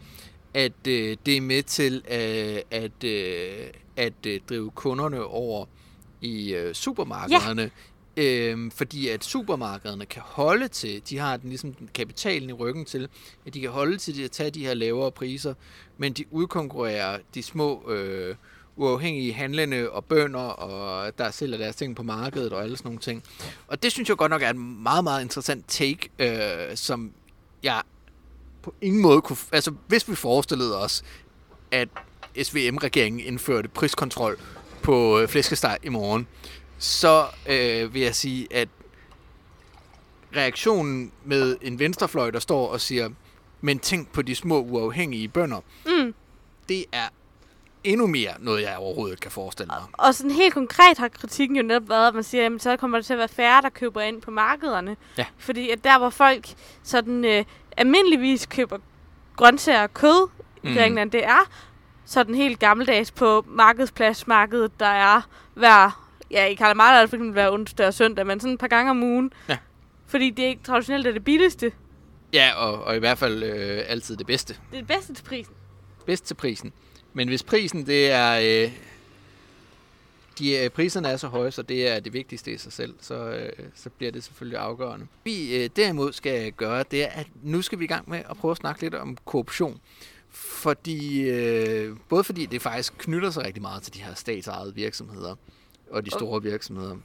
at 0.54 0.86
øh, 0.88 1.16
det 1.26 1.36
er 1.36 1.40
med 1.40 1.62
til 1.62 2.02
øh, 2.10 2.60
at, 2.70 3.04
øh, 3.04 3.66
at 3.96 4.26
øh, 4.26 4.40
drive 4.48 4.70
kunderne 4.70 5.24
over 5.24 5.66
i 6.20 6.54
øh, 6.54 6.74
supermarkederne. 6.74 7.70
Øhm, 8.16 8.70
fordi 8.70 9.08
at 9.08 9.24
supermarkederne 9.24 10.06
kan 10.06 10.22
holde 10.24 10.68
til, 10.68 11.02
de 11.08 11.18
har 11.18 11.36
den, 11.36 11.48
ligesom 11.48 11.74
kapitalen 11.94 12.50
i 12.50 12.52
ryggen 12.52 12.84
til, 12.84 13.08
at 13.46 13.54
de 13.54 13.60
kan 13.60 13.70
holde 13.70 13.96
til 13.96 14.22
at 14.22 14.30
tage 14.30 14.50
de 14.50 14.66
her 14.66 14.74
lavere 14.74 15.12
priser, 15.12 15.54
men 15.98 16.12
de 16.12 16.24
udkonkurrerer 16.30 17.18
de 17.34 17.42
små 17.42 17.90
øh, 17.90 18.34
uafhængige 18.76 19.32
handlende 19.32 19.90
og 19.90 20.04
bønder, 20.04 20.40
og 20.40 21.18
der 21.18 21.30
sælger 21.30 21.58
deres 21.58 21.76
ting 21.76 21.96
på 21.96 22.02
markedet 22.02 22.52
og 22.52 22.62
alle 22.62 22.76
sådan 22.76 22.88
nogle 22.88 23.00
ting. 23.00 23.22
Og 23.68 23.82
det 23.82 23.92
synes 23.92 24.08
jeg 24.08 24.16
godt 24.16 24.30
nok 24.30 24.42
er 24.42 24.50
en 24.50 24.82
meget, 24.82 25.04
meget 25.04 25.22
interessant 25.22 25.64
take, 25.68 26.08
øh, 26.18 26.76
som 26.76 27.12
jeg 27.62 27.82
på 28.62 28.74
ingen 28.80 29.02
måde 29.02 29.20
kunne... 29.20 29.36
Altså, 29.52 29.72
hvis 29.86 30.08
vi 30.08 30.14
forestillede 30.14 30.82
os, 30.82 31.04
at 31.70 31.88
SVM-regeringen 32.42 33.20
indførte 33.20 33.68
priskontrol 33.68 34.38
på 34.82 35.18
øh, 35.18 35.28
flæskesteg 35.28 35.78
i 35.82 35.88
morgen, 35.88 36.26
så 36.78 37.26
øh, 37.48 37.94
vil 37.94 38.02
jeg 38.02 38.14
sige, 38.14 38.46
at 38.50 38.68
reaktionen 40.36 41.12
med 41.24 41.56
en 41.62 41.78
venstrefløj, 41.78 42.30
der 42.30 42.38
står 42.38 42.68
og 42.68 42.80
siger, 42.80 43.10
men 43.60 43.78
tænk 43.78 44.12
på 44.12 44.22
de 44.22 44.34
små 44.34 44.60
uafhængige 44.60 45.28
bønder, 45.28 45.60
Mm. 45.86 46.14
det 46.68 46.84
er 46.92 47.08
endnu 47.84 48.06
mere 48.06 48.30
noget, 48.38 48.62
jeg 48.62 48.76
overhovedet 48.76 49.20
kan 49.20 49.30
forestille 49.30 49.66
mig. 49.66 49.82
Og 49.92 50.14
sådan 50.14 50.30
helt 50.30 50.54
konkret 50.54 50.98
har 50.98 51.08
kritikken 51.08 51.56
jo 51.56 51.62
netop 51.62 51.88
været, 51.88 52.08
at 52.08 52.14
man 52.14 52.24
siger, 52.24 52.54
at 52.54 52.62
så 52.62 52.76
kommer 52.76 52.98
der 52.98 53.02
til 53.02 53.12
at 53.12 53.18
være 53.18 53.28
færre, 53.28 53.62
der 53.62 53.68
køber 53.68 54.00
ind 54.00 54.22
på 54.22 54.30
markederne. 54.30 54.96
Ja. 55.18 55.26
Fordi 55.38 55.70
at 55.70 55.84
der, 55.84 55.98
hvor 55.98 56.10
folk 56.10 56.46
sådan 56.82 57.24
øh, 57.24 57.44
almindeligvis 57.76 58.46
køber 58.46 58.78
grøntsager 59.36 59.82
og 59.82 59.94
kød 59.94 60.28
i 60.62 60.68
Mm. 60.68 61.10
Det 61.10 61.24
er 61.24 61.50
sådan 62.04 62.34
helt 62.34 62.58
gammeldags 62.58 63.10
på 63.10 63.44
markedspladsmarkedet, 63.48 64.80
der 64.80 64.86
er 64.86 65.20
hver, 65.54 66.05
ja 66.30 66.44
i 66.44 66.54
Kalamata 66.54 66.96
er 66.96 67.00
det 67.00 67.10
for 67.10 67.16
eksempel 67.16 67.32
hver 67.32 67.50
onsdag 67.50 67.86
og 67.86 67.94
søndag, 67.94 68.26
men 68.26 68.40
sådan 68.40 68.54
et 68.54 68.60
par 68.60 68.68
gange 68.68 68.90
om 68.90 69.02
ugen. 69.02 69.32
Ja. 69.48 69.58
Fordi 70.06 70.30
det 70.30 70.44
er 70.44 70.48
ikke 70.48 70.62
traditionelt 70.62 71.06
er 71.06 71.12
det 71.12 71.24
billigste. 71.24 71.72
Ja, 72.32 72.52
og, 72.56 72.84
og 72.84 72.96
i 72.96 72.98
hvert 72.98 73.18
fald 73.18 73.42
øh, 73.42 73.82
altid 73.86 74.16
det 74.16 74.26
bedste. 74.26 74.54
Det 74.54 74.76
er 74.76 74.80
det 74.80 74.88
bedste 74.88 75.14
til 75.14 75.22
prisen. 75.24 75.54
Bedst 76.06 76.24
til 76.24 76.34
prisen. 76.34 76.72
Men 77.12 77.28
hvis 77.28 77.42
prisen, 77.42 77.86
det 77.86 78.10
er... 78.10 78.64
Øh, 78.64 78.72
de, 80.38 80.56
øh, 80.56 80.70
priserne 80.70 81.08
er 81.08 81.16
så 81.16 81.28
høje, 81.28 81.50
så 81.50 81.62
det 81.62 81.88
er 81.88 82.00
det 82.00 82.12
vigtigste 82.12 82.52
i 82.52 82.56
sig 82.56 82.72
selv, 82.72 82.94
så, 83.00 83.14
øh, 83.14 83.52
så 83.74 83.90
bliver 83.90 84.12
det 84.12 84.24
selvfølgelig 84.24 84.58
afgørende. 84.58 85.06
Vi 85.24 85.56
øh, 85.56 85.70
derimod 85.76 86.12
skal 86.12 86.52
gøre, 86.52 86.84
det 86.90 87.04
er, 87.04 87.08
at 87.08 87.26
nu 87.42 87.62
skal 87.62 87.78
vi 87.78 87.84
i 87.84 87.88
gang 87.88 88.10
med 88.10 88.22
at 88.30 88.36
prøve 88.36 88.52
at 88.52 88.56
snakke 88.56 88.80
lidt 88.80 88.94
om 88.94 89.16
korruption. 89.24 89.80
Fordi, 90.30 91.20
øh, 91.20 91.96
både 92.08 92.24
fordi 92.24 92.46
det 92.46 92.62
faktisk 92.62 92.94
knytter 92.98 93.30
sig 93.30 93.44
rigtig 93.44 93.62
meget 93.62 93.82
til 93.82 93.94
de 93.94 94.02
her 94.02 94.14
statsejede 94.14 94.74
virksomheder 94.74 95.34
og 95.90 96.04
de 96.06 96.10
store 96.10 96.42
virksomheder. 96.42 96.96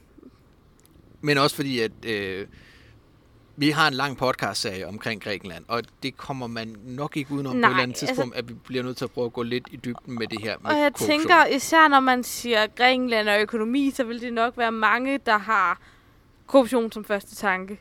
Men 1.20 1.38
også 1.38 1.56
fordi, 1.56 1.78
at 1.80 1.92
øh, 2.06 2.46
vi 3.56 3.70
har 3.70 3.88
en 3.88 3.94
lang 3.94 4.16
podcast-serie 4.16 4.86
omkring 4.88 5.22
Grækenland, 5.22 5.64
og 5.68 5.82
det 6.02 6.16
kommer 6.16 6.46
man 6.46 6.76
nok 6.84 7.16
ikke 7.16 7.32
udenom 7.32 7.56
Nej, 7.56 7.68
på 7.68 7.70
et 7.70 7.70
eller 7.74 7.82
andet 7.82 7.92
altså- 8.02 8.06
tidspunkt, 8.06 8.36
at 8.36 8.48
vi 8.48 8.54
bliver 8.54 8.82
nødt 8.84 8.96
til 8.96 9.04
at 9.04 9.10
prøve 9.10 9.24
at 9.26 9.32
gå 9.32 9.42
lidt 9.42 9.68
i 9.70 9.76
dybden 9.76 10.18
med 10.18 10.26
det 10.26 10.40
her 10.40 10.56
med 10.62 10.70
Og 10.70 10.78
jeg 10.78 10.92
korruption. 10.94 11.08
tænker, 11.20 11.46
især 11.46 11.88
når 11.88 12.00
man 12.00 12.24
siger 12.24 12.66
Grækenland 12.66 13.28
og 13.28 13.40
økonomi, 13.40 13.90
så 13.90 14.04
vil 14.04 14.20
det 14.20 14.32
nok 14.32 14.56
være 14.56 14.72
mange, 14.72 15.18
der 15.26 15.38
har 15.38 15.80
korruption 16.46 16.92
som 16.92 17.04
første 17.04 17.34
tanke. 17.34 17.80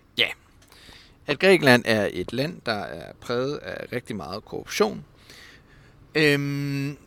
at 1.27 1.39
Grækenland 1.39 1.83
er 1.85 2.09
et 2.13 2.33
land, 2.33 2.61
der 2.65 2.73
er 2.73 3.13
præget 3.21 3.57
af 3.57 3.91
rigtig 3.93 4.15
meget 4.15 4.45
korruption. 4.45 5.05
Øhm, 6.15 6.97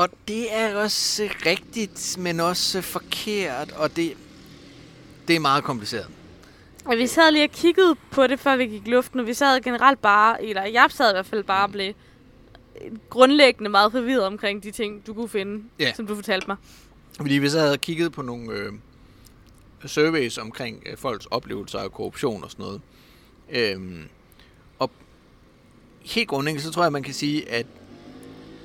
og 0.00 0.08
det 0.28 0.54
er 0.54 0.76
også 0.76 1.28
rigtigt, 1.46 2.16
men 2.18 2.40
også 2.40 2.80
forkert, 2.82 3.72
og 3.72 3.96
det, 3.96 4.16
det 5.28 5.36
er 5.36 5.40
meget 5.40 5.64
kompliceret. 5.64 6.06
Og 6.84 6.96
vi 6.96 7.06
sad 7.06 7.32
lige 7.32 7.44
og 7.44 7.50
kiggede 7.50 7.94
på 8.10 8.26
det, 8.26 8.40
før 8.40 8.56
vi 8.56 8.66
gik 8.66 8.86
i 8.86 8.90
luften, 8.90 9.20
og 9.20 9.26
vi 9.26 9.34
sad 9.34 9.60
generelt 9.60 10.02
bare, 10.02 10.44
eller 10.44 10.64
jeg 10.64 10.86
sad 10.90 11.10
i 11.10 11.14
hvert 11.14 11.26
fald 11.26 11.44
bare 11.44 11.64
og 11.66 11.72
blev 11.72 11.92
grundlæggende 13.10 13.70
meget 13.70 13.92
forvirret 13.92 14.24
omkring 14.26 14.62
de 14.62 14.70
ting, 14.70 15.06
du 15.06 15.14
kunne 15.14 15.28
finde, 15.28 15.64
Ja. 15.78 15.92
som 15.94 16.06
du 16.06 16.14
fortalte 16.14 16.46
mig. 16.46 16.56
Fordi 17.16 17.36
hvis 17.36 17.54
jeg 17.54 17.62
havde 17.62 17.78
kigget 17.78 18.12
på 18.12 18.22
nogle 18.22 18.52
øh, 18.52 18.72
surveys 19.86 20.38
omkring 20.38 20.82
øh, 20.86 20.96
folks 20.96 21.26
oplevelser 21.26 21.78
af 21.78 21.92
korruption 21.92 22.44
og 22.44 22.50
sådan 22.50 22.62
noget, 22.64 22.80
øhm, 23.50 24.08
og 24.78 24.90
helt 26.02 26.28
grundlæggende, 26.28 26.64
så 26.64 26.70
tror 26.70 26.82
jeg, 26.82 26.92
man 26.92 27.02
kan 27.02 27.14
sige, 27.14 27.48
at 27.48 27.66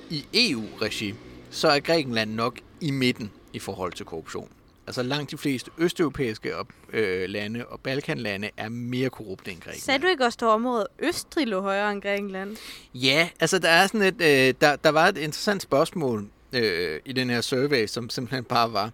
i 0.10 0.26
EU-regi, 0.34 1.14
så 1.56 1.68
er 1.68 1.80
Grækenland 1.80 2.32
nok 2.32 2.60
i 2.82 2.92
midten 2.92 3.32
i 3.54 3.60
forhold 3.60 3.94
til 3.94 4.06
korruption. 4.06 4.50
Altså 4.88 5.04
langt 5.04 5.32
de 5.32 5.38
fleste 5.38 5.72
østeuropæiske 5.78 6.58
op, 6.58 6.68
øh, 6.94 7.30
lande 7.30 7.66
og 7.66 7.80
Balkanlande 7.80 8.50
er 8.58 8.70
mere 8.70 9.10
korrupte 9.10 9.52
end 9.52 9.60
Grækenland. 9.60 9.82
Sagde 9.82 10.00
du 10.04 10.08
ikke 10.08 10.26
også, 10.26 10.38
at 10.42 10.50
området 10.50 10.88
Østrig 11.00 11.48
lå 11.48 11.62
højere 11.62 11.92
end 11.92 12.02
Grækenland? 12.02 12.58
Ja, 12.94 13.30
altså 13.40 13.60
der 13.60 13.70
er 13.70 13.88
sådan 13.88 14.02
et, 14.02 14.22
øh, 14.22 14.54
der, 14.62 14.76
der 14.76 14.90
var 14.90 15.08
et 15.08 15.18
interessant 15.18 15.62
spørgsmål 15.62 16.28
øh, 16.54 17.00
i 17.06 17.14
den 17.14 17.30
her 17.30 17.42
survey, 17.42 17.88
som 17.88 18.10
simpelthen 18.10 18.44
bare 18.44 18.74
var, 18.74 18.92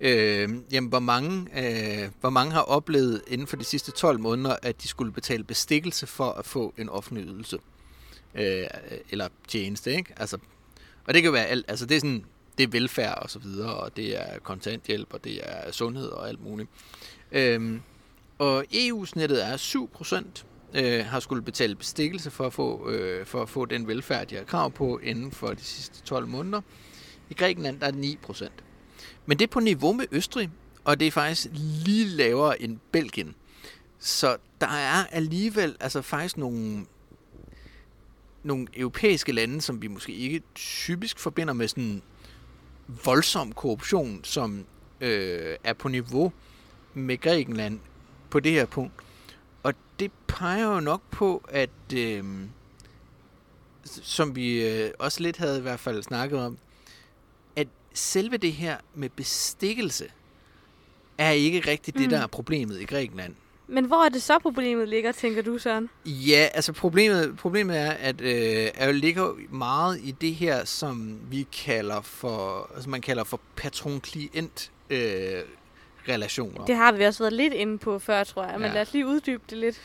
øh, 0.00 0.48
jamen, 0.72 0.88
hvor 0.88 0.98
mange, 0.98 1.46
øh, 1.56 2.08
hvor 2.20 2.30
mange 2.30 2.52
har 2.52 2.62
oplevet 2.62 3.22
inden 3.26 3.46
for 3.46 3.56
de 3.56 3.64
sidste 3.64 3.90
12 3.90 4.20
måneder, 4.20 4.56
at 4.62 4.82
de 4.82 4.88
skulle 4.88 5.12
betale 5.12 5.44
bestikkelse 5.44 6.06
for 6.06 6.30
at 6.30 6.46
få 6.46 6.74
en 6.78 6.88
offentlig 6.88 7.26
ydelse. 7.26 7.58
Øh, 8.34 8.64
eller 9.10 9.28
tjeneste, 9.48 9.94
ikke? 9.94 10.14
Altså, 10.16 10.38
og 11.08 11.14
det 11.14 11.22
kan 11.22 11.32
være 11.32 11.46
alt, 11.46 11.64
altså 11.68 11.86
det 11.86 11.96
er 11.96 12.00
sådan, 12.00 12.24
det 12.58 12.64
er 12.64 12.68
velfærd 12.68 13.18
og 13.22 13.30
så 13.30 13.38
videre, 13.38 13.74
og 13.74 13.96
det 13.96 14.20
er 14.20 14.38
kontanthjælp, 14.38 15.12
og 15.14 15.24
det 15.24 15.40
er 15.42 15.72
sundhed 15.72 16.08
og 16.08 16.28
alt 16.28 16.44
muligt. 16.44 16.68
Øhm, 17.32 17.82
og 18.38 18.64
EU-snittet 18.72 19.46
er 19.46 19.56
7%, 19.56 20.44
øh, 20.74 21.04
har 21.06 21.20
skulle 21.20 21.42
betale 21.42 21.74
bestikkelse 21.74 22.30
for 22.30 22.46
at, 22.46 22.52
få, 22.52 22.90
øh, 22.90 23.26
for 23.26 23.42
at 23.42 23.48
få 23.48 23.64
den 23.64 23.86
velfærd, 23.86 24.26
de 24.26 24.34
har 24.34 24.44
krav 24.44 24.70
på 24.70 24.98
inden 24.98 25.32
for 25.32 25.48
de 25.48 25.62
sidste 25.62 26.02
12 26.02 26.26
måneder. 26.26 26.60
I 27.30 27.34
Grækenland 27.34 27.80
der 27.80 27.86
er 27.86 27.90
det 27.90 28.00
9%. 28.00 28.50
Men 29.26 29.38
det 29.38 29.44
er 29.44 29.50
på 29.50 29.60
niveau 29.60 29.92
med 29.92 30.06
Østrig, 30.12 30.50
og 30.84 31.00
det 31.00 31.06
er 31.06 31.10
faktisk 31.10 31.46
lige 31.84 32.04
lavere 32.04 32.62
end 32.62 32.78
Belgien. 32.92 33.34
Så 33.98 34.36
der 34.60 34.66
er 34.66 35.04
alligevel 35.12 35.76
altså 35.80 36.02
faktisk 36.02 36.36
nogle, 36.36 36.86
nogle 38.48 38.66
europæiske 38.76 39.32
lande, 39.32 39.60
som 39.60 39.82
vi 39.82 39.86
måske 39.86 40.12
ikke 40.12 40.42
typisk 40.54 41.18
forbinder 41.18 41.54
med 41.54 41.68
sådan 41.68 42.02
voldsom 43.04 43.52
korruption, 43.52 44.20
som 44.24 44.64
øh, 45.00 45.56
er 45.64 45.72
på 45.72 45.88
niveau 45.88 46.32
med 46.94 47.18
Grækenland 47.20 47.80
på 48.30 48.40
det 48.40 48.52
her 48.52 48.66
punkt. 48.66 48.94
Og 49.62 49.74
det 50.00 50.10
peger 50.26 50.74
jo 50.74 50.80
nok 50.80 51.02
på, 51.10 51.44
at 51.48 51.70
øh, 51.94 52.24
som 53.84 54.36
vi 54.36 54.68
øh, 54.68 54.90
også 54.98 55.22
lidt 55.22 55.36
havde 55.36 55.58
i 55.58 55.62
hvert 55.62 55.80
fald 55.80 56.02
snakket 56.02 56.38
om, 56.40 56.58
at 57.56 57.68
selve 57.94 58.36
det 58.36 58.52
her 58.52 58.76
med 58.94 59.08
bestikkelse 59.08 60.04
er 61.18 61.30
ikke 61.30 61.60
rigtigt 61.70 61.96
det, 61.98 62.04
Mm. 62.04 62.10
der 62.10 62.18
er 62.18 62.26
problemet 62.26 62.80
i 62.80 62.84
Grækenland. 62.84 63.34
Men 63.70 63.84
hvor 63.84 64.04
er 64.04 64.08
det 64.08 64.22
så 64.22 64.38
problemet 64.38 64.88
ligger, 64.88 65.12
tænker 65.12 65.42
du, 65.42 65.58
Søren? 65.58 65.88
Ja, 66.06 66.48
altså 66.54 66.72
problemet, 66.72 67.36
problemet 67.36 67.78
er, 67.78 67.90
at 67.90 68.20
øh, 68.20 68.68
er 68.74 68.86
jo 68.86 68.92
ligger 68.92 69.34
meget 69.50 70.00
i 70.02 70.10
det 70.10 70.34
her, 70.34 70.64
som 70.64 71.18
vi 71.30 71.46
kalder 71.64 72.00
for, 72.00 72.70
altså 72.74 72.90
man 72.90 73.00
kalder 73.00 73.24
for 73.24 73.40
patron-klient 73.56 74.70
øh, 74.90 74.98
relationer. 76.08 76.64
Det 76.64 76.76
har 76.76 76.92
vi 76.92 77.04
også 77.04 77.22
været 77.22 77.32
lidt 77.32 77.52
inde 77.54 77.78
på 77.78 77.98
før, 77.98 78.24
tror 78.24 78.44
jeg. 78.44 78.52
Men 78.58 78.66
Ja. 78.68 78.74
lad 78.74 78.82
os 78.82 78.92
lige 78.92 79.06
uddybe 79.06 79.42
det 79.50 79.58
lidt. 79.58 79.80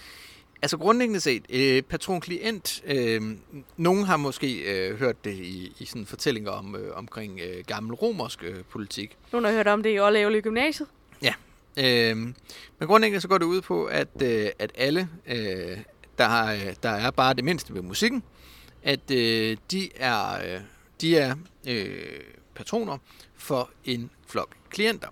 Altså 0.61 0.77
grundlæggende 0.77 1.19
set, 1.19 1.43
øh, 1.49 1.81
patron-klient, 1.81 2.83
øh, 2.85 3.21
nogen 3.77 4.03
har 4.03 4.17
måske 4.17 4.57
øh, 4.61 4.99
hørt 4.99 5.25
det 5.25 5.33
i, 5.33 5.75
i 5.79 5.85
sådan 5.85 6.05
fortællinger 6.05 6.51
om, 6.51 6.75
øh, 6.75 6.97
omkring 6.97 7.39
øh, 7.39 7.63
gammel 7.67 7.93
romersk 7.95 8.43
øh, 8.43 8.55
politik. 8.69 9.17
Nogen 9.31 9.45
har 9.45 9.51
hørt 9.51 9.67
om 9.67 9.83
det 9.83 9.89
i 9.89 9.97
Årlævle 9.99 10.41
Gymnasiet. 10.41 10.87
Øh, 11.77 12.17
men 12.17 12.87
grundlæggende 12.87 13.21
så 13.21 13.27
går 13.27 13.37
det 13.37 13.45
ud 13.45 13.61
på, 13.61 13.85
at, 13.85 14.07
øh, 14.21 14.47
at 14.59 14.71
alle, 14.75 15.09
øh, 15.27 15.77
der, 16.17 16.25
har, 16.25 16.53
øh, 16.53 16.75
der 16.83 16.89
er 16.89 17.11
bare 17.11 17.33
det 17.33 17.43
mindste 17.43 17.73
ved 17.73 17.81
musikken, 17.81 18.23
at 18.83 19.11
øh, 19.11 19.57
de 19.71 19.89
er, 19.95 20.53
øh, 20.55 20.61
de 21.01 21.17
er 21.17 21.35
øh, 21.67 22.19
patroner 22.55 22.97
for 23.35 23.69
en 23.85 24.09
flok 24.27 24.49
klienter. 24.69 25.07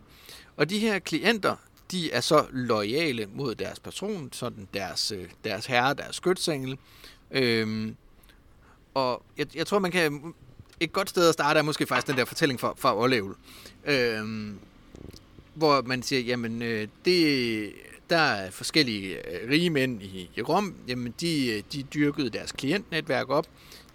Og 0.58 0.70
de 0.70 0.80
her 0.80 1.00
klienter, 1.00 1.56
de 1.92 2.12
er 2.12 2.22
så 2.22 2.46
lojale 2.52 3.28
mod 3.34 3.56
deres 3.56 3.80
patron, 3.80 4.30
sådan 4.32 4.68
deres, 4.74 5.12
øh, 5.12 5.30
deres 5.44 5.66
herre, 5.66 5.94
deres 5.94 6.16
skytsengel. 6.16 6.78
Øhm, 7.32 7.96
og 8.94 9.24
jeg, 9.38 9.56
jeg 9.56 9.68
tror, 9.68 9.80
man 9.80 9.92
kan... 9.92 10.34
Et 10.80 10.94
godt 10.94 11.10
sted 11.10 11.28
at 11.28 11.34
starte 11.34 11.58
er 11.58 11.64
måske 11.64 11.88
faktisk 11.88 12.08
den 12.08 12.18
der 12.18 12.26
fortælling 12.26 12.60
fra, 12.60 12.74
fra 12.78 12.98
Olevel. 12.98 13.34
Øhm, 13.86 14.60
hvor 15.54 15.82
man 15.82 16.04
siger, 16.04 16.22
jamen, 16.22 16.62
øh, 16.62 16.88
det, 17.06 17.74
der 18.10 18.18
er 18.18 18.52
forskellige 18.52 19.32
øh, 19.32 19.50
rige 19.50 19.70
mænd 19.70 20.04
i, 20.04 20.30
i 20.38 20.42
Rom, 20.42 20.76
jamen, 20.88 21.14
de, 21.22 21.48
øh, 21.48 21.64
de 21.74 21.84
dyrkede 21.84 22.30
deres 22.30 22.52
klientnetværk 22.52 23.30
op. 23.30 23.48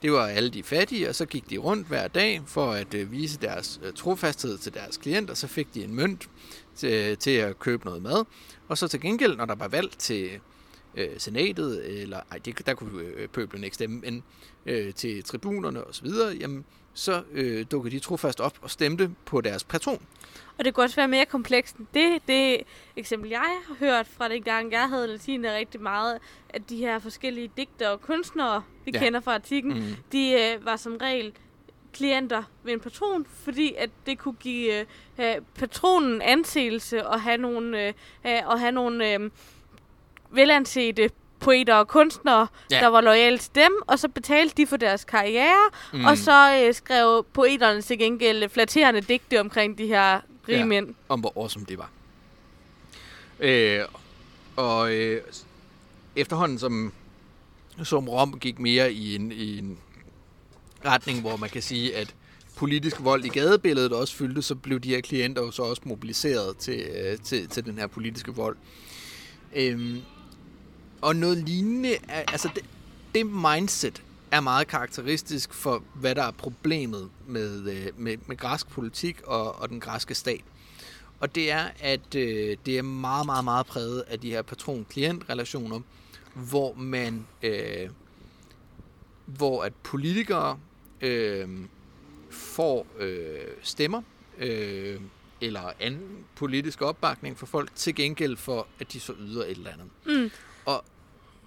Det 0.02 0.12
var 0.12 0.26
alle 0.26 0.50
de 0.50 0.62
fattige, 0.62 1.08
og 1.08 1.14
så 1.14 1.26
gik 1.26 1.50
de 1.50 1.56
rundt 1.56 1.88
hver 1.88 2.08
dag 2.08 2.42
for 2.46 2.72
at 2.72 2.94
øh, 2.94 3.12
vise 3.12 3.38
deres 3.38 3.80
øh, 3.82 3.92
trofasthed 3.92 4.58
til 4.58 4.74
deres 4.74 4.96
klienter. 4.96 5.34
Så 5.34 5.46
fik 5.46 5.74
de 5.74 5.84
en 5.84 5.94
mønt 5.94 6.28
til, 6.74 6.92
øh, 6.92 7.16
til 7.18 7.30
at 7.30 7.58
købe 7.58 7.84
noget 7.84 8.02
mad. 8.02 8.24
Og 8.68 8.78
så 8.78 8.88
til 8.88 9.00
gengæld, 9.00 9.36
når 9.36 9.44
der 9.44 9.54
var 9.54 9.68
valg 9.68 9.90
til 9.98 10.30
øh, 10.94 11.08
senatet, 11.18 12.00
eller 12.02 12.20
ej, 12.30 12.38
det, 12.38 12.66
der 12.66 12.74
kunne 12.74 13.02
øh, 13.02 13.28
pøblen 13.28 13.64
ikke 13.64 13.74
stemme, 13.74 14.00
men 14.00 14.22
øh, 14.66 14.94
til 14.94 15.24
tribunerne 15.24 15.84
osv., 15.84 16.08
jamen, 16.40 16.64
så 16.96 17.22
øh, 17.32 17.66
dukkede 17.70 17.94
de 17.94 18.00
trofast 18.00 18.40
op 18.40 18.58
og 18.62 18.70
stemte 18.70 19.10
på 19.24 19.40
deres 19.40 19.64
patron. 19.64 20.02
Og 20.58 20.64
det 20.64 20.74
kunne 20.74 20.84
også 20.84 20.96
være 20.96 21.08
mere 21.08 21.26
komplekst 21.26 21.76
det. 21.94 22.18
Det 22.28 22.62
eksempel, 22.96 23.30
jeg 23.30 23.58
har 23.66 23.74
hørt 23.74 24.06
fra 24.06 24.28
den 24.28 24.42
gang, 24.42 24.72
jeg 24.72 24.88
havde 24.88 25.06
latin, 25.06 25.44
er 25.44 25.56
rigtig 25.56 25.80
meget, 25.80 26.18
at 26.48 26.70
de 26.70 26.76
her 26.76 26.98
forskellige 26.98 27.50
digtere 27.56 27.90
og 27.90 28.00
kunstnere, 28.00 28.62
vi 28.84 28.90
ja. 28.94 28.98
kender 28.98 29.20
fra 29.20 29.34
artiklen, 29.34 29.78
mm. 29.78 29.96
de 30.12 30.32
øh, 30.32 30.64
var 30.64 30.76
som 30.76 30.96
regel 30.96 31.32
klienter 31.92 32.42
ved 32.62 32.72
en 32.72 32.80
patron, 32.80 33.26
fordi 33.26 33.74
at 33.78 33.90
det 34.06 34.18
kunne 34.18 34.34
give 34.40 34.86
øh, 35.18 35.34
patronen 35.54 36.22
anseelse 36.22 37.06
og 37.06 37.20
have 37.20 37.36
nogle, 37.36 37.86
øh, 38.24 38.42
og 38.46 38.60
have 38.60 38.72
nogle 38.72 39.12
øh, 39.12 39.30
velansete 40.30 41.10
poeter 41.40 41.74
og 41.74 41.88
kunstnere, 41.88 42.46
ja. 42.70 42.80
der 42.80 42.86
var 42.86 43.00
lojale 43.00 43.38
til 43.38 43.50
dem, 43.54 43.72
og 43.86 43.98
så 43.98 44.08
betalte 44.08 44.54
de 44.56 44.66
for 44.66 44.76
deres 44.76 45.04
karriere, 45.04 45.70
mm. 45.92 46.04
og 46.04 46.18
så 46.18 46.64
øh, 46.64 46.74
skrev 46.74 47.26
poeterne 47.32 47.82
til 47.82 47.98
gengæld 47.98 48.48
flatterende 48.48 49.00
digte 49.00 49.40
omkring 49.40 49.78
de 49.78 49.86
her 49.86 50.20
rige 50.48 50.58
ja, 50.58 50.64
mænd. 50.64 50.94
om 51.08 51.20
hvor 51.20 51.32
awesome 51.36 51.66
det 51.68 51.78
var. 51.78 51.90
Øh, 53.40 53.80
og 54.56 54.94
øh, 54.94 55.22
efterhånden 56.16 56.58
som, 56.58 56.92
som 57.82 58.08
Rom 58.08 58.38
gik 58.38 58.58
mere 58.58 58.92
i 58.92 59.14
en, 59.14 59.32
i 59.32 59.58
en 59.58 59.78
retning, 60.84 61.20
hvor 61.20 61.36
man 61.36 61.50
kan 61.50 61.62
sige, 61.62 61.96
at 61.96 62.14
politisk 62.56 62.96
vold 63.00 63.24
i 63.24 63.28
gadebilledet 63.28 63.92
også 63.92 64.16
fyldte, 64.16 64.42
så 64.42 64.54
blev 64.54 64.80
de 64.80 64.88
her 64.88 65.00
klienter 65.00 65.42
jo 65.42 65.50
så 65.50 65.62
også 65.62 65.82
mobiliseret 65.84 66.56
til, 66.56 66.80
øh, 66.80 67.18
til, 67.18 67.48
til 67.48 67.64
den 67.64 67.78
her 67.78 67.86
politiske 67.86 68.34
vold. 68.34 68.56
Øhm, 69.54 70.02
og 71.06 71.16
noget 71.16 71.38
lignende, 71.38 71.96
altså 72.08 72.50
det, 72.54 72.64
det 73.14 73.26
mindset 73.26 74.02
er 74.30 74.40
meget 74.40 74.66
karakteristisk 74.68 75.54
for, 75.54 75.82
hvad 75.94 76.14
der 76.14 76.22
er 76.22 76.30
problemet 76.30 77.10
med, 77.26 77.70
øh, 77.70 77.86
med, 77.96 78.16
med 78.26 78.36
græsk 78.36 78.68
politik 78.68 79.22
og, 79.22 79.58
og 79.58 79.68
den 79.68 79.80
græske 79.80 80.14
stat. 80.14 80.40
Og 81.20 81.34
det 81.34 81.50
er, 81.50 81.64
at 81.80 82.14
øh, 82.14 82.56
det 82.66 82.78
er 82.78 82.82
meget, 82.82 83.26
meget, 83.26 83.44
meget 83.44 83.66
præget 83.66 84.00
af 84.00 84.20
de 84.20 84.30
her 84.30 84.42
patron-klient-relationer, 84.42 85.80
hvor 86.34 86.74
man, 86.74 87.26
øh, 87.42 87.90
hvor 89.26 89.62
at 89.62 89.74
politikere 89.74 90.58
øh, 91.00 91.48
får 92.30 92.86
øh, 92.98 93.38
stemmer, 93.62 94.02
øh, 94.38 95.00
eller 95.40 95.72
anden 95.80 96.24
politisk 96.34 96.82
opbakning 96.82 97.38
for 97.38 97.46
folk, 97.46 97.74
til 97.74 97.94
gengæld 97.94 98.36
for, 98.36 98.66
at 98.80 98.92
de 98.92 99.00
så 99.00 99.12
yder 99.20 99.44
et 99.44 99.50
eller 99.50 99.70
andet. 99.70 99.88
Mm. 100.06 100.30
Og 100.64 100.84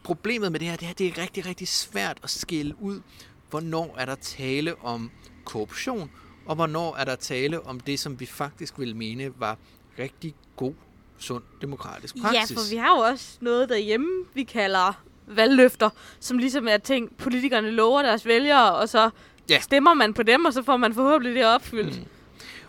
problemet 0.10 0.52
med 0.52 0.60
det 0.60 0.68
her, 0.68 0.76
det 0.76 0.90
er, 0.90 0.94
det 0.94 1.08
er 1.08 1.22
rigtig, 1.22 1.46
rigtig 1.46 1.68
svært 1.68 2.18
at 2.24 2.30
skille 2.30 2.76
ud, 2.82 3.02
hvornår 3.50 3.96
er 3.98 4.06
der 4.06 4.16
tale 4.16 4.82
om 4.82 5.12
korruption, 5.46 6.12
og 6.46 6.56
hvornår 6.56 6.96
er 6.96 7.06
der 7.06 7.16
tale 7.16 7.66
om 7.66 7.80
det, 7.80 8.00
som 8.00 8.20
vi 8.20 8.26
faktisk 8.26 8.80
vil 8.80 8.96
mene 8.96 9.32
var 9.40 9.58
rigtig 10.00 10.36
god, 10.56 10.74
sund 11.18 11.44
demokratisk 11.62 12.16
praksis. 12.22 12.52
Ja, 12.52 12.56
for 12.56 12.70
vi 12.70 12.76
har 12.76 12.96
jo 12.96 13.02
også 13.02 13.38
noget 13.42 13.70
derhjemme, 13.70 14.26
vi 14.34 14.44
kalder 14.44 15.04
valgløfter, 15.28 15.90
som 16.20 16.38
ligesom 16.38 16.68
er 16.68 16.78
ting, 16.78 17.18
politikerne 17.18 17.72
lover 17.72 18.02
deres 18.02 18.26
vælgere, 18.26 18.76
og 18.76 18.90
så 18.90 19.10
ja. 19.50 19.60
stemmer 19.60 19.94
man 19.94 20.14
på 20.14 20.24
dem, 20.24 20.46
og 20.46 20.54
så 20.54 20.64
får 20.64 20.78
man 20.78 20.94
forhåbentlig 20.94 21.36
det 21.36 21.46
opfyldt. 21.46 22.00
Mm. 22.00 22.06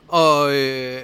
Og 0.09 0.57
øh, 0.57 1.03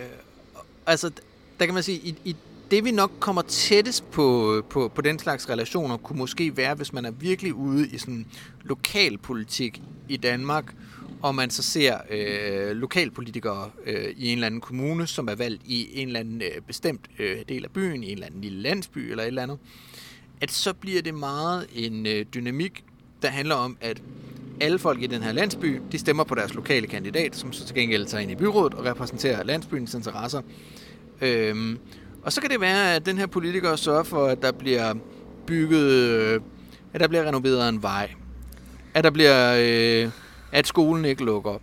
altså, 0.87 1.11
der 1.59 1.64
kan 1.64 1.74
man 1.74 1.82
sige, 1.82 1.99
i, 1.99 2.14
i 2.24 2.37
det 2.71 2.85
vi 2.85 2.91
nok 2.91 3.12
kommer 3.21 3.43
tættest 3.43 4.11
på, 4.11 4.62
på, 4.71 4.93
på 4.95 5.03
den 5.03 5.19
slags 5.19 5.51
relationer, 5.51 5.97
kunne 5.97 6.19
måske 6.19 6.57
være, 6.57 6.75
hvis 6.75 6.93
man 6.93 7.05
er 7.05 7.11
virkelig 7.11 7.55
ude 7.55 7.89
i 7.89 7.99
sådan 7.99 8.27
lokalpolitik 8.64 9.83
i 10.09 10.17
Danmark, 10.17 10.75
og 11.23 11.35
man 11.35 11.51
så 11.51 11.62
ser 11.62 11.99
øh, 12.11 12.77
lokalpolitikere 12.77 13.71
øh, 13.87 14.14
i 14.17 14.29
en 14.29 14.33
eller 14.33 14.47
anden 14.47 14.61
kommune, 14.61 15.07
som 15.07 15.29
er 15.29 15.35
valgt 15.35 15.62
i 15.64 16.01
en 16.01 16.07
eller 16.07 16.21
anden 16.21 16.43
øh, 16.43 16.62
bestemt 16.67 17.07
øh, 17.19 17.39
del 17.49 17.64
af 17.64 17.71
byen, 17.71 18.03
i 18.03 18.07
en 18.07 18.12
eller 18.12 18.27
anden 18.27 18.41
lille 18.41 18.62
landsby 18.62 18.99
eller 18.99 19.23
et 19.23 19.27
eller 19.27 19.43
andet, 19.43 19.59
at 20.41 20.51
så 20.51 20.73
bliver 20.73 21.03
det 21.03 21.14
meget 21.14 21.67
en 21.75 22.07
øh, 22.07 22.27
dynamik, 22.35 22.85
der 23.23 23.29
handler 23.29 23.55
om, 23.55 23.77
at 23.81 24.03
alle 24.61 24.79
folk 24.79 25.03
i 25.03 25.07
den 25.07 25.23
her 25.23 25.33
landsby, 25.33 25.81
de 25.93 25.99
stemmer 25.99 26.25
på 26.25 26.35
deres 26.35 26.55
lokale 26.55 26.87
kandidat, 26.87 27.37
som 27.37 27.53
så 27.53 27.67
til 27.67 27.75
gengæld 27.75 28.07
tager 28.07 28.23
ind 28.23 28.31
i 28.31 28.35
byrådet 28.35 28.75
og 28.75 28.85
repræsenterer 28.85 29.45
landsbyens 29.45 29.95
interesser. 29.95 30.43
Øhm, 31.21 31.79
og 32.27 32.33
så 32.33 32.41
kan 32.41 32.51
det 32.51 32.61
være, 32.61 32.95
at 32.95 33.07
den 33.07 33.18
her 33.18 33.27
politiker 33.27 33.77
sørger 33.77 34.03
for, 34.03 34.27
at 34.27 34.43
der 34.43 34.53
bliver 34.53 34.95
bygget, 35.47 35.91
øh, 35.91 36.41
at 36.93 37.01
der 37.01 37.09
bliver 37.09 37.24
renoveret 37.24 37.68
en 37.68 37.83
vej. 37.83 38.11
At 38.95 39.05
der 39.05 39.11
bliver, 39.11 39.57
øh, 39.59 40.11
at 40.53 40.66
skolen 40.66 41.05
ikke 41.05 41.24
lukker. 41.24 41.59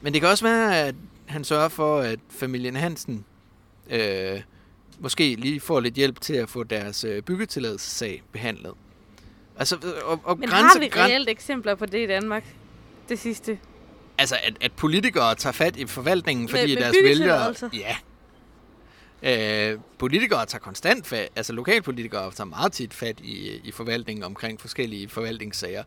Men 0.00 0.12
det 0.12 0.20
kan 0.20 0.30
også 0.30 0.44
være, 0.44 0.78
at 0.78 0.94
han 1.26 1.44
sørger 1.44 1.68
for, 1.68 2.00
at 2.00 2.18
familien 2.30 2.76
Hansen 2.76 3.24
øh, 3.90 4.40
måske 4.98 5.34
lige 5.34 5.60
får 5.60 5.80
lidt 5.80 5.94
hjælp 5.94 6.20
til 6.20 6.34
at 6.34 6.48
få 6.48 6.64
deres 6.64 7.04
øh, 7.04 7.22
byggetilladelsessag 7.22 8.22
behandlet. 8.32 8.72
Altså, 9.58 9.76
og, 10.04 10.20
og 10.24 10.38
Men 10.38 10.48
grænse, 10.48 10.78
har 10.78 10.80
vi 10.80 10.90
reelt 10.96 11.28
eksempler 11.28 11.74
på 11.74 11.86
det 11.86 12.04
i 12.04 12.06
Danmark? 12.06 12.44
Det 13.08 13.18
sidste? 13.18 13.58
Altså, 14.18 14.36
at, 14.42 14.54
at 14.60 14.72
politikere 14.72 15.34
tager 15.34 15.52
fat 15.52 15.76
i 15.76 15.86
forvaltningen, 15.86 16.48
fordi 16.48 16.66
med, 16.66 16.74
med 16.74 16.82
deres 16.82 16.96
vælgere... 17.04 17.54
Ja, 17.72 17.96
Øh, 19.22 19.78
politikere 19.98 20.46
tager 20.46 20.60
konstant 20.60 21.06
fat, 21.06 21.28
altså 21.36 21.52
lokalpolitikere 21.52 22.30
tager 22.30 22.48
meget 22.48 22.72
tit 22.72 22.94
fat 22.94 23.20
i, 23.20 23.60
i 23.64 23.70
forvaltningen 23.70 24.24
omkring 24.24 24.60
forskellige 24.60 25.08
forvaltningssager. 25.08 25.84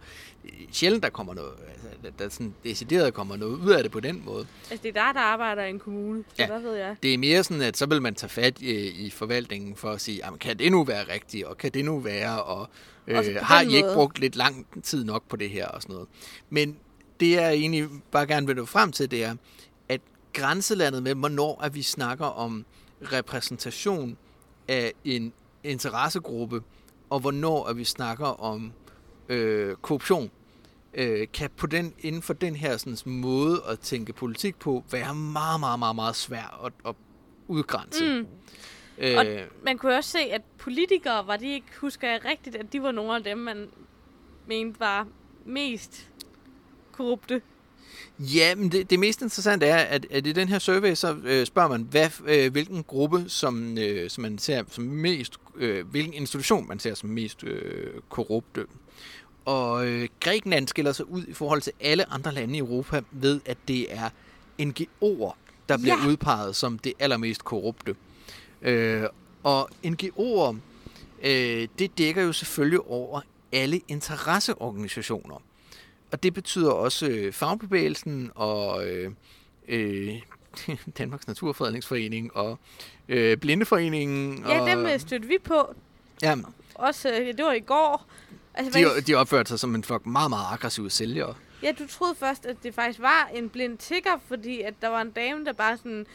Sjældent 0.72 1.04
der 1.04 1.10
kommer 1.10 1.34
noget, 1.34 1.52
altså, 1.68 1.88
der, 2.04 2.10
der 2.20 2.30
sådan 2.30 2.54
decideret 2.64 3.14
kommer 3.14 3.36
noget 3.36 3.56
ud 3.56 3.72
af 3.72 3.84
det 3.84 3.92
på 3.92 4.00
den 4.00 4.22
måde. 4.26 4.48
Altså 4.72 4.84
det 4.84 4.98
er 4.98 5.06
der, 5.06 5.14
der 5.14 5.20
arbejder 5.20 5.64
i 5.64 5.70
en 5.70 5.80
kommune, 5.80 6.24
så 6.28 6.36
ja, 6.40 6.48
hvad 6.48 6.62
ved 6.62 6.76
jeg. 6.76 6.96
Det 7.04 7.14
er 7.14 7.18
mere 7.18 7.44
sådan, 7.44 7.62
at 7.62 7.78
så 7.78 7.86
vil 7.86 8.02
man 8.02 8.16
tage 8.16 8.30
fat 8.30 8.62
i, 8.62 8.90
i 9.06 9.10
forvaltningen 9.10 9.76
for 9.76 9.92
at 9.92 10.02
sige, 10.02 10.22
jamen, 10.26 10.40
kan 10.40 10.60
det 10.60 10.72
nu 10.72 10.84
være 10.84 11.14
rigtigt, 11.14 11.46
og 11.46 11.58
kan 11.58 11.72
det 11.72 11.86
nu 11.86 12.00
være, 12.00 12.44
og 12.44 12.70
øh, 13.08 13.36
har 13.42 13.62
I 13.62 13.66
måde. 13.66 13.76
ikke 13.76 13.90
brugt 13.94 14.20
lidt 14.20 14.36
lang 14.36 14.84
tid 14.84 15.04
nok 15.04 15.24
på 15.30 15.36
det 15.36 15.50
her 15.50 15.68
og 15.68 15.82
sådan 15.82 15.94
noget. 15.94 16.10
Men 16.50 16.78
det 17.20 17.32
jeg 17.32 17.54
egentlig 17.54 17.88
bare 18.12 18.28
gerne 18.28 18.48
vil 18.48 18.56
nå 18.56 18.66
frem 18.66 18.92
til, 18.92 19.12
det 19.12 19.24
er, 19.24 19.36
at 19.90 20.02
grænselandet 20.34 21.04
med, 21.04 21.16
hvornår 21.16 21.62
at 21.64 21.76
vi 21.76 21.82
snakker 21.82 22.26
om 22.26 22.66
repræsentation 23.12 24.18
af 24.68 24.94
en 25.06 25.34
interessegruppe, 25.64 26.62
og 27.10 27.20
hvornår 27.20 27.66
at 27.66 27.78
vi 27.78 27.84
snakker 27.84 28.26
om 28.26 28.72
øh, 29.30 29.76
korruption, 29.76 30.32
øh, 30.94 31.28
kan 31.34 31.50
på 31.58 31.68
den, 31.68 31.94
inden 32.00 32.22
for 32.22 32.34
den 32.34 32.56
her 32.56 32.78
sådan, 32.78 32.98
måde 33.06 33.64
at 33.70 33.80
tænke 33.80 34.14
politik 34.14 34.60
på, 34.60 34.84
være 34.92 35.16
meget, 35.16 35.60
meget, 35.60 35.80
meget, 35.80 35.96
meget 35.96 36.16
svært 36.16 36.54
at, 36.66 36.74
at 36.88 36.96
udgrænse. 37.48 38.06
Mm. 38.06 38.28
Øh, 38.98 39.18
og 39.18 39.26
man 39.64 39.78
kunne 39.78 39.96
også 39.96 40.10
se, 40.10 40.20
at 40.20 40.42
politikere, 40.58 41.28
var 41.28 41.38
de 41.38 41.54
ikke, 41.54 41.68
husker 41.82 42.10
jeg 42.10 42.26
rigtigt, 42.26 42.56
at 42.56 42.74
de 42.74 42.84
var 42.84 42.92
nogle 42.92 43.16
af 43.16 43.24
dem, 43.24 43.38
man 43.38 43.70
mente 44.48 44.80
var 44.80 45.08
mest 45.46 46.10
korrupte. 46.92 47.42
Ja, 48.20 48.56
men 48.56 48.72
det, 48.72 48.90
det 48.90 49.00
mest 49.00 49.22
interessante 49.22 49.66
er, 49.66 49.78
at, 49.78 50.06
at 50.12 50.28
i 50.28 50.32
den 50.32 50.48
her 50.50 50.60
survey, 50.60 50.96
så 50.96 51.16
øh, 51.24 51.46
spørger 51.46 51.70
man, 51.70 51.88
hvad, 51.92 52.10
øh, 52.26 52.52
hvilken 52.52 52.84
gruppe, 52.84 53.26
som, 53.28 53.78
øh, 53.78 54.10
som 54.10 54.22
man 54.22 54.38
ser 54.38 54.64
som 54.70 54.84
mest, 54.84 55.34
øh, 55.56 55.88
hvilken 55.88 56.14
institution 56.14 56.68
man 56.68 56.80
ser 56.80 56.94
som 56.94 57.10
mest 57.10 57.44
øh, 57.44 57.94
korrupte. 58.10 58.66
Og 59.46 59.88
øh, 59.88 60.08
Grækenland 60.20 60.68
skiller 60.68 60.92
sig 60.92 61.10
ud 61.10 61.24
i 61.28 61.34
forhold 61.34 61.62
til 61.62 61.74
alle 61.80 62.14
andre 62.14 62.34
lande 62.34 62.56
i 62.56 62.60
Europa 62.60 63.02
ved, 63.12 63.42
at 63.46 63.58
det 63.68 63.94
er 63.94 64.10
NGO'er, 64.62 65.36
der 65.70 65.78
bliver 65.78 65.98
ja. 66.04 66.08
udpeget 66.08 66.56
som 66.56 66.80
det 66.80 66.94
allermest 67.00 67.44
korrupte. 67.44 67.96
Øh, 68.62 69.04
Og 69.44 69.70
NGO'er, 69.86 70.56
øh, 71.24 71.68
det 71.80 71.98
dækker 71.98 72.22
jo 72.24 72.34
selvfølgelig 72.34 72.80
over 72.80 73.22
alle 73.52 73.82
interesseorganisationer. 73.88 75.42
Og 76.14 76.24
det 76.24 76.34
betyder 76.34 76.72
også 76.72 77.08
øh, 77.08 77.34
fagbevægelsen 77.34 78.32
og 78.36 78.88
øh, 78.88 79.12
øh, 79.68 80.14
Danmarks 80.98 81.28
Naturfredningsforening 81.28 82.36
og 82.36 82.60
øh, 83.10 83.38
Blindeforeningen. 83.38 84.44
Ja, 84.48 84.62
og, 84.62 84.70
dem 84.70 84.86
øh, 84.86 85.00
stødte 85.00 85.28
vi 85.28 85.38
på. 85.44 85.76
Ja, 86.22 86.36
Også, 86.76 87.10
øh, 87.10 87.28
det 87.38 87.46
var 87.46 87.54
i 87.54 87.60
går. 87.60 88.06
Altså, 88.54 88.80
de, 88.80 89.02
de 89.02 89.16
opførte 89.16 89.50
sig 89.50 89.60
som 89.60 89.76
en 89.76 89.84
fuck 89.84 90.06
meget, 90.06 90.30
meget 90.30 90.46
aggressiv 90.52 90.90
sælger. 90.90 91.34
Ja, 91.64 91.72
du 91.72 91.88
troede 91.88 92.16
først, 92.16 92.46
at 92.46 92.56
det 92.64 92.74
faktisk 92.74 93.00
var 93.00 93.30
en 93.34 93.50
blind 93.50 93.78
tigger, 93.78 94.20
fordi 94.28 94.62
at 94.62 94.74
der 94.82 94.88
var 94.88 95.02
en 95.02 95.12
dame, 95.12 95.46
der 95.46 95.54
bare 95.54 95.78
sådan 95.78 96.06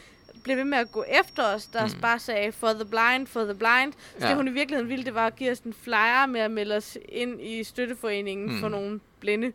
blev 0.43 0.57
ved 0.57 0.63
med 0.63 0.77
at 0.77 0.91
gå 0.91 1.03
efter 1.03 1.43
os, 1.43 1.65
der 1.65 1.85
mm. 1.85 2.01
bare 2.01 2.19
sagde, 2.19 2.51
for 2.51 2.73
the 2.73 2.85
blind, 2.85 3.27
for 3.27 3.43
the 3.43 3.55
blind. 3.55 3.93
Så 3.93 4.25
ja. 4.25 4.27
Det 4.27 4.35
hun 4.35 4.47
i 4.47 4.51
virkeligheden 4.51 4.89
ville, 4.89 5.05
det 5.05 5.13
var 5.13 5.27
at 5.27 5.35
give 5.35 5.51
os 5.51 5.59
en 5.59 5.73
flyer 5.73 6.25
med 6.25 6.41
at 6.41 6.51
melde 6.51 6.75
os 6.75 6.97
ind 7.09 7.41
i 7.41 7.63
støtteforeningen. 7.63 8.53
Mm. 8.53 8.59
for 8.59 8.69
nogle 8.69 8.99
blinde. 9.19 9.51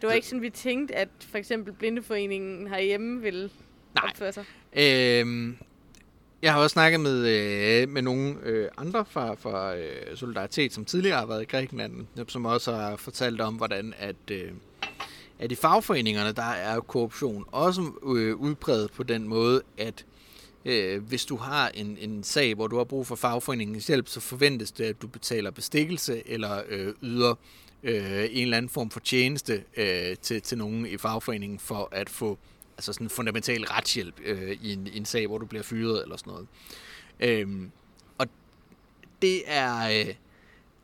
Det 0.00 0.06
var 0.06 0.12
ikke 0.12 0.26
sådan, 0.26 0.42
vi 0.42 0.50
tænkte, 0.50 0.94
at 0.94 1.08
for 1.20 1.38
eksempel 1.38 1.72
blindeforeningen 1.72 2.66
herhjemme 2.66 3.22
ville 3.22 3.50
Nej. 3.94 4.10
opføre 4.10 4.32
sig. 4.32 4.44
Øhm, 4.72 5.56
jeg 6.42 6.52
har 6.52 6.60
også 6.60 6.72
snakket 6.72 7.00
med, 7.00 7.28
øh, 7.28 7.88
med 7.88 8.02
nogle 8.02 8.36
øh, 8.42 8.68
andre 8.76 9.04
fra, 9.10 9.34
fra 9.34 9.76
øh, 9.76 10.16
Solidaritet, 10.16 10.72
som 10.72 10.84
tidligere 10.84 11.18
har 11.18 11.26
været 11.26 11.42
i 11.42 11.44
Grækenland, 11.44 12.06
som 12.28 12.46
også 12.46 12.74
har 12.74 12.96
fortalt 12.96 13.40
om, 13.40 13.54
hvordan 13.54 13.94
at, 13.98 14.30
øh, 14.30 14.50
at 15.38 15.52
i 15.52 15.54
fagforeningerne, 15.54 16.32
der 16.32 16.42
er 16.42 16.80
korruption 16.80 17.44
også 17.52 17.82
øh, 18.16 18.36
udbredt 18.36 18.92
på 18.92 19.02
den 19.02 19.28
måde, 19.28 19.62
at 19.78 20.04
øh, 20.64 21.02
hvis 21.02 21.24
du 21.24 21.36
har 21.36 21.68
en, 21.68 21.98
en 22.00 22.22
sag, 22.22 22.54
hvor 22.54 22.66
du 22.66 22.76
har 22.76 22.84
brug 22.84 23.06
for 23.06 23.16
fagforeningens 23.16 23.86
hjælp, 23.86 24.08
så 24.08 24.20
forventes 24.20 24.72
det, 24.72 24.84
at 24.84 25.02
du 25.02 25.06
betaler 25.06 25.50
bestikkelse 25.50 26.22
eller 26.26 26.62
øh, 26.68 26.94
yder 27.02 27.34
øh, 27.82 28.28
en 28.30 28.42
eller 28.42 28.56
anden 28.56 28.68
form 28.68 28.90
for 28.90 29.00
tjeneste 29.00 29.64
øh, 29.76 30.16
til, 30.16 30.42
til 30.42 30.58
nogen 30.58 30.86
i 30.86 30.96
fagforeningen 30.96 31.58
for 31.58 31.88
at 31.92 32.10
få 32.10 32.38
altså 32.76 32.92
sådan 32.92 33.10
fundamental 33.10 33.64
retshjælp 33.64 34.20
øh, 34.24 34.58
i, 34.62 34.72
en, 34.72 34.86
i 34.86 34.96
en 34.96 35.04
sag, 35.04 35.26
hvor 35.26 35.38
du 35.38 35.46
bliver 35.46 35.62
fyret 35.62 36.02
eller 36.02 36.16
sådan 36.16 36.30
noget. 36.30 36.46
Øhm, 37.20 37.70
og 38.18 38.26
det 39.22 39.42
er, 39.46 39.88
øh, 39.88 40.14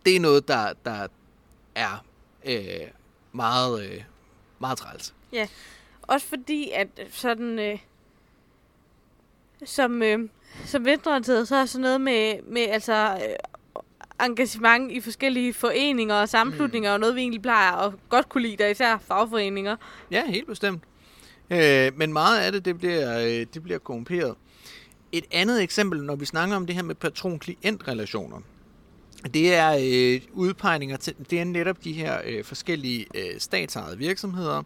det 0.06 0.16
er 0.16 0.20
noget, 0.20 0.48
der, 0.48 0.72
der 0.84 1.06
er 1.74 2.04
øh, 2.44 2.88
meget, 3.32 3.90
øh, 3.90 4.02
meget 4.58 4.78
træls. 4.78 5.14
Også 6.02 6.26
fordi, 6.26 6.70
at 6.70 6.88
sådan... 7.10 7.58
Øh, 7.58 7.78
som, 9.64 10.02
øh, 10.02 10.28
som 10.66 10.84
venstreorienteret, 10.84 11.48
så 11.48 11.56
er 11.56 11.64
sådan 11.64 11.82
noget 11.82 12.00
med, 12.00 12.42
med 12.42 12.62
altså, 12.62 13.20
øh, 13.28 13.36
engagement 14.20 14.92
i 14.92 15.00
forskellige 15.00 15.52
foreninger 15.54 16.14
og 16.14 16.28
sammenslutninger, 16.28 16.90
mm. 16.90 16.94
og 16.94 17.00
noget, 17.00 17.14
vi 17.14 17.20
egentlig 17.20 17.42
plejer 17.42 17.72
at 17.72 17.92
godt 18.08 18.28
kunne 18.28 18.42
lide, 18.42 18.56
der 18.56 18.68
især 18.68 18.98
fagforeninger. 18.98 19.76
Ja, 20.10 20.26
helt 20.26 20.46
bestemt. 20.46 20.82
Øh, 21.50 21.92
men 21.96 22.12
meget 22.12 22.40
af 22.40 22.52
det, 22.52 22.64
det 22.64 22.78
bliver, 22.78 23.18
øh, 23.18 23.46
det 23.54 23.62
bliver 23.62 23.78
korrumperet. 23.78 24.34
Et 25.12 25.24
andet 25.30 25.62
eksempel, 25.62 26.02
når 26.04 26.16
vi 26.16 26.24
snakker 26.24 26.56
om 26.56 26.66
det 26.66 26.74
her 26.74 26.82
med 26.82 26.94
patron-klient-relationer, 26.94 28.40
det 29.34 29.54
er 29.54 29.76
øh, 29.80 30.20
udpegninger 30.32 30.96
til, 30.96 31.14
det 31.30 31.40
er 31.40 31.44
netop 31.44 31.84
de 31.84 31.92
her 31.92 32.20
øh, 32.26 32.44
forskellige 32.44 33.06
øh, 33.14 33.38
statsejede 33.40 33.98
virksomheder, 33.98 34.62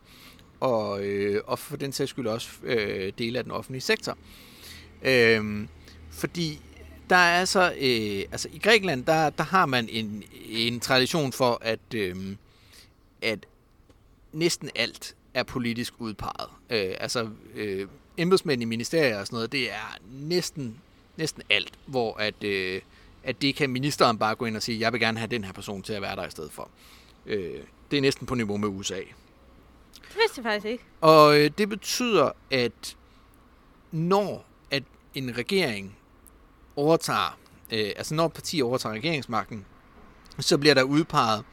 og, 0.60 1.04
øh, 1.04 1.40
og 1.46 1.58
for 1.58 1.76
den 1.76 1.92
sags 1.92 2.10
skyld 2.10 2.26
også 2.26 2.48
øh, 2.62 3.12
dele 3.18 3.38
af 3.38 3.44
den 3.44 3.52
offentlige 3.52 3.80
sektor. 3.80 4.18
Øh, 5.02 5.66
fordi 6.10 6.60
der 7.10 7.16
er 7.16 7.44
så, 7.44 7.72
øh, 7.78 8.24
altså 8.32 8.48
i 8.52 8.58
Grækenland, 8.58 9.04
der, 9.04 9.30
der 9.30 9.44
har 9.44 9.66
man 9.66 9.88
en, 9.88 10.22
en 10.48 10.80
tradition 10.80 11.32
for, 11.32 11.58
at, 11.62 11.94
øh, 11.94 12.36
at 13.22 13.46
næsten 14.32 14.70
alt 14.74 15.16
er 15.34 15.42
politisk 15.42 15.94
udpeget. 15.98 16.50
Øh, 16.70 16.94
altså 17.00 17.30
øh, 17.54 17.88
embedsmænd 18.16 18.62
i 18.62 18.64
ministerier 18.64 19.20
og 19.20 19.26
sådan 19.26 19.36
noget, 19.36 19.52
det 19.52 19.72
er 19.72 19.98
næsten, 20.10 20.80
næsten 21.16 21.42
alt, 21.50 21.72
hvor 21.86 22.16
at, 22.16 22.44
øh, 22.44 22.80
at 23.24 23.42
det 23.42 23.54
kan 23.54 23.70
ministeren 23.70 24.18
bare 24.18 24.34
gå 24.34 24.44
ind 24.44 24.56
og 24.56 24.62
sige, 24.62 24.80
jeg 24.80 24.92
vil 24.92 25.00
gerne 25.00 25.18
have 25.18 25.28
den 25.28 25.44
her 25.44 25.52
person 25.52 25.82
til 25.82 25.92
at 25.92 26.02
være 26.02 26.16
der 26.16 26.26
i 26.26 26.30
stedet 26.30 26.52
for. 26.52 26.70
Øh, 27.26 27.60
det 27.90 27.96
er 27.96 28.00
næsten 28.00 28.26
på 28.26 28.34
niveau 28.34 28.56
med 28.56 28.68
USA. 28.68 28.98
Det 30.08 30.16
vidste 30.16 30.32
jeg 30.36 30.44
faktisk 30.44 30.66
ikke. 30.66 30.84
Og 31.00 31.38
øh, 31.38 31.50
det 31.58 31.68
betyder, 31.68 32.30
at 32.50 32.96
når 33.92 34.46
at 34.70 34.82
en 35.14 35.38
regering 35.38 35.96
overtager, 36.76 37.38
øh, 37.72 37.90
altså 37.96 38.14
når 38.14 38.26
et 38.26 38.32
parti 38.32 38.62
overtager 38.62 38.94
regeringsmagten, 38.94 39.64
så 40.38 40.58
bliver 40.58 40.74
der 40.74 40.82
udpeget 40.82 41.44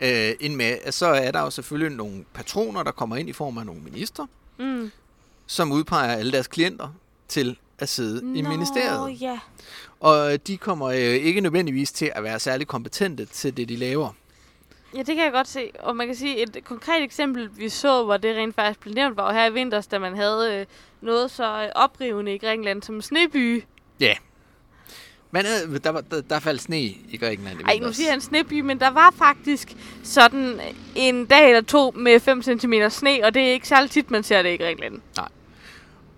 øh, 0.00 0.32
en 0.40 0.56
med, 0.56 0.92
så 0.92 1.06
er 1.06 1.30
der 1.30 1.40
jo 1.40 1.50
selvfølgelig 1.50 1.96
nogle 1.96 2.24
patroner, 2.34 2.82
der 2.82 2.90
kommer 2.92 3.16
ind 3.16 3.28
i 3.28 3.32
form 3.32 3.58
af 3.58 3.66
nogle 3.66 3.80
minister, 3.82 4.26
Mm. 4.58 4.90
som 5.46 5.72
udpeger 5.72 6.12
alle 6.16 6.32
deres 6.32 6.46
klienter 6.46 6.88
til 7.28 7.58
at 7.78 7.88
sidde 7.88 8.38
i 8.38 8.42
Nå, 8.42 8.48
ministeriet. 8.48 9.20
ja. 9.22 9.38
Og 10.00 10.46
de 10.46 10.56
kommer 10.56 10.86
øh, 10.88 10.96
ikke 10.98 11.40
nødvendigvis 11.40 11.92
til 11.92 12.12
at 12.14 12.22
være 12.22 12.40
særlig 12.40 12.66
kompetente 12.66 13.24
til 13.24 13.56
det, 13.56 13.68
de 13.68 13.76
laver. 13.76 14.10
Ja, 14.94 14.98
det 14.98 15.06
kan 15.06 15.24
jeg 15.24 15.32
godt 15.32 15.48
se. 15.48 15.70
Og 15.78 15.96
man 15.96 16.06
kan 16.06 16.16
sige, 16.16 16.42
et 16.42 16.58
konkret 16.64 17.02
eksempel, 17.02 17.50
vi 17.56 17.68
så, 17.68 18.04
hvor 18.04 18.16
det 18.16 18.36
rent 18.36 18.54
faktisk 18.54 18.80
blev 18.80 18.94
nævnt, 18.94 19.16
var 19.16 19.32
her 19.32 19.46
i 19.46 19.52
vinters, 19.52 19.86
da 19.86 19.98
man 19.98 20.16
havde 20.16 20.54
øh, 20.60 20.66
noget 21.00 21.30
så 21.30 21.62
øh, 21.62 21.68
oprivende 21.74 22.34
i 22.34 22.38
Grækenland 22.38 22.82
som 22.82 23.02
sneby. 23.02 23.64
Men 25.36 25.46
øh, 25.46 25.80
der, 25.84 25.90
var, 25.90 26.00
der, 26.00 26.20
der 26.20 26.38
faldt 26.38 26.62
sne 26.62 26.80
i 26.80 27.16
Grækenland. 27.20 27.60
i 27.60 27.62
Ej, 27.62 27.78
nu 27.82 27.92
siger 27.92 28.08
jeg 28.08 28.14
en 28.14 28.20
sneby, 28.20 28.60
men 28.60 28.80
der 28.80 28.90
var 28.90 29.14
faktisk 29.18 29.76
sådan 30.02 30.60
en 30.94 31.26
dag 31.26 31.48
eller 31.48 31.62
to 31.62 31.90
med 31.96 32.20
5 32.20 32.42
cm 32.42 32.72
sne, 32.90 33.24
og 33.24 33.34
det 33.34 33.42
er 33.42 33.52
ikke 33.52 33.68
særlig 33.68 33.90
tit, 33.90 34.10
man 34.10 34.22
ser 34.22 34.42
det 34.42 34.52
i 34.52 34.56
Grækenland. 34.56 35.00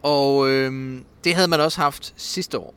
Og 0.02 0.48
øh, 0.48 0.98
det 1.24 1.34
havde 1.34 1.48
man 1.48 1.60
også 1.60 1.80
haft 1.80 2.14
sidste 2.16 2.58
år. 2.58 2.74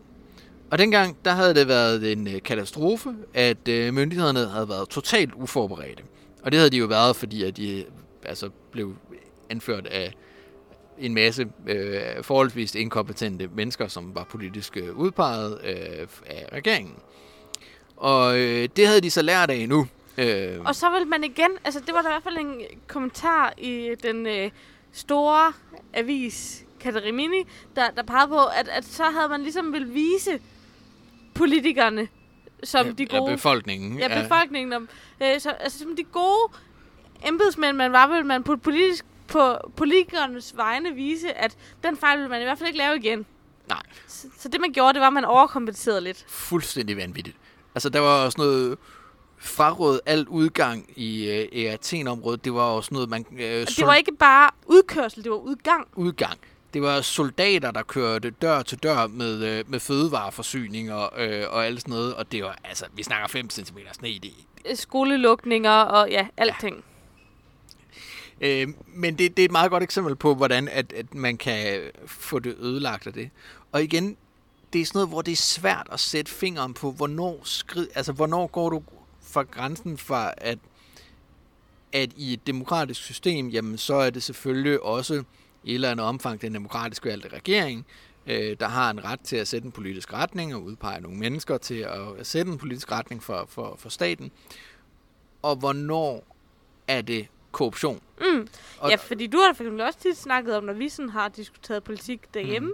Og 0.71 0.77
dengang, 0.77 1.17
der 1.25 1.31
havde 1.31 1.55
det 1.55 1.67
været 1.67 2.11
en 2.11 2.27
øh, 2.27 2.41
katastrofe, 2.41 3.09
at 3.33 3.67
øh, 3.67 3.93
myndighederne 3.93 4.47
havde 4.47 4.69
været 4.69 4.89
totalt 4.89 5.33
uforberedte. 5.35 6.03
Og 6.43 6.51
det 6.51 6.59
havde 6.59 6.69
de 6.69 6.77
jo 6.77 6.85
været, 6.85 7.15
fordi 7.15 7.43
at 7.43 7.57
de 7.57 7.85
altså, 8.25 8.49
blev 8.71 8.95
anført 9.49 9.87
af 9.87 10.13
en 11.01 11.13
masse 11.13 11.47
øh, 11.67 12.23
forholdsvis 12.23 12.75
inkompetente 12.75 13.47
mennesker, 13.47 13.87
som 13.87 14.15
var 14.15 14.23
politisk 14.23 14.77
øh, 14.77 14.97
udpeget 14.97 15.61
øh, 15.63 16.07
af 16.25 16.47
regeringen. 16.53 16.95
Og 17.97 18.39
øh, 18.39 18.69
det 18.75 18.87
havde 18.87 19.01
de 19.01 19.11
så 19.11 19.21
lært 19.21 19.49
af 19.49 19.69
nu. 19.69 19.87
Øh, 20.17 20.59
Og 20.65 20.75
så 20.75 20.89
vil 20.89 21.07
man 21.07 21.23
igen, 21.23 21.51
altså 21.63 21.79
det 21.79 21.93
var 21.93 22.01
der 22.01 22.09
i 22.09 22.11
hvert 22.11 22.23
fald 22.23 22.37
en 22.37 22.61
kommentar 22.87 23.53
i 23.57 23.95
den 24.03 24.27
øh, 24.27 24.51
store 24.91 25.53
avis 25.93 26.65
Katarimini, 26.79 27.43
der, 27.75 27.89
der 27.89 28.03
pegede 28.03 28.27
på, 28.27 28.39
at, 28.45 28.67
at 28.67 28.85
så 28.85 29.03
havde 29.03 29.29
man 29.29 29.41
ligesom 29.41 29.73
vil 29.73 29.93
vise 29.93 30.39
politikerne 31.33 32.07
som 32.63 32.95
de 32.95 33.05
gode... 33.05 33.31
Af 33.31 33.37
befolkningen. 33.37 33.99
Ja, 33.99 34.21
befolkningen. 34.21 34.73
Om, 34.73 34.89
øh, 35.21 35.39
så, 35.39 35.49
altså, 35.49 35.79
som 35.79 35.95
de 35.95 36.03
gode 36.03 36.53
embedsmænd, 37.27 37.77
man 37.77 37.91
var, 37.91 38.07
vil 38.07 38.25
man 38.25 38.43
på, 38.43 38.55
politisk, 38.55 39.05
på 39.31 39.57
politikernes 39.75 40.53
vegne 40.57 40.91
vise, 40.95 41.33
at 41.33 41.57
den 41.83 41.97
fejl 41.97 42.19
vil 42.19 42.29
man 42.29 42.41
i 42.41 42.43
hvert 42.43 42.57
fald 42.57 42.67
ikke 42.67 42.77
lave 42.77 42.95
igen. 42.97 43.25
Nej. 43.69 43.81
Så, 44.07 44.27
så 44.39 44.49
det, 44.49 44.61
man 44.61 44.71
gjorde, 44.73 44.93
det 44.93 44.99
var, 45.01 45.07
at 45.07 45.13
man 45.13 45.25
overkompenserede 45.25 46.01
lidt. 46.01 46.25
fuldstændig 46.27 46.97
vanvittigt. 46.97 47.37
Altså, 47.75 47.89
der 47.89 47.99
var 47.99 48.25
også 48.25 48.37
noget 48.41 48.77
fraråd 49.37 49.99
alt 50.05 50.27
udgang 50.27 50.85
i, 50.95 51.29
øh, 51.29 51.47
i 51.51 51.65
Athen-området. 51.65 52.45
Det 52.45 52.53
var 52.53 52.61
også 52.61 52.93
noget, 52.93 53.09
man... 53.09 53.25
Øh, 53.39 53.61
Og 53.61 53.67
det 53.77 53.85
var 53.85 53.93
ikke 53.95 54.15
bare 54.19 54.51
udkørsel, 54.65 55.23
det 55.23 55.31
var 55.31 55.37
udgang. 55.37 55.87
udgang. 55.95 56.39
Det 56.73 56.81
var 56.81 57.01
soldater, 57.01 57.71
der 57.71 57.83
kørte 57.83 58.29
dør 58.29 58.61
til 58.61 58.77
dør 58.77 59.07
med, 59.07 59.43
øh, 59.43 59.63
med 59.67 59.79
fødevareforsyninger 59.79 61.09
øh, 61.19 61.43
og 61.49 61.65
alt 61.65 61.81
sådan 61.81 61.91
noget. 61.91 62.15
Og 62.15 62.31
det 62.31 62.43
var, 62.43 62.57
altså, 62.63 62.85
vi 62.93 63.03
snakker 63.03 63.27
5 63.27 63.49
cm 63.49 63.77
sne. 63.93 64.07
Det, 64.07 64.31
Øh, 64.69 64.75
Skolelukninger 64.75 65.71
og 65.71 66.09
ja, 66.09 66.27
alting. 66.37 66.83
Øh, 68.41 68.67
men 68.87 69.17
det, 69.17 69.37
det 69.37 69.43
er 69.43 69.45
et 69.45 69.51
meget 69.51 69.71
godt 69.71 69.83
eksempel 69.83 70.15
på, 70.15 70.35
hvordan 70.35 70.67
at, 70.67 70.93
at 70.93 71.13
man 71.13 71.37
kan 71.37 71.81
få 72.05 72.39
det 72.39 72.55
ødelagt 72.59 73.07
af 73.07 73.13
det. 73.13 73.29
Og 73.71 73.83
igen, 73.83 74.17
det 74.73 74.81
er 74.81 74.85
sådan 74.85 74.97
noget, 74.97 75.09
hvor 75.09 75.21
det 75.21 75.31
er 75.31 75.35
svært 75.35 75.87
at 75.91 75.99
sætte 75.99 76.31
fingeren 76.31 76.73
på, 76.73 76.91
hvornår, 76.91 77.41
skrid, 77.43 77.87
altså, 77.95 78.11
hvornår 78.13 78.47
går 78.47 78.69
du 78.69 78.83
fra 79.21 79.43
grænsen 79.43 79.97
fra, 79.97 80.33
at, 80.37 80.59
at 81.93 82.09
i 82.17 82.33
et 82.33 82.47
demokratisk 82.47 83.01
system, 83.01 83.47
jamen 83.49 83.77
så 83.77 83.93
er 83.93 84.09
det 84.09 84.23
selvfølgelig 84.23 84.83
også 84.83 85.23
i 85.63 85.69
et 85.69 85.75
eller 85.75 85.91
andet 85.91 86.05
omfang 86.05 86.41
den 86.41 86.53
demokratisk 86.53 87.05
valgte 87.05 87.29
regering, 87.29 87.85
øh, 88.27 88.55
der 88.59 88.67
har 88.67 88.89
en 88.89 89.03
ret 89.03 89.19
til 89.19 89.35
at 89.35 89.47
sætte 89.47 89.65
en 89.65 89.71
politisk 89.71 90.13
retning 90.13 90.55
og 90.55 90.63
udpege 90.63 91.01
nogle 91.01 91.17
mennesker 91.17 91.57
til 91.57 91.87
at 92.19 92.27
sætte 92.27 92.51
en 92.51 92.57
politisk 92.57 92.91
retning 92.91 93.23
for, 93.23 93.45
for, 93.49 93.75
for 93.79 93.89
staten. 93.89 94.31
Og 95.41 95.55
hvornår 95.55 96.37
er 96.87 97.01
det 97.01 97.27
korruption? 97.51 97.99
Mm. 98.21 98.47
Og- 98.79 98.89
Ja, 98.89 98.95
fordi 98.95 99.27
du 99.27 99.37
har 99.37 99.53
for 99.53 99.63
eksempel 99.63 99.81
også 99.81 99.99
tit 99.99 100.17
snakket 100.17 100.55
om, 100.55 100.63
når 100.63 100.73
vi 100.73 100.89
sådan 100.89 101.09
har 101.09 101.27
diskuteret 101.29 101.83
politik 101.83 102.33
derhjemme, 102.33 102.69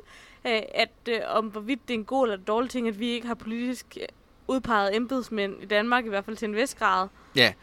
mm. 0.46 0.50
øh, 0.52 0.62
at 0.74 0.90
øh, 1.10 1.20
om 1.28 1.46
hvorvidt 1.46 1.88
det 1.88 1.94
er 1.94 1.98
en 1.98 2.06
god 2.06 2.26
eller 2.28 2.46
dårlig 2.46 2.70
ting, 2.72 2.88
at 2.88 3.00
vi 3.00 3.08
ikke 3.10 3.28
har 3.28 3.36
politisk 3.36 3.86
øh, 4.02 4.08
udpeget 4.48 4.96
embedsmænd 4.96 5.64
i 5.64 5.66
Danmark, 5.66 6.06
i 6.06 6.10
hvert 6.10 6.26
fald 6.26 6.38
til 6.38 6.48
en 6.50 6.56
vis 6.56 6.76
grad. 6.76 7.08
Ja, 7.36 7.54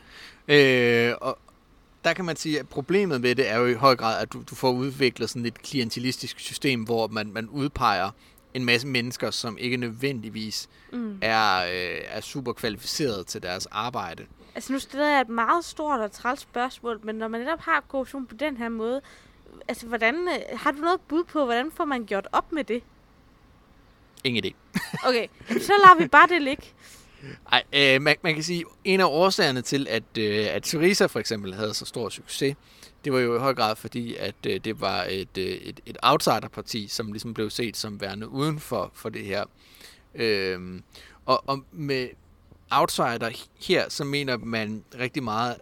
øh, 0.48 1.14
og 1.20 1.38
der 2.04 2.12
kan 2.12 2.24
man 2.24 2.36
sige, 2.36 2.58
at 2.60 2.68
problemet 2.68 3.20
med 3.20 3.34
det 3.34 3.50
er 3.50 3.56
jo 3.58 3.66
i 3.66 3.74
høj 3.74 3.96
grad, 3.96 4.22
at 4.22 4.32
du, 4.32 4.42
du 4.50 4.54
får 4.54 4.70
udviklet 4.72 5.30
sådan 5.30 5.46
et 5.46 5.62
klientelistisk 5.62 6.38
system, 6.40 6.82
hvor 6.82 7.06
man, 7.08 7.32
man 7.32 7.48
udpeger 7.48 8.10
en 8.54 8.64
masse 8.64 8.86
mennesker, 8.86 9.30
som 9.30 9.58
ikke 9.58 9.76
nødvendigvis 9.76 10.68
Mm. 10.92 11.18
er, 11.22 11.64
øh, 11.64 12.00
er 12.08 12.20
super 12.20 12.52
kvalificeret 12.52 13.26
til 13.26 13.42
deres 13.42 13.66
arbejde. 13.66 14.26
Altså 14.54 14.72
nu 14.72 14.78
stiller 14.78 15.06
jeg 15.06 15.20
et 15.20 15.28
meget 15.28 15.64
stort 15.64 16.00
og 16.00 16.12
træls 16.12 16.40
spørgsmål, 16.40 17.00
men 17.02 17.14
når 17.14 17.28
man 17.28 17.40
netop 17.40 17.60
har 17.60 17.84
korruption 17.88 18.26
på 18.26 18.34
den 18.34 18.56
her 18.56 18.68
måde, 18.68 19.00
altså 19.68 19.86
hvordan, 19.86 20.14
øh, 20.14 20.58
har 20.58 20.70
du 20.70 20.78
noget 20.78 21.00
bud 21.00 21.24
på, 21.24 21.44
hvordan 21.44 21.70
får 21.72 21.84
man 21.84 22.04
gjort 22.04 22.28
op 22.32 22.52
med 22.52 22.64
det? 22.64 22.82
Ingen 24.24 24.44
idé. 24.44 24.52
Okay, 25.08 25.26
så 25.48 25.72
lader 25.84 25.98
vi 25.98 26.08
bare 26.08 26.26
det 26.28 26.42
ligge. 26.42 26.66
Ej, 27.52 27.62
øh, 27.72 28.02
man, 28.02 28.16
man 28.22 28.34
kan 28.34 28.42
sige, 28.42 28.64
en 28.84 29.00
af 29.00 29.04
årsagerne 29.04 29.62
til, 29.62 29.86
at, 29.90 30.18
øh, 30.18 30.46
at 30.50 30.66
Syriza 30.66 31.06
for 31.06 31.20
eksempel 31.20 31.54
havde 31.54 31.74
så 31.74 31.84
stor 31.84 32.08
succes, 32.08 32.56
det 33.04 33.12
var 33.12 33.18
jo 33.18 33.36
i 33.36 33.38
høj 33.38 33.54
grad 33.54 33.76
fordi, 33.76 34.16
at 34.16 34.34
øh, 34.46 34.60
det 34.64 34.80
var 34.80 35.06
et, 35.10 35.38
øh, 35.38 35.44
et, 35.44 35.80
et 35.86 35.98
outsiderparti, 36.02 36.88
som 36.88 37.12
ligesom 37.12 37.34
blev 37.34 37.50
set 37.50 37.76
som 37.76 38.00
værende 38.00 38.28
uden 38.28 38.60
for, 38.60 38.90
for 38.94 39.08
det 39.08 39.24
her. 39.24 39.44
Øh, 40.14 40.80
og, 41.26 41.42
og 41.46 41.64
med 41.72 42.08
outsider 42.70 43.30
her, 43.60 43.88
så 43.88 44.04
mener 44.04 44.36
man 44.36 44.84
rigtig 44.98 45.22
meget 45.22 45.56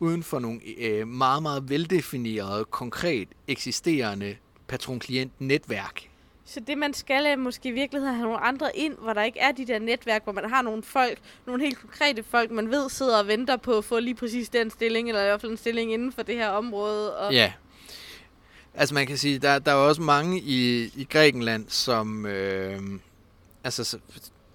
uden 0.00 0.22
for 0.22 0.38
nogle 0.38 0.60
øh, 0.78 1.08
meget, 1.08 1.42
meget 1.42 1.70
veldefinerede, 1.70 2.64
konkret 2.64 3.28
eksisterende 3.48 4.36
patron-klient-netværk. 4.68 6.10
Så 6.44 6.60
det 6.60 6.78
man 6.78 6.94
skal 6.94 7.26
er 7.26 7.36
måske 7.36 7.68
i 7.68 7.72
virkeligheden 7.72 8.14
have 8.14 8.24
nogle 8.24 8.40
andre 8.40 8.76
ind, 8.76 8.96
hvor 8.98 9.12
der 9.12 9.22
ikke 9.22 9.38
er 9.38 9.52
de 9.52 9.66
der 9.66 9.78
netværk, 9.78 10.24
hvor 10.24 10.32
man 10.32 10.50
har 10.50 10.62
nogle 10.62 10.82
folk, 10.82 11.18
nogle 11.46 11.62
helt 11.62 11.78
konkrete 11.78 12.22
folk, 12.22 12.50
man 12.50 12.70
ved 12.70 12.90
sidder 12.90 13.18
og 13.18 13.26
venter 13.26 13.56
på 13.56 13.78
at 13.78 13.84
få 13.84 13.98
lige 13.98 14.14
præcis 14.14 14.48
den 14.48 14.70
stilling, 14.70 15.08
eller 15.08 15.22
i 15.22 15.24
hvert 15.24 15.40
fald 15.40 15.52
en 15.52 15.58
stilling 15.58 15.92
inden 15.92 16.12
for 16.12 16.22
det 16.22 16.34
her 16.34 16.48
område. 16.48 17.16
Og 17.16 17.32
Ja. 17.32 17.52
Altså 18.74 18.94
man 18.94 19.06
kan 19.06 19.18
sige, 19.18 19.38
der, 19.38 19.58
der 19.58 19.70
er 19.70 19.76
også 19.76 20.02
mange 20.02 20.40
i, 20.40 20.82
i 20.96 21.06
Grækenland, 21.10 21.64
som, 21.68 22.26
øh, 22.26 22.80
altså, 23.64 23.98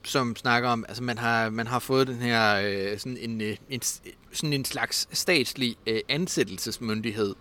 som 0.05 0.35
snakker 0.35 0.69
om, 0.69 0.85
altså 0.87 1.03
man 1.03 1.17
har, 1.17 1.49
man 1.49 1.67
har 1.67 1.79
fået 1.79 2.07
den 2.07 2.15
her 2.15 2.55
øh, 2.55 2.99
sådan, 2.99 3.17
en, 3.17 3.41
øh, 3.41 3.57
en, 3.69 3.81
sådan 4.31 4.53
en 4.53 4.65
slags 4.65 5.07
statslig 5.11 5.77
øh, 5.87 5.99
ansættelsesmyndighed, 6.09 7.35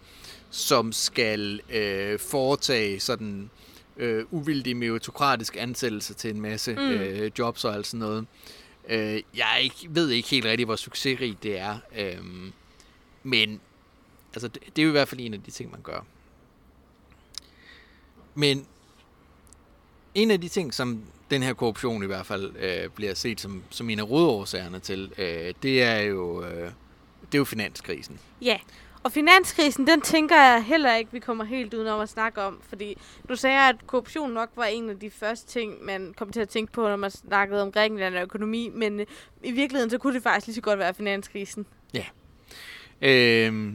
som 0.50 0.92
skal 0.92 1.60
øh, 1.70 2.18
foretage 2.18 3.00
sådan 3.00 3.50
øh, 3.96 4.24
uvildig 4.30 4.76
meritokratisk 4.76 5.56
ansættelse 5.60 6.14
til 6.14 6.30
en 6.30 6.40
masse 6.40 6.74
Mm. 6.74 6.80
øh, 6.80 7.30
jobs 7.38 7.64
og 7.64 7.74
alt 7.74 7.86
sådan 7.86 8.00
noget. 8.00 8.26
Øh, 8.88 9.22
jeg 9.36 9.60
ikke, 9.62 9.76
ved 9.88 10.10
ikke 10.10 10.28
helt 10.28 10.44
rigtigt, 10.44 10.66
hvor 10.66 10.76
succesrigt 10.76 11.42
det 11.42 11.58
er, 11.58 11.78
øh, 11.96 12.18
men 13.22 13.60
altså, 14.34 14.48
det, 14.48 14.62
det 14.76 14.82
er 14.82 14.84
jo 14.84 14.88
i 14.88 14.92
hvert 14.92 15.08
fald 15.08 15.20
en 15.20 15.34
af 15.34 15.42
de 15.42 15.50
ting, 15.50 15.70
man 15.70 15.80
gør. 15.82 16.04
Men 18.34 18.66
en 20.14 20.30
af 20.30 20.40
de 20.40 20.48
ting, 20.48 20.74
som 20.74 21.02
den 21.30 21.42
her 21.42 21.54
korruption 21.54 22.02
i 22.02 22.06
hvert 22.06 22.26
fald 22.26 22.56
øh, 22.58 22.90
bliver 22.90 23.14
set 23.14 23.40
som, 23.40 23.62
som 23.70 23.90
en 23.90 23.98
af 23.98 24.10
rådårsagerne 24.10 24.78
til, 24.78 25.12
øh, 25.18 25.54
det 25.62 25.82
er 25.82 26.00
jo 26.00 26.42
øh, 26.42 26.70
det 27.26 27.34
er 27.34 27.38
jo 27.38 27.44
finanskrisen. 27.44 28.18
Ja, 28.42 28.58
og 29.02 29.12
finanskrisen, 29.12 29.86
den 29.86 30.00
tænker 30.00 30.36
jeg 30.36 30.64
heller 30.64 30.94
ikke, 30.96 31.12
vi 31.12 31.18
kommer 31.18 31.44
helt 31.44 31.74
udenom 31.74 32.00
at 32.00 32.08
snakke 32.08 32.42
om, 32.42 32.60
fordi 32.68 32.98
du 33.28 33.36
sagde, 33.36 33.68
at 33.68 33.76
korruption 33.86 34.30
nok 34.32 34.50
var 34.56 34.64
en 34.64 34.90
af 34.90 34.98
de 34.98 35.10
første 35.10 35.46
ting, 35.52 35.84
man 35.84 36.14
kom 36.16 36.32
til 36.32 36.40
at 36.40 36.48
tænke 36.48 36.72
på, 36.72 36.88
når 36.88 36.96
man 36.96 37.10
snakkede 37.10 37.62
om 37.62 37.72
Grækenland 37.72 38.16
og 38.16 38.22
økonomi, 38.22 38.70
men 38.74 39.00
øh, 39.00 39.06
i 39.42 39.50
virkeligheden, 39.52 39.90
så 39.90 39.98
kunne 39.98 40.14
det 40.14 40.22
faktisk 40.22 40.46
lige 40.46 40.54
så 40.54 40.60
godt 40.60 40.78
være 40.78 40.94
finanskrisen. 40.94 41.66
Øh, 43.02 43.72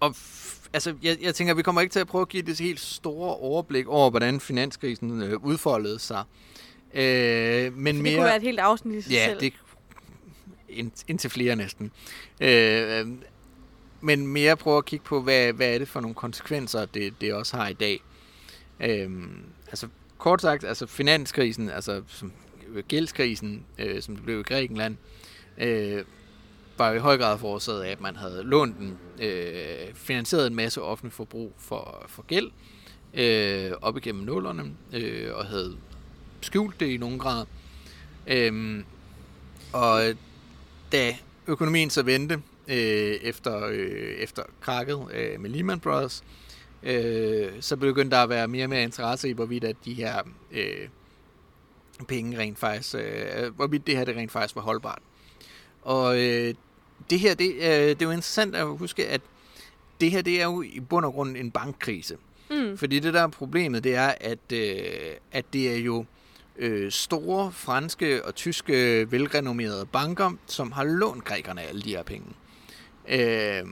og 0.00 0.08
f- 0.16 0.59
altså, 0.72 0.94
jeg, 1.02 1.16
jeg 1.22 1.34
tænker, 1.34 1.54
vi 1.54 1.62
kommer 1.62 1.80
ikke 1.80 1.92
til 1.92 2.00
at 2.00 2.06
prøve 2.06 2.22
at 2.22 2.28
give 2.28 2.42
det 2.42 2.58
helt 2.60 2.80
store 2.80 3.36
overblik 3.36 3.86
over, 3.86 4.10
hvordan 4.10 4.40
finanskrisen 4.40 5.22
øh, 5.22 5.44
udfoldede 5.44 5.98
sig. 5.98 6.24
Øh, 6.94 7.72
men 7.76 7.94
Det 7.94 8.02
mere... 8.02 8.14
kunne 8.14 8.24
være 8.24 8.36
et 8.36 8.42
helt 8.42 8.58
afsnit 8.60 8.98
i 8.98 9.02
sig 9.02 9.10
Ja, 9.12 9.26
selv. 9.28 9.40
det 9.40 9.52
ind, 10.68 10.90
indtil 11.08 11.30
flere 11.30 11.56
næsten. 11.56 11.90
Øh, 12.40 13.06
men 14.00 14.26
mere 14.26 14.56
prøve 14.56 14.78
at 14.78 14.84
kigge 14.84 15.04
på, 15.04 15.22
hvad, 15.22 15.52
hvad 15.52 15.74
er 15.74 15.78
det 15.78 15.88
for 15.88 16.00
nogle 16.00 16.14
konsekvenser, 16.14 16.84
det, 16.86 17.20
det 17.20 17.34
også 17.34 17.56
har 17.56 17.68
i 17.68 17.72
dag. 17.72 18.00
Øh, 18.80 19.10
altså 19.68 19.88
kort 20.18 20.42
sagt, 20.42 20.64
altså 20.64 20.86
finanskrisen, 20.86 21.70
altså 21.70 22.02
som, 22.08 22.32
gældskrisen, 22.88 23.64
øh, 23.78 24.02
som 24.02 24.14
det 24.16 24.24
blev 24.24 24.40
i 24.40 24.42
Grækenland, 24.42 24.96
øh, 25.58 26.04
var 26.80 26.92
i 26.92 26.98
høj 26.98 27.18
grad 27.18 27.38
forårsaget 27.38 27.82
af, 27.82 27.90
at 27.90 28.00
man 28.00 28.16
havde 28.16 28.42
lånt 28.42 28.76
en, 28.78 28.98
øh, 29.22 29.94
finansieret 29.94 30.46
en 30.46 30.54
masse 30.54 30.82
offentlig 30.82 31.12
forbrug 31.12 31.52
for, 31.58 32.04
for 32.08 32.22
gæld 32.22 32.50
øh, 33.14 33.72
op 33.82 33.96
igennem 33.96 34.24
nullerne, 34.24 34.72
øh, 34.92 35.34
og 35.34 35.46
havde 35.46 35.76
skjult 36.40 36.80
det 36.80 36.86
i 36.86 36.96
nogen 36.96 37.18
grad. 37.18 37.46
Øh, 38.26 38.84
og 39.72 40.02
da 40.92 41.16
økonomien 41.46 41.90
så 41.90 42.02
vendte 42.02 42.34
øh, 42.68 43.14
efter, 43.22 43.66
øh, 43.66 44.14
efter 44.18 44.42
krakket 44.60 45.06
øh, 45.12 45.40
med 45.40 45.50
Lehman 45.50 45.80
Brothers, 45.80 46.24
øh, 46.82 47.48
så 47.60 47.76
begyndte 47.76 48.16
der 48.16 48.22
at 48.22 48.28
være 48.28 48.48
mere 48.48 48.64
og 48.64 48.70
mere 48.70 48.82
interesse 48.82 49.28
i, 49.28 49.32
hvorvidt 49.32 49.64
at 49.64 49.76
de 49.84 49.94
her 49.94 50.22
øh, 50.52 50.88
penge 52.08 52.38
rent 52.38 52.58
faktisk, 52.58 52.94
øh, 52.94 53.54
hvorvidt 53.56 53.86
det 53.86 53.96
her 53.96 54.04
det 54.04 54.16
rent 54.16 54.32
faktisk 54.32 54.56
var 54.56 54.62
holdbart. 54.62 55.02
Og 55.82 56.18
øh, 56.18 56.54
det 57.10 57.20
her, 57.20 57.34
det, 57.34 57.54
øh, 57.54 57.60
det 57.62 57.90
er 58.02 58.06
jo 58.06 58.10
interessant 58.10 58.56
at 58.56 58.66
huske, 58.66 59.06
at 59.06 59.20
det 60.00 60.10
her, 60.10 60.22
det 60.22 60.40
er 60.40 60.44
jo 60.44 60.62
i 60.62 60.80
bund 60.80 61.04
og 61.06 61.12
grund 61.12 61.36
en 61.36 61.50
bankkrise. 61.50 62.16
Mm. 62.50 62.78
Fordi 62.78 62.98
det 62.98 63.14
der 63.14 63.22
er 63.22 63.28
problemet, 63.28 63.84
det 63.84 63.94
er, 63.94 64.14
at, 64.20 64.52
øh, 64.52 65.14
at 65.32 65.44
det 65.52 65.72
er 65.72 65.76
jo 65.78 66.04
øh, 66.56 66.90
store 66.92 67.52
franske 67.52 68.24
og 68.24 68.34
tyske 68.34 69.06
velrenommerede 69.12 69.86
banker, 69.86 70.32
som 70.46 70.72
har 70.72 70.84
lånt 70.84 71.24
grækerne 71.24 71.62
alle 71.62 71.82
de 71.82 71.90
her 71.90 72.02
penge. 72.02 72.26
Øh, 73.08 73.62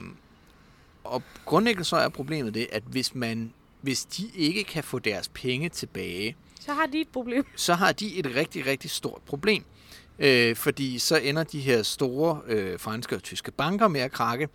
og 1.03 1.23
grundlæggende 1.45 1.85
så 1.85 1.95
er 1.95 2.09
problemet 2.09 2.53
det, 2.53 2.67
at 2.71 2.83
hvis 2.85 3.15
man 3.15 3.53
hvis 3.81 4.05
de 4.05 4.29
ikke 4.35 4.63
kan 4.63 4.83
få 4.83 4.99
deres 4.99 5.27
penge 5.27 5.69
tilbage, 5.69 6.35
Så 6.59 6.73
har 6.73 6.85
de 6.85 7.01
et 7.01 7.07
problem. 7.07 7.45
så 7.55 7.73
har 7.73 7.91
de 7.91 8.15
et 8.19 8.35
rigtig, 8.35 8.65
rigtig 8.65 8.89
stort 8.91 9.21
problem. 9.25 9.63
Øh, 10.19 10.55
fordi 10.55 10.99
så 10.99 11.17
ender 11.17 11.43
de 11.43 11.59
her 11.59 11.83
store 11.83 12.41
øh, 12.47 12.79
franske 12.79 13.15
og 13.15 13.23
tyske 13.23 13.51
banker 13.51 13.87
med 13.87 14.01
at 14.01 14.11
krakke, 14.11 14.49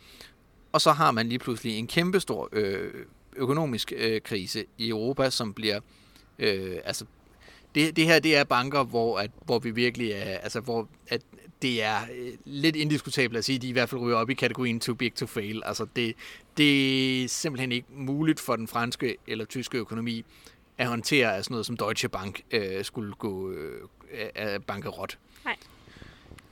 og 0.73 0.81
så 0.81 0.93
har 0.93 1.11
man 1.11 1.29
lige 1.29 1.39
pludselig 1.39 1.79
en 1.79 1.87
kæmpestor 1.87 2.49
øh, 2.53 2.91
økonomisk 3.37 3.93
øh, 3.97 4.21
krise 4.21 4.65
i 4.79 4.89
Europa, 4.89 5.31
som 5.31 5.55
bliver 5.55 5.81
øh, 6.39 6.77
altså 6.85 7.05
det, 7.75 7.97
det 7.97 8.05
her 8.05 8.19
det 8.19 8.37
er 8.37 8.45
banker, 8.45 8.85
hvor 8.85 9.19
at 9.19 9.31
hvor 9.45 9.59
vi 9.59 9.71
virkelig 9.71 10.11
er 10.11 10.39
altså 10.39 10.61
hvor 10.61 10.89
at 11.09 11.23
det 11.63 11.83
er 11.83 11.99
øh, 12.15 12.33
lidt 12.45 12.77
indiskutabelt 12.77 13.39
at 13.39 13.45
sige, 13.45 13.57
at 13.57 13.63
de 13.63 13.69
i 13.69 13.73
hvert 13.73 13.89
fald 13.89 14.01
ryger 14.01 14.17
op 14.17 14.31
i 14.31 14.35
kategorien 14.35 14.81
too 14.81 14.95
big 14.95 15.15
to 15.15 15.27
fail. 15.27 15.63
Altså 15.65 15.87
det, 15.97 16.15
det 16.57 17.25
er 17.25 17.29
simpelthen 17.29 17.73
ikke 17.73 17.89
muligt 17.91 18.41
for 18.41 18.57
den 18.57 18.69
franske 18.69 19.17
eller 19.27 19.45
tyske 19.45 19.79
økonomi 19.79 20.25
at 20.79 20.87
håndtere 20.87 21.37
at 21.37 21.45
sådan 21.45 21.53
noget 21.55 21.67
som 21.67 21.77
Deutsche 21.77 22.09
Bank 22.09 22.41
øh, 22.51 22.85
skulle 22.85 23.15
gå 23.15 23.51
øh, 23.51 23.81
bankerot. 24.33 24.67
bankerot. 24.67 25.19
Nej. 25.45 25.57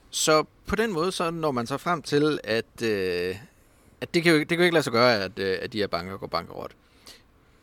Så 0.09 0.43
på 0.65 0.75
den 0.75 0.91
måde 0.91 1.11
så 1.11 1.31
når 1.31 1.51
man 1.51 1.67
så 1.67 1.77
frem 1.77 2.01
til, 2.01 2.39
at, 2.43 2.81
øh, 2.83 3.35
at 4.01 4.13
det, 4.13 4.23
kan 4.23 4.31
jo, 4.31 4.39
det 4.39 4.47
kan 4.47 4.57
jo 4.57 4.63
ikke 4.63 4.73
lade 4.73 4.83
sig 4.83 4.93
gøre, 4.93 5.23
at, 5.23 5.39
øh, 5.39 5.57
at 5.61 5.73
de 5.73 5.77
her 5.77 5.87
banker 5.87 6.17
går 6.17 6.27
bankerot. 6.27 6.71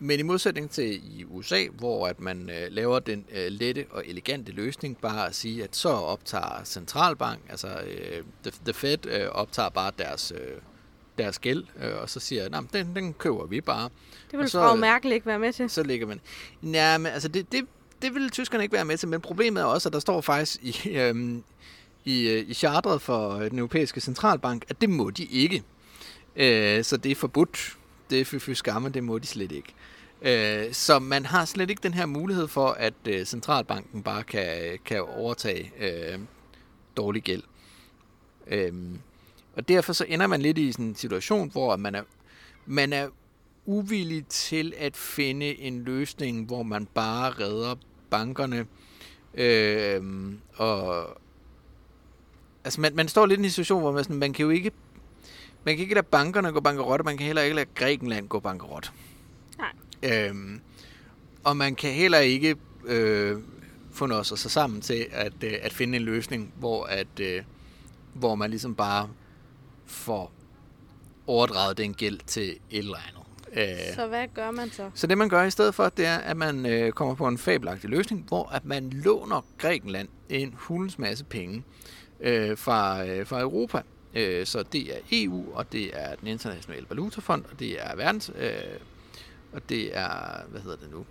Men 0.02 0.20
i 0.20 0.22
modsætning 0.22 0.70
til 0.70 1.18
i 1.18 1.24
USA, 1.24 1.64
hvor 1.78 2.06
at 2.06 2.20
man 2.20 2.50
øh, 2.50 2.66
laver 2.70 2.98
den 2.98 3.26
øh, 3.32 3.46
lette 3.46 3.86
og 3.90 4.06
elegante 4.06 4.52
løsning, 4.52 4.96
bare 4.96 5.26
at 5.26 5.34
sige, 5.34 5.64
at 5.64 5.76
så 5.76 5.88
optager 5.88 6.64
centralbank, 6.64 7.40
altså 7.50 7.68
øh, 7.68 8.24
the, 8.42 8.52
the 8.64 8.72
Fed, 8.72 9.06
øh, 9.06 9.28
optager 9.28 9.68
bare 9.68 9.92
deres, 9.98 10.32
øh, 10.36 10.56
deres 11.18 11.38
gæld, 11.38 11.64
øh, 11.82 11.96
og 12.02 12.10
så 12.10 12.20
siger, 12.20 12.44
at 12.44 12.72
den, 12.72 12.96
den 12.96 13.14
køber 13.14 13.46
vi 13.46 13.60
bare. 13.60 13.88
Det 14.30 14.38
vil 14.38 14.50
Frau 14.50 14.74
øh, 14.74 14.80
Merkel 14.80 15.12
ikke 15.12 15.26
være 15.26 15.38
med 15.38 15.52
til. 15.52 15.70
Så 15.70 15.82
ligger 15.82 16.06
man... 16.06 16.20
Nej, 16.62 16.98
men 16.98 17.12
altså 17.12 17.28
det, 17.28 17.52
det, 17.52 17.66
det 18.02 18.14
ville 18.14 18.30
tyskerne 18.30 18.64
ikke 18.64 18.72
være 18.72 18.84
med 18.84 18.96
til, 18.96 19.08
men 19.08 19.20
problemet 19.20 19.60
er 19.60 19.64
også, 19.64 19.88
at 19.88 19.92
der 19.92 19.98
står 19.98 20.20
faktisk 20.20 20.62
i, 20.62 20.90
øhm, 20.90 21.44
i, 22.04 22.28
øh, 22.28 22.50
i 22.50 22.54
charteret 22.54 23.02
for 23.02 23.30
øh, 23.30 23.50
den 23.50 23.58
europæiske 23.58 24.00
centralbank, 24.00 24.64
at 24.68 24.80
det 24.80 24.90
må 24.90 25.10
de 25.10 25.24
ikke. 25.24 25.62
Øh, 26.36 26.84
så 26.84 26.96
det 26.96 27.12
er 27.12 27.16
forbudt. 27.16 27.76
Det 28.10 28.20
er 28.20 28.24
fy 28.24 28.50
skamme, 28.50 28.88
det 28.88 29.04
må 29.04 29.18
de 29.18 29.26
slet 29.26 29.52
ikke. 29.52 29.74
Øh, 30.22 30.72
så 30.72 30.98
man 30.98 31.26
har 31.26 31.44
slet 31.44 31.70
ikke 31.70 31.82
den 31.82 31.94
her 31.94 32.06
mulighed 32.06 32.48
for, 32.48 32.68
at 32.68 32.94
øh, 33.08 33.24
centralbanken 33.24 34.02
bare 34.02 34.22
kan, 34.22 34.78
kan 34.84 35.02
overtage 35.02 35.72
øh, 35.80 36.18
dårlig 36.96 37.22
gæld. 37.22 37.42
Øh, 38.46 38.72
og 39.56 39.68
derfor 39.68 39.92
så 39.92 40.04
ender 40.08 40.26
man 40.26 40.42
lidt 40.42 40.58
i 40.58 40.72
sådan 40.72 40.86
en 40.86 40.94
situation, 40.94 41.50
hvor 41.50 41.76
man 41.76 41.94
er, 41.94 42.02
man 42.66 42.92
er 42.92 43.08
uvillig 43.66 44.26
til 44.26 44.74
at 44.78 44.96
finde 44.96 45.60
en 45.60 45.84
løsning, 45.84 46.46
hvor 46.46 46.62
man 46.62 46.86
bare 46.86 47.30
redder 47.30 47.74
bankerne. 48.10 48.66
Øh, 49.34 50.02
og 50.54 51.06
altså 52.64 52.80
man, 52.80 52.96
man 52.96 53.08
står 53.08 53.26
lidt 53.26 53.40
i 53.40 53.44
en 53.44 53.50
situation, 53.50 53.80
hvor 53.80 53.92
man, 53.92 54.04
sådan, 54.04 54.16
man 54.16 54.32
kan 54.32 54.44
jo 54.44 54.50
ikke 54.50 54.70
man 55.64 55.76
kan 55.76 55.82
ikke 55.82 55.94
lade 55.94 56.06
bankerne 56.06 56.52
gå 56.52 56.60
bankerot, 56.60 57.00
og 57.00 57.04
man 57.04 57.16
kan 57.16 57.26
heller 57.26 57.42
ikke 57.42 57.56
lade 57.56 57.68
Grækenland 57.74 58.28
gå 58.28 58.40
bankerot. 58.40 58.92
Nej. 59.58 59.72
Øhm, 60.02 60.60
og 61.44 61.56
man 61.56 61.74
kan 61.74 61.92
heller 61.92 62.18
ikke 62.18 62.56
øh, 62.84 63.38
få 63.92 64.06
noget 64.06 64.26
sig 64.26 64.38
sammen 64.38 64.80
til 64.80 65.06
at, 65.10 65.32
øh, 65.44 65.52
at 65.62 65.72
finde 65.72 65.96
en 65.96 66.02
løsning, 66.02 66.54
hvor, 66.58 66.84
at, 66.84 67.20
øh, 67.20 67.42
hvor 68.14 68.34
man 68.34 68.50
ligesom 68.50 68.74
bare 68.74 69.08
får 69.86 70.32
overdraget 71.26 71.78
den 71.78 71.94
gæld 71.94 72.20
til 72.26 72.50
et 72.50 72.58
eller 72.70 72.96
andet. 73.08 73.19
Øh, 73.52 73.94
Så 73.94 74.06
hvad 74.06 74.28
gør 74.34 74.50
man 74.50 74.70
så? 74.70 74.90
så 74.94 75.06
det 75.06 75.18
man 75.18 75.28
gør 75.28 75.42
i 75.42 75.50
stedet 75.50 75.74
for, 75.74 75.88
det 75.88 76.06
er, 76.06 76.18
at 76.18 76.36
man 76.36 76.66
øh, 76.66 76.92
kommer 76.92 77.14
på 77.14 77.28
en 77.28 77.38
fabelagtig 77.38 77.90
løsning, 77.90 78.24
hvor 78.28 78.48
at 78.48 78.64
man 78.64 78.90
låner 78.90 79.44
Grækenland 79.58 80.08
en 80.28 80.54
hulens 80.58 80.98
masse 80.98 81.24
penge 81.24 81.64
øh, 82.20 82.58
fra, 82.58 83.06
øh, 83.06 83.26
fra 83.26 83.40
Europa. 83.40 83.82
Øh, 84.14 84.46
så 84.46 84.62
det 84.62 84.96
er 84.96 84.98
EU, 85.12 85.44
og 85.54 85.72
det 85.72 85.90
er 86.00 86.14
den 86.16 86.26
internationale 86.28 86.86
valutafond, 86.88 87.44
og 87.52 87.58
det 87.58 87.82
er 87.86 87.96
verdens, 87.96 88.30
øh, 88.38 88.52
og 89.52 89.68
det 89.68 89.96
er, 89.96 90.42
hvad 90.48 90.60
hedder 90.60 90.76
det 90.76 90.90
nu? 90.90 91.06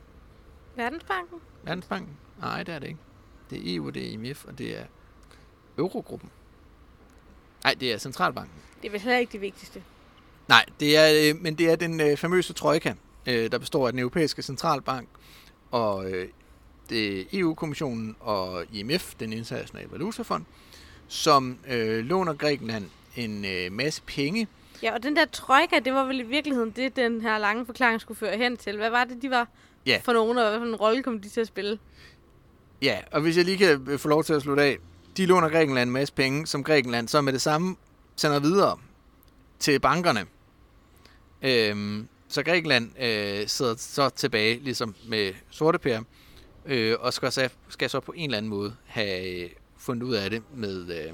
Verdensbanken? 0.76 1.38
Verdensbanken? 1.64 2.18
Nej, 2.40 2.64
det 2.64 2.76
er 2.76 2.80
det 2.80 2.88
ikke. 2.88 3.00
Det 3.50 3.58
er 3.58 3.76
EU, 3.76 3.90
det 3.90 4.06
er 4.08 4.12
IMF, 4.12 4.46
og 4.46 4.58
det 4.58 4.78
er 4.80 4.84
Eurogruppen. 5.78 6.30
Nej, 7.64 7.76
det 7.80 7.94
er 7.94 7.98
Centralbanken. 7.98 8.54
Det 8.82 8.88
er 8.88 8.92
vel 8.92 9.02
heller 9.02 9.18
ikke 9.18 9.32
det 9.32 9.42
vigtigste. 9.42 9.84
Nej, 10.50 10.66
det 10.80 10.98
er, 10.98 11.30
øh, 11.34 11.42
men 11.42 11.56
det 11.56 11.72
er 11.72 11.76
den 11.76 12.02
øh, 12.02 12.18
famøse 12.18 12.54
trojka, 12.54 12.94
øh, 13.28 13.52
der 13.52 13.58
består 13.58 13.88
af 13.88 13.94
den 13.94 14.00
europæiske 14.00 14.42
centralbank 14.42 15.08
og 15.72 16.12
øh, 16.12 16.28
det 16.90 17.28
EU-kommissionen 17.34 18.16
og 18.20 18.64
IMF, 18.74 19.14
den 19.20 19.34
internationale 19.34 19.92
valutafond, 19.92 20.46
som 21.08 21.58
øh, 21.68 22.06
låner 22.06 22.34
Grækenland 22.34 22.86
en 23.16 23.46
øh, 23.46 23.72
masse 23.72 24.02
penge. 24.02 24.48
Ja, 24.84 24.94
og 24.94 25.04
den 25.04 25.16
der 25.16 25.26
trojka, 25.26 25.80
det 25.86 25.94
var 25.94 26.04
vel 26.06 26.20
i 26.20 26.24
virkeligheden 26.24 26.72
det, 26.72 26.96
den 26.96 27.22
her 27.22 27.38
lange 27.38 27.66
forklaring 27.66 28.02
skulle 28.02 28.18
føre 28.18 28.38
hen 28.38 28.58
til. 28.58 28.78
Hvad 28.78 28.90
var 28.90 29.04
det, 29.04 29.22
de 29.22 29.30
var 29.30 29.48
Ja. 29.86 30.02
for 30.04 30.14
nogen, 30.14 30.38
og 30.38 30.50
hvad 30.50 30.60
for 30.60 30.66
en 30.66 30.76
rolle 30.76 31.04
kom 31.04 31.22
de 31.22 31.30
til 31.30 31.42
at 31.42 31.48
spille? 31.48 31.80
Ja, 32.82 33.00
og 33.12 33.22
hvis 33.22 33.38
jeg 33.38 33.46
lige 33.46 33.58
kan 33.58 33.86
øh, 33.90 34.00
få 34.00 34.08
lov 34.10 34.24
til 34.24 34.34
at 34.34 34.42
slutte 34.42 34.64
af. 34.64 34.78
De 35.18 35.26
låner 35.26 35.50
Grækenland 35.50 35.90
en 35.90 35.94
masse 35.94 36.14
penge, 36.14 36.48
som 36.48 36.64
Grækenland 36.64 37.08
så 37.08 37.22
med 37.22 37.34
det 37.34 37.42
samme 37.42 37.76
sender 38.16 38.40
videre 38.40 38.78
til 39.60 39.80
bankerne. 39.80 40.26
Øhm, 41.42 42.08
så 42.28 42.44
Grækenland 42.44 43.02
øh, 43.02 43.48
sidder 43.48 43.76
så 43.78 44.10
tilbage 44.10 44.60
ligesom 44.60 44.96
med 45.08 45.34
sorte 45.50 45.80
pære, 45.80 46.04
øh, 46.66 46.96
og 47.00 47.14
skal 47.14 47.32
så, 47.32 47.50
skal 47.70 47.90
så 47.90 48.00
på 48.00 48.12
en 48.12 48.24
eller 48.24 48.38
anden 48.38 48.50
måde 48.50 48.76
have 48.86 49.44
øh, 49.44 49.50
fundet 49.78 50.08
ud 50.08 50.14
af 50.14 50.30
det 50.30 50.44
med, 50.56 51.06
øh, 51.06 51.14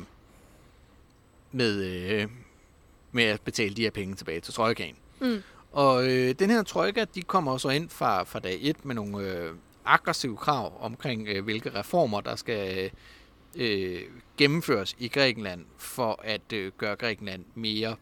med, 1.52 1.84
øh, 1.84 2.28
med 3.12 3.24
at 3.24 3.42
betale 3.42 3.76
de 3.76 3.82
her 3.82 3.92
penge 3.92 4.16
tilbage 4.16 4.40
til 4.40 4.54
trojkaen. 4.54 4.96
Mm. 5.20 5.44
Og 5.72 6.08
øh, 6.12 6.36
den 6.40 6.50
her 6.50 6.64
trojka, 6.64 7.06
de 7.16 7.22
kommer 7.22 7.58
så 7.58 7.70
ind 7.70 7.90
fra, 7.90 8.24
fra 8.24 8.40
dag 8.40 8.60
1 8.62 8.86
med 8.86 8.96
nogle 8.96 9.32
øh, 9.32 9.52
aggressive 9.86 10.38
krav 10.38 10.78
omkring, 10.84 11.28
øh, 11.28 11.44
hvilke 11.44 11.70
reformer, 11.70 12.22
der 12.22 12.36
skal 12.36 12.92
øh, 13.56 14.02
gennemføres 14.38 14.96
i 15.00 15.08
Grækenland, 15.08 15.66
for 15.78 16.20
at 16.24 16.54
øh, 16.54 16.72
gøre 16.78 16.96
Grækenland 16.96 17.46
mere 17.56 17.96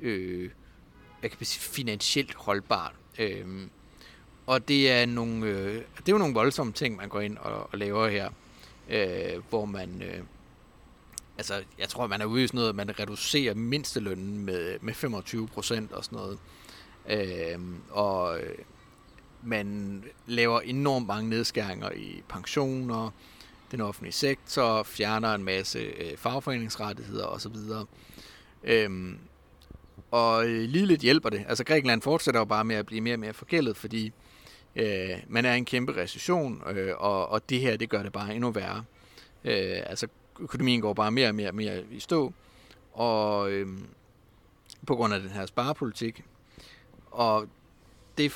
øh, 0.00 0.50
jeg 1.22 1.30
kan 1.30 1.46
sige, 1.46 1.60
finansielt 1.60 2.34
holdbart. 2.34 2.94
Øhm, 3.18 3.70
og 4.46 4.68
det 4.68 4.90
er, 4.90 5.06
nogle, 5.06 5.46
øh, 5.46 5.74
det 5.74 6.08
er 6.08 6.12
jo 6.12 6.18
nogle 6.18 6.34
voldsomme 6.34 6.72
ting, 6.72 6.96
man 6.96 7.08
går 7.08 7.20
ind 7.20 7.38
og, 7.38 7.68
og 7.72 7.78
laver 7.78 8.08
her, 8.08 8.30
øh, 8.88 9.42
hvor 9.48 9.64
man... 9.64 10.02
Øh, 10.02 10.22
altså, 11.38 11.62
jeg 11.78 11.88
tror, 11.88 12.06
man 12.06 12.20
er 12.20 12.24
ude 12.24 12.44
i 12.44 12.46
sådan 12.46 12.58
noget, 12.58 12.68
at 12.68 12.74
man 12.74 13.00
reducerer 13.00 13.54
mindstelønnen 13.54 14.44
med, 14.44 14.78
med 14.80 14.94
25 14.94 15.48
procent 15.48 15.92
og 15.92 16.04
sådan 16.04 16.16
noget. 16.16 16.38
Øh, 17.08 17.60
og 17.90 18.40
øh, 18.40 18.58
man 19.42 20.04
laver 20.26 20.60
enormt 20.60 21.06
mange 21.06 21.30
nedskæringer 21.30 21.90
i 21.90 22.22
pensioner, 22.28 23.10
den 23.70 23.80
offentlige 23.80 24.12
sektor, 24.12 24.82
fjerner 24.82 25.34
en 25.34 25.44
masse 25.44 25.78
øh, 25.78 26.16
fagforeningsrettigheder 26.16 27.26
osv. 27.26 27.56
Øhm, 28.64 29.18
og 30.10 30.46
øh, 30.46 30.60
lige 30.68 30.86
lidt 30.86 31.00
hjælper 31.00 31.30
det. 31.30 31.44
Altså 31.48 31.64
Grækenland 31.64 32.02
fortsætter 32.02 32.40
jo 32.40 32.44
bare 32.44 32.64
med 32.64 32.76
at 32.76 32.86
blive 32.86 33.00
mere 33.00 33.14
og 33.14 33.20
mere 33.20 33.32
forgældet, 33.32 33.76
fordi 33.76 34.12
øh, 34.76 35.10
man 35.28 35.44
er 35.44 35.54
i 35.54 35.58
en 35.58 35.64
kæmpe 35.64 35.96
recession, 35.96 36.62
øh, 36.70 36.94
og, 36.98 37.28
og 37.28 37.50
det 37.50 37.60
her, 37.60 37.76
det 37.76 37.88
gør 37.88 38.02
det 38.02 38.12
bare 38.12 38.34
endnu 38.34 38.50
værre. 38.50 38.84
Øh, 39.44 39.82
altså 39.86 40.06
økonomien 40.40 40.80
går 40.80 40.94
bare 40.94 41.10
mere 41.10 41.28
og 41.28 41.34
mere 41.34 41.48
og 41.48 41.54
mere 41.54 41.82
i 41.90 42.00
stå, 42.00 42.32
og 42.92 43.50
øh, 43.50 43.66
på 44.86 44.96
grund 44.96 45.14
af 45.14 45.20
den 45.20 45.30
her 45.30 45.46
sparepolitik. 45.46 46.24
Og 47.10 47.48
det, 48.18 48.32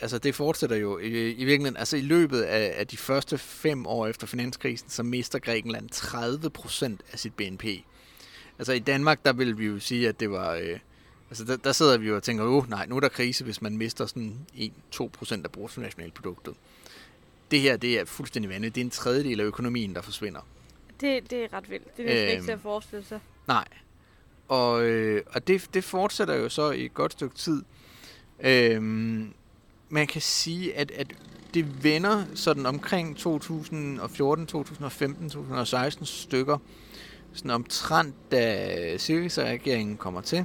altså 0.00 0.18
det 0.18 0.34
fortsætter 0.34 0.76
jo 0.76 0.98
i, 0.98 1.30
i 1.30 1.44
virkeligheden, 1.44 1.76
altså 1.76 1.96
i 1.96 2.00
løbet 2.00 2.42
af, 2.42 2.74
af 2.76 2.86
de 2.86 2.96
første 2.96 3.38
fem 3.38 3.86
år 3.86 4.06
efter 4.06 4.26
finanskrisen, 4.26 4.88
så 4.88 5.02
mister 5.02 5.38
Grækenland 5.38 5.88
30 5.88 6.50
procent 6.50 7.00
af 7.12 7.18
sit 7.18 7.34
BNP. 7.34 7.64
Altså 8.58 8.72
i 8.72 8.78
Danmark, 8.78 9.24
der 9.24 9.32
vil 9.32 9.58
vi 9.58 9.66
jo 9.66 9.78
sige, 9.78 10.08
at 10.08 10.20
det 10.20 10.30
var, 10.30 10.54
øh, 10.54 10.78
altså 11.32 11.44
der, 11.44 11.56
der 11.56 11.72
sidder 11.72 11.98
vi 11.98 12.08
jo 12.08 12.16
og 12.16 12.22
tænker, 12.22 12.44
åh 12.44 12.52
oh, 12.56 12.70
nej, 12.70 12.86
nu 12.86 12.96
er 12.96 13.00
der 13.00 13.08
krise, 13.08 13.44
hvis 13.44 13.62
man 13.62 13.76
mister 13.76 14.06
sådan 14.06 14.36
1-2 14.94 15.08
procent 15.08 15.44
af 15.44 15.52
bruttonationalproduktet. 15.52 16.54
Det 17.50 17.60
her, 17.60 17.76
det 17.76 18.00
er 18.00 18.04
fuldstændig 18.04 18.50
vanligt. 18.50 18.74
Det 18.74 18.80
er 18.80 18.84
en 18.84 18.90
tredjedel 18.90 19.40
af 19.40 19.44
økonomien, 19.44 19.94
der 19.94 20.02
forsvinder. 20.02 20.40
Det, 21.00 21.30
det 21.30 21.44
er 21.44 21.52
ret 21.52 21.70
vildt. 21.70 21.96
Det 21.96 22.02
er 22.02 22.06
næsten 22.08 22.28
ikke 22.28 22.36
Øhm. 22.36 22.44
til 22.44 22.52
at 22.52 22.60
forestille 22.60 23.04
sig. 23.04 23.20
Nej. 23.48 23.64
Og, 24.48 24.82
øh, 24.84 25.22
og 25.26 25.46
det, 25.46 25.68
det 25.74 25.84
fortsætter 25.84 26.34
jo 26.34 26.48
så 26.48 26.70
i 26.70 26.84
et 26.84 26.94
godt 26.94 27.12
stykke 27.12 27.34
tid. 27.36 27.62
Øhm, 28.40 29.32
man 29.88 30.06
kan 30.06 30.20
sige, 30.20 30.74
at, 30.76 30.90
at 30.90 31.06
det 31.54 31.84
vender 31.84 32.24
sådan 32.34 32.66
omkring 32.66 33.16
2014, 33.16 34.46
2015, 34.46 35.30
2016 35.30 36.06
stykker. 36.06 36.58
Sådan 37.32 37.50
omtrent, 37.50 38.14
da 38.30 38.96
Syriza-regeringen 38.98 39.96
kommer 39.96 40.20
til, 40.20 40.44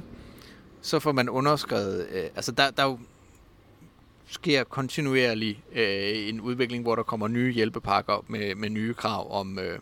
så 0.82 0.98
får 0.98 1.12
man 1.12 1.28
underskrevet... 1.28 2.08
Øh, 2.10 2.24
altså, 2.34 2.52
der, 2.52 2.70
der 2.70 2.82
er 2.82 2.86
jo 2.86 2.98
sker 4.30 4.64
kontinuerlig 4.64 5.62
øh, 5.72 6.28
en 6.28 6.40
udvikling, 6.40 6.82
hvor 6.82 6.96
der 6.96 7.02
kommer 7.02 7.28
nye 7.28 7.52
hjælpepakker 7.52 8.24
med, 8.28 8.54
med 8.54 8.70
nye 8.70 8.94
krav 8.94 9.40
om 9.40 9.58
øh, 9.58 9.78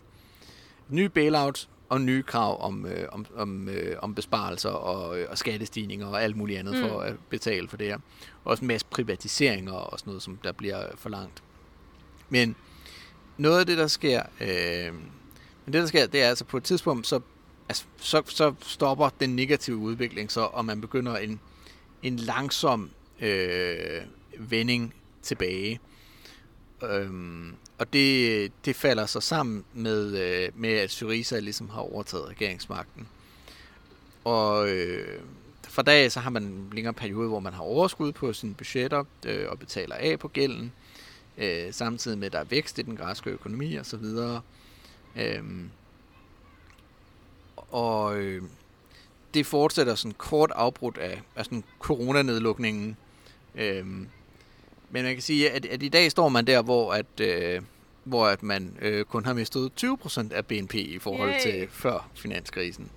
nye 0.89 1.09
bailouts 1.09 1.69
og 1.89 2.01
nye 2.01 2.23
krav 2.23 2.65
om, 2.65 2.85
øh, 2.85 3.07
om, 3.11 3.25
om, 3.35 3.69
øh, 3.69 3.95
om 4.01 4.15
besparelser 4.15 4.69
og, 4.69 5.19
øh, 5.19 5.27
og 5.29 5.37
skattestigninger 5.37 6.07
og 6.07 6.23
alt 6.23 6.37
muligt 6.37 6.59
andet. 6.59 6.75
Mm. 6.75 6.81
for 6.81 6.99
at 6.99 7.15
betale 7.29 7.67
for 7.67 7.77
det 7.77 7.87
her. 7.87 7.97
Også 8.43 8.61
en 8.61 8.67
masse 8.67 8.87
privatiseringer 8.89 9.73
og 9.73 9.99
sådan 9.99 10.11
noget, 10.11 10.23
som 10.23 10.39
der 10.43 10.51
bliver 10.51 10.83
forlangt. 10.95 11.43
Men 12.29 12.55
noget 13.37 13.59
af 13.59 13.65
det, 13.65 13.77
der 13.77 13.87
sker, 13.87 14.21
øh, 14.41 14.93
men 15.65 15.73
det 15.73 15.73
der 15.73 15.85
sker, 15.85 16.07
det 16.07 16.23
er 16.23 16.29
altså 16.29 16.45
på 16.45 16.57
et 16.57 16.63
tidspunkt, 16.63 17.07
så, 17.07 17.19
altså, 17.69 17.83
så, 17.97 18.23
så 18.25 18.53
stopper 18.61 19.09
den 19.19 19.35
negative 19.35 19.77
udvikling 19.77 20.31
så, 20.31 20.41
og 20.41 20.65
man 20.65 20.81
begynder 20.81 21.17
en, 21.17 21.39
en 22.03 22.15
langsom 22.15 22.89
øh, 23.19 24.01
vending 24.37 24.93
tilbage. 25.21 25.79
Øhm, 26.83 27.55
og 27.77 27.93
det, 27.93 28.51
det 28.65 28.75
falder 28.75 29.05
så 29.05 29.19
sammen 29.19 29.65
med, 29.73 30.17
øh, 30.17 30.49
med, 30.55 30.69
at 30.69 30.91
Syriza 30.91 31.39
ligesom 31.39 31.69
har 31.69 31.81
overtaget 31.81 32.27
regeringsmagten. 32.27 33.07
Og 34.23 34.69
øh, 34.69 35.19
fra 35.67 35.81
dag 35.81 36.11
så 36.11 36.19
har 36.19 36.29
man 36.29 36.43
en 36.43 36.69
længere 36.73 36.93
periode, 36.93 37.27
hvor 37.27 37.39
man 37.39 37.53
har 37.53 37.61
overskud 37.61 38.11
på 38.11 38.33
sine 38.33 38.53
budgetter 38.53 39.03
øh, 39.25 39.49
og 39.49 39.59
betaler 39.59 39.95
af 39.95 40.19
på 40.19 40.27
gælden, 40.27 40.71
øh, 41.37 41.73
samtidig 41.73 42.17
med, 42.17 42.25
at 42.25 42.33
der 42.33 42.39
er 42.39 42.43
vækst 42.43 42.79
i 42.79 42.81
den 42.81 42.97
græske 42.97 43.29
økonomi 43.29 43.79
osv. 43.79 44.05
Øhm, 45.15 45.69
og 47.71 48.17
øh, 48.17 48.41
det 49.33 49.45
fortsætter 49.45 49.95
sådan 49.95 50.15
kort 50.17 50.51
afbrudt 50.55 50.97
af, 50.97 51.21
af 51.35 51.45
sådan 51.45 51.63
coronanedlukningen. 51.79 52.97
Øhm, 53.55 54.07
men 54.89 55.03
man 55.03 55.13
kan 55.13 55.21
sige, 55.21 55.51
at, 55.51 55.65
at 55.65 55.83
i 55.83 55.89
dag 55.89 56.11
står 56.11 56.29
man 56.29 56.47
der, 56.47 56.61
hvor 56.61 56.93
at, 56.93 57.19
øh, 57.21 57.61
hvor 58.03 58.27
at 58.27 58.43
man 58.43 58.77
øh, 58.81 59.05
kun 59.05 59.25
har 59.25 59.33
mistet 59.33 59.71
20% 59.83 60.33
af 60.33 60.45
BNP 60.45 60.75
i 60.75 60.99
forhold 60.99 61.29
Yay. 61.29 61.41
til 61.41 61.67
før 61.71 62.09
finanskrisen. 62.15 62.89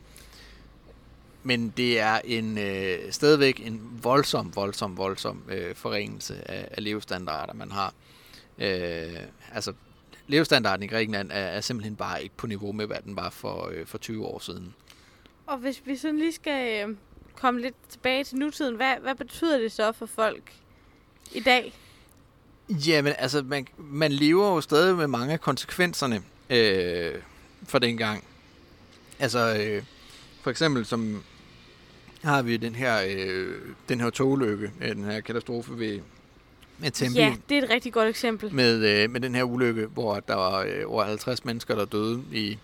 Men 1.43 1.73
det 1.77 2.01
er 2.01 2.21
en 2.25 2.59
øh, 2.59 2.99
stadigvæk 3.13 3.67
en 3.67 4.01
voldsom, 4.03 4.57
voldsom, 4.57 4.97
voldsom 4.97 5.43
øh, 5.49 5.75
forringelse 5.75 6.51
af, 6.51 6.69
af 6.71 6.85
levestandarder, 6.85 7.55
man 7.55 7.73
har. 7.73 7.95
Øh, 8.59 9.21
altså, 9.53 9.73
levestandarden 10.31 10.83
i 10.83 10.87
Grækenland 10.87 11.31
er, 11.33 11.35
er 11.35 11.61
simpelthen 11.61 11.97
bare 11.97 12.23
ikke 12.23 12.37
på 12.37 12.47
niveau 12.47 12.73
med, 12.73 12.87
hvad 12.87 12.97
den 13.05 13.17
var 13.17 13.31
for, 13.31 13.71
øh, 13.73 13.87
for 13.87 13.99
20 13.99 14.27
år 14.27 14.39
siden. 14.39 14.75
Og 15.47 15.59
hvis 15.59 15.83
vi 15.85 15.97
sådan 15.97 16.19
lige 16.19 16.33
skal 16.33 16.89
øh, 16.89 16.97
komme 17.37 17.61
lidt 17.61 17.75
tilbage 17.89 18.25
til 18.25 18.39
nutiden, 18.39 18.77
hvad, 18.77 18.95
hvad 19.03 19.15
betyder 19.15 19.59
det 19.59 19.73
så 19.73 19.93
for 19.93 20.07
folk 20.07 20.53
i 21.33 21.41
dag? 21.41 21.75
Jamen, 22.69 23.15
altså, 23.19 23.43
man, 23.43 23.67
man 23.79 24.13
lever 24.13 24.55
jo 24.55 24.61
stadig 24.61 24.97
med 24.97 25.07
mange 25.07 25.33
af 25.33 25.41
konsekvenserne 25.41 26.23
øh, 26.51 27.15
for 27.65 27.79
dengang. 27.79 28.25
Altså, 29.19 29.57
øh, 29.61 29.83
for 30.43 30.51
eksempel 30.51 30.87
som 30.87 31.23
har 32.23 32.43
vi 32.43 32.57
den 32.57 32.75
her, 32.75 33.01
øh, 33.09 33.55
den 33.89 34.01
her 34.01 34.11
togulykke, 34.11 34.73
øh, 34.81 34.95
den 34.95 35.05
her 35.05 35.21
katastrofe 35.21 35.79
ved 35.79 36.01
med 36.81 36.91
Tempe. 36.91 37.19
Ja, 37.19 37.35
det 37.49 37.59
er 37.59 37.63
et 37.63 37.71
rigtig 37.71 37.93
godt 37.93 38.09
eksempel. 38.09 38.55
Med, 38.55 39.03
øh, 39.03 39.11
med 39.11 39.21
den 39.21 39.35
her 39.35 39.43
ulykke, 39.43 39.87
hvor 39.87 40.21
der 40.21 40.35
var 40.35 40.61
øh, 40.61 40.83
over 40.87 41.05
50 41.05 41.45
mennesker, 41.45 41.75
der 41.75 41.85
døde 41.85 42.23
i... 42.33 42.59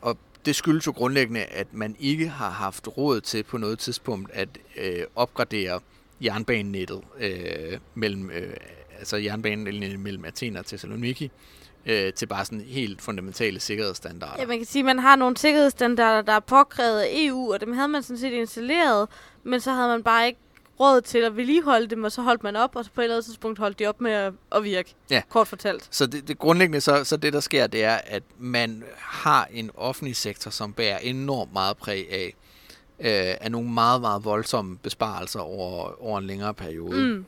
Og 0.00 0.18
det 0.46 0.56
skyldes 0.56 0.86
jo 0.86 0.92
grundlæggende, 0.92 1.40
at 1.40 1.66
man 1.72 1.96
ikke 2.00 2.28
har 2.28 2.50
haft 2.50 2.88
råd 2.98 3.20
til 3.20 3.42
på 3.42 3.58
noget 3.58 3.78
tidspunkt 3.78 4.30
at 4.32 4.48
øh, 4.76 5.02
opgradere 5.16 5.80
jernbanenettet 6.24 7.00
øh, 7.20 7.78
mellem, 7.94 8.30
øh, 8.30 8.54
altså 8.98 9.16
jernbanen 9.16 10.02
mellem 10.02 10.24
Athen 10.24 10.56
og 10.56 10.66
Thessaloniki 10.66 11.30
øh, 11.86 12.12
til 12.12 12.26
bare 12.26 12.44
sådan 12.44 12.60
helt 12.60 13.02
fundamentale 13.02 13.60
sikkerhedsstandarder. 13.60 14.40
Ja, 14.40 14.46
man 14.46 14.58
kan 14.58 14.66
sige, 14.66 14.80
at 14.80 14.86
man 14.86 14.98
har 14.98 15.16
nogle 15.16 15.36
sikkerhedsstandarder, 15.36 16.22
der 16.22 16.32
er 16.32 16.40
påkrævet 16.40 17.00
af 17.00 17.08
EU, 17.12 17.52
og 17.52 17.60
dem 17.60 17.72
havde 17.72 17.88
man 17.88 18.02
sådan 18.02 18.18
set 18.18 18.32
installeret, 18.32 19.08
men 19.42 19.60
så 19.60 19.72
havde 19.72 19.88
man 19.88 20.02
bare 20.02 20.26
ikke 20.26 20.40
råd 20.80 21.00
til 21.00 21.18
at 21.18 21.36
vedligeholde 21.36 21.86
dem, 21.86 22.04
og 22.04 22.12
så 22.12 22.22
holdt 22.22 22.42
man 22.42 22.56
op, 22.56 22.76
og 22.76 22.84
så 22.84 22.90
på 22.94 23.00
et 23.00 23.04
eller 23.04 23.16
andet 23.16 23.24
tidspunkt 23.24 23.58
holdt 23.58 23.78
de 23.78 23.86
op 23.86 24.00
med 24.00 24.12
at, 24.12 24.32
at 24.52 24.64
virke, 24.64 24.94
ja. 25.10 25.22
kort 25.28 25.48
fortalt. 25.48 25.88
Så 25.90 26.06
det, 26.06 26.28
det 26.28 26.38
grundlæggende, 26.38 26.80
så, 26.80 27.04
så 27.04 27.16
det 27.16 27.32
der 27.32 27.40
sker, 27.40 27.66
det 27.66 27.84
er, 27.84 28.00
at 28.06 28.22
man 28.38 28.84
har 28.96 29.48
en 29.52 29.70
offentlig 29.74 30.16
sektor, 30.16 30.50
som 30.50 30.72
bærer 30.72 30.98
enormt 30.98 31.52
meget 31.52 31.76
præg 31.76 32.12
af, 32.12 32.34
øh, 33.00 33.36
af 33.40 33.50
nogle 33.50 33.70
meget, 33.70 34.00
meget 34.00 34.24
voldsomme 34.24 34.78
besparelser 34.78 35.40
over, 35.40 36.02
over 36.02 36.18
en 36.18 36.26
længere 36.26 36.54
periode. 36.54 37.06
Mm. 37.06 37.24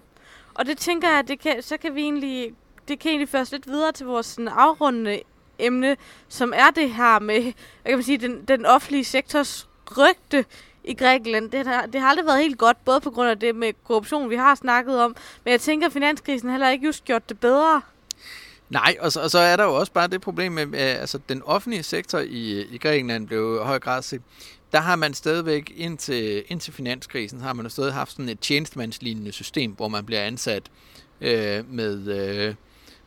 Og 0.54 0.66
det 0.66 0.78
tænker 0.78 1.08
jeg, 1.08 1.28
det 1.28 1.40
kan, 1.40 1.62
så 1.62 1.76
kan 1.76 1.94
vi 1.94 2.00
egentlig, 2.00 2.52
det 2.88 2.98
kan 2.98 3.08
egentlig 3.10 3.28
føres 3.28 3.52
lidt 3.52 3.66
videre 3.66 3.92
til 3.92 4.06
vores 4.06 4.26
sådan, 4.26 4.48
afrundende 4.48 5.22
emne, 5.58 5.96
som 6.28 6.52
er 6.56 6.70
det 6.70 6.90
her 6.90 7.18
med, 7.18 7.34
jeg 7.34 7.54
kan 7.86 7.94
man 7.94 8.02
sige, 8.02 8.18
den, 8.18 8.44
den 8.48 8.66
offentlige 8.66 9.04
sektors 9.04 9.68
rygte 9.98 10.44
i 10.86 10.94
Grækenland. 10.94 11.50
Det 11.50 11.66
har, 11.66 11.86
det 11.86 12.00
har 12.00 12.08
aldrig 12.08 12.26
været 12.26 12.42
helt 12.42 12.58
godt, 12.58 12.84
både 12.84 13.00
på 13.00 13.10
grund 13.10 13.28
af 13.28 13.38
det 13.38 13.54
med 13.54 13.72
korruption, 13.84 14.30
vi 14.30 14.36
har 14.36 14.54
snakket 14.54 15.00
om, 15.00 15.16
men 15.44 15.52
jeg 15.52 15.60
tænker, 15.60 15.86
at 15.86 15.92
finanskrisen 15.92 16.50
heller 16.50 16.70
ikke 16.70 16.86
just 16.86 17.04
gjort 17.04 17.28
det 17.28 17.40
bedre. 17.40 17.82
Nej, 18.70 18.96
og 19.00 19.12
så, 19.12 19.20
og 19.22 19.30
så 19.30 19.38
er 19.38 19.56
der 19.56 19.64
jo 19.64 19.74
også 19.74 19.92
bare 19.92 20.08
det 20.08 20.20
problem 20.20 20.52
med, 20.52 20.62
at 20.74 20.96
altså, 20.96 21.18
den 21.28 21.42
offentlige 21.42 21.82
sektor 21.82 22.18
i, 22.18 22.66
i 22.70 22.78
Grækenland 22.78 23.26
blev 23.26 23.58
i 23.62 23.64
høj 23.64 23.78
grad 23.78 24.02
set. 24.02 24.22
Der 24.72 24.80
har 24.80 24.96
man 24.96 25.14
stadigvæk 25.14 25.72
indtil, 25.76 26.44
indtil 26.48 26.72
finanskrisen, 26.72 27.40
har 27.40 27.52
man 27.52 27.66
jo 27.66 27.70
stadig 27.70 27.92
haft 27.92 28.10
sådan 28.10 28.28
et 28.28 28.40
tjenestemandslignende 28.40 29.32
system, 29.32 29.70
hvor 29.70 29.88
man 29.88 30.06
bliver 30.06 30.22
ansat 30.22 30.62
øh, 31.20 31.72
med, 31.72 32.08
øh, 32.08 32.54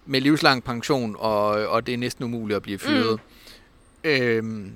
med 0.05 0.21
livslang 0.21 0.63
pension, 0.63 1.15
og, 1.19 1.47
og 1.47 1.85
det 1.87 1.93
er 1.93 1.97
næsten 1.97 2.25
umuligt 2.25 2.55
at 2.55 2.61
blive 2.63 2.79
fyret. 2.79 3.19
Mm. 4.03 4.09
Øhm, 4.09 4.75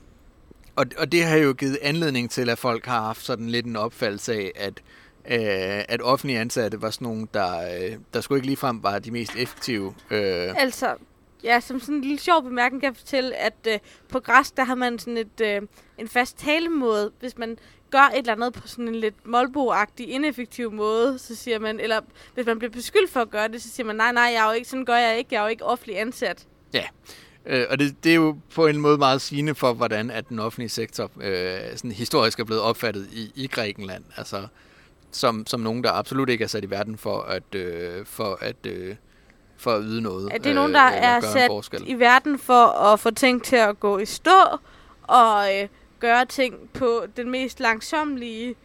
og, 0.75 0.85
og 0.97 1.11
det 1.11 1.23
har 1.23 1.37
jo 1.37 1.53
givet 1.53 1.77
anledning 1.81 2.31
til, 2.31 2.49
at 2.49 2.57
folk 2.57 2.85
har 2.85 3.01
haft 3.01 3.25
sådan 3.25 3.49
lidt 3.49 3.65
en 3.65 3.75
opfattelse 3.75 4.33
af, 4.33 4.51
at, 4.55 4.73
øh, 5.25 5.85
at 5.87 6.01
offentlige 6.01 6.39
ansatte 6.39 6.81
var 6.81 6.89
sådan 6.89 7.07
nogle, 7.07 7.27
der, 7.33 7.75
øh, 7.75 7.97
der 8.13 8.21
skulle 8.21 8.37
ikke 8.37 8.47
ligefrem 8.47 8.83
var 8.83 8.99
de 8.99 9.11
mest 9.11 9.35
effektive. 9.35 9.95
Øh. 10.11 10.61
Altså, 10.61 10.95
ja, 11.43 11.59
som 11.59 11.79
sådan 11.79 11.95
en 11.95 12.01
lille 12.01 12.19
sjov 12.19 12.43
bemærkning 12.43 12.81
kan 12.81 12.87
jeg 12.87 12.97
fortælle, 12.97 13.35
at 13.35 13.67
øh, 13.67 13.79
på 14.09 14.19
græs, 14.19 14.51
der 14.51 14.63
har 14.63 14.75
man 14.75 14.99
sådan 14.99 15.17
et, 15.17 15.41
øh, 15.41 15.61
en 15.97 16.07
fast 16.07 16.37
talemåde. 16.37 17.11
Hvis 17.19 17.37
man 17.37 17.57
gør 17.91 17.99
et 17.99 18.17
eller 18.17 18.33
andet 18.33 18.53
på 18.53 18.67
sådan 18.67 18.87
en 18.87 18.95
lidt 18.95 19.27
molbo 19.27 19.73
ineffektiv 19.97 20.71
måde, 20.71 21.19
så 21.19 21.35
siger 21.35 21.59
man, 21.59 21.79
eller 21.79 21.99
hvis 22.33 22.45
man 22.45 22.59
bliver 22.59 22.71
beskyldt 22.71 23.11
for 23.11 23.19
at 23.19 23.29
gøre 23.29 23.47
det, 23.47 23.61
så 23.61 23.69
siger 23.69 23.87
man, 23.87 23.95
nej, 23.95 24.11
nej, 24.11 24.23
jeg 24.23 24.43
er 24.43 24.45
jo 24.45 24.51
ikke, 24.51 24.69
sådan 24.69 24.85
gør 24.85 24.95
jeg 24.95 25.17
ikke, 25.17 25.29
jeg 25.31 25.39
er 25.39 25.43
jo 25.43 25.49
ikke 25.49 25.65
offentlig 25.65 25.99
ansat. 25.99 26.47
Ja, 26.73 26.83
Øh, 27.45 27.65
og 27.69 27.79
det, 27.79 28.03
det 28.03 28.11
er 28.11 28.15
jo 28.15 28.37
på 28.55 28.67
en 28.67 28.77
måde 28.77 28.97
meget 28.97 29.21
sigende 29.21 29.55
for, 29.55 29.73
hvordan 29.73 30.11
at 30.11 30.29
den 30.29 30.39
offentlige 30.39 30.69
sektor 30.69 31.11
øh, 31.21 31.57
sådan 31.75 31.91
historisk 31.91 32.39
er 32.39 32.43
blevet 32.43 32.61
opfattet 32.61 33.07
i, 33.11 33.31
i 33.35 33.47
Grækenland. 33.47 34.03
Altså 34.17 34.47
som, 35.11 35.47
som 35.47 35.59
nogen, 35.59 35.83
der 35.83 35.91
absolut 35.91 36.29
ikke 36.29 36.43
er 36.43 36.47
sat 36.47 36.63
i 36.63 36.69
verden 36.69 36.97
for 36.97 37.21
at, 37.21 37.55
øh, 37.55 38.05
for 38.05 38.37
at, 38.41 38.55
øh, 38.65 38.95
for 39.57 39.71
at 39.71 39.81
yde 39.85 40.01
noget. 40.01 40.33
Er 40.33 40.37
det 40.37 40.49
øh, 40.49 40.55
nogen, 40.55 40.73
der 40.73 40.79
er 40.79 41.21
sat 41.21 41.81
i 41.85 41.93
verden 41.93 42.39
for 42.39 42.65
at 42.93 42.99
få 42.99 43.11
ting 43.11 43.43
til 43.43 43.55
at 43.55 43.79
gå 43.79 43.97
i 43.97 44.05
stå 44.05 44.57
og 45.03 45.55
øh, 45.55 45.67
gøre 45.99 46.25
ting 46.25 46.69
på 46.73 47.05
den 47.17 47.31
mest 47.31 47.59
langsomlige 47.59 48.55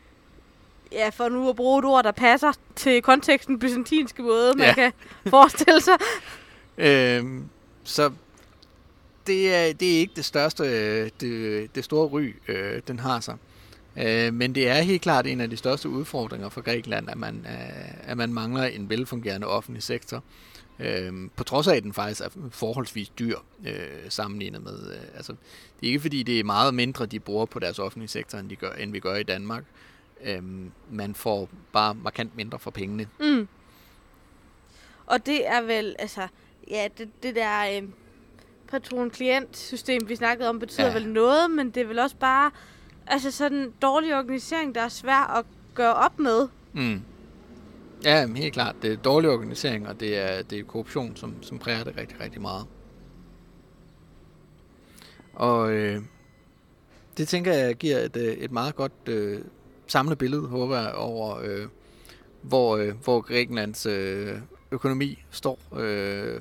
ja, 0.92 1.08
for 1.08 1.28
nu 1.28 1.48
at 1.48 1.56
bruge 1.56 1.78
et 1.78 1.84
ord, 1.84 2.04
der 2.04 2.12
passer 2.12 2.52
til 2.76 3.02
konteksten 3.02 3.58
byzantinske 3.58 4.22
måde, 4.22 4.54
man 4.56 4.66
ja. 4.66 4.74
kan 4.74 4.92
forestille 5.26 5.80
sig. 5.80 5.94
øhm, 6.88 7.48
så 7.84 8.10
det 9.28 9.54
er, 9.54 9.72
det 9.72 9.94
er 9.94 9.98
ikke 9.98 10.12
det 10.16 10.24
største, 10.24 10.64
øh, 10.64 11.10
det, 11.20 11.74
det 11.74 11.84
store 11.84 12.08
ry, 12.08 12.34
øh, 12.48 12.82
den 12.88 12.98
har 12.98 13.20
sig. 13.20 13.36
Øh, 13.96 14.34
men 14.34 14.54
det 14.54 14.68
er 14.68 14.74
helt 14.74 15.02
klart 15.02 15.26
en 15.26 15.40
af 15.40 15.50
de 15.50 15.56
største 15.56 15.88
udfordringer 15.88 16.48
for 16.48 16.60
Grækenland, 16.60 17.10
at 17.10 17.18
man, 17.18 17.46
øh, 17.46 18.10
at 18.10 18.16
man 18.16 18.32
mangler 18.32 18.64
en 18.64 18.90
velfungerende 18.90 19.46
offentlig 19.46 19.82
sektor. 19.82 20.22
Øh, 20.78 21.12
på 21.36 21.44
trods 21.44 21.68
af, 21.68 21.76
at 21.76 21.82
den 21.82 21.92
faktisk 21.92 22.20
er 22.20 22.28
forholdsvis 22.50 23.08
dyr 23.08 23.38
øh, 23.66 24.08
sammenlignet 24.08 24.62
med... 24.62 24.92
Øh, 24.92 25.16
altså, 25.16 25.32
det 25.80 25.86
er 25.86 25.90
ikke 25.90 26.00
fordi, 26.00 26.22
det 26.22 26.40
er 26.40 26.44
meget 26.44 26.74
mindre, 26.74 27.06
de 27.06 27.20
bruger 27.20 27.46
på 27.46 27.58
deres 27.58 27.78
offentlige 27.78 28.08
sektor, 28.08 28.38
end, 28.38 28.50
de 28.50 28.56
gør, 28.56 28.72
end 28.72 28.92
vi 28.92 29.00
gør 29.00 29.14
i 29.14 29.22
Danmark. 29.22 29.64
Øh, 30.24 30.42
man 30.90 31.14
får 31.14 31.48
bare 31.72 31.94
markant 31.94 32.36
mindre 32.36 32.58
for 32.58 32.70
pengene. 32.70 33.06
Mm. 33.20 33.48
Og 35.06 35.26
det 35.26 35.48
er 35.48 35.62
vel, 35.62 35.96
altså, 35.98 36.28
ja, 36.70 36.88
det, 36.98 37.08
det 37.22 37.34
der... 37.34 37.80
Øh 37.82 37.88
patron-klient-system, 38.70 40.08
vi 40.08 40.16
snakkede 40.16 40.48
om, 40.48 40.58
betyder 40.58 40.86
ja. 40.86 40.92
vel 40.92 41.08
noget, 41.08 41.50
men 41.50 41.70
det 41.70 41.82
er 41.82 41.86
vel 41.86 41.98
også 41.98 42.16
bare 42.16 42.50
altså 43.06 43.30
sådan 43.30 43.58
en 43.58 43.72
dårlig 43.82 44.16
organisering, 44.18 44.74
der 44.74 44.80
er 44.80 44.88
svær 44.88 45.36
at 45.38 45.44
gøre 45.74 45.94
op 45.94 46.18
med. 46.18 46.48
Mm. 46.72 47.02
Ja, 48.04 48.26
helt 48.26 48.54
klart. 48.54 48.76
Det 48.82 48.92
er 48.92 48.96
dårlig 48.96 49.30
organisering, 49.30 49.88
og 49.88 50.00
det 50.00 50.18
er, 50.18 50.42
det 50.42 50.58
er 50.58 50.64
korruption, 50.64 51.16
som, 51.16 51.42
som 51.42 51.58
præger 51.58 51.84
det 51.84 51.96
rigtig, 51.96 52.20
rigtig 52.20 52.40
meget. 52.40 52.66
Og 55.32 55.72
øh, 55.72 56.02
det 57.16 57.28
tænker 57.28 57.52
jeg 57.52 57.74
giver 57.74 57.98
et, 57.98 58.16
øh, 58.16 58.24
et 58.24 58.52
meget 58.52 58.76
godt 58.76 58.92
øh, 59.06 59.40
samlet 59.86 60.18
billede, 60.18 60.42
håber 60.42 60.76
jeg, 60.80 60.92
over 60.94 61.38
øh, 61.42 61.66
hvor, 62.42 62.76
øh, 62.76 62.94
hvor 63.04 63.20
Grækenlands 63.20 63.86
øh, 63.86 64.34
økonomi 64.70 65.22
står. 65.30 65.58
Øh, 65.76 66.40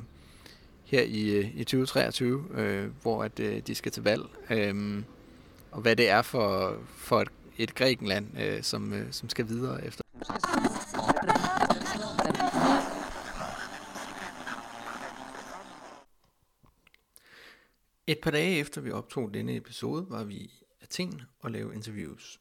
her 0.87 1.01
i, 1.01 1.29
øh, 1.29 1.55
i 1.55 1.63
2023, 1.63 2.45
øh, 2.53 2.89
hvor 3.01 3.23
at, 3.23 3.39
øh, 3.39 3.61
de 3.67 3.75
skal 3.75 3.91
til 3.91 4.03
valg. 4.03 4.23
Øh, 4.49 5.03
og 5.71 5.81
hvad 5.81 5.95
det 5.95 6.09
er 6.09 6.21
for, 6.21 6.77
for 6.87 7.21
et, 7.21 7.29
et 7.57 7.75
Grækenland, 7.75 8.39
øh, 8.41 8.63
som, 8.63 8.93
øh, 8.93 9.11
som 9.11 9.29
skal 9.29 9.47
videre 9.47 9.85
efter. 9.85 10.03
Et 18.07 18.19
par 18.19 18.31
dage 18.31 18.59
efter 18.59 18.81
vi 18.81 18.91
optog 18.91 19.33
denne 19.33 19.55
episode, 19.55 20.05
var 20.09 20.23
vi 20.23 20.33
i 20.33 20.63
Athen 20.81 21.21
og 21.39 21.51
lavede 21.51 21.75
interviews. 21.75 22.39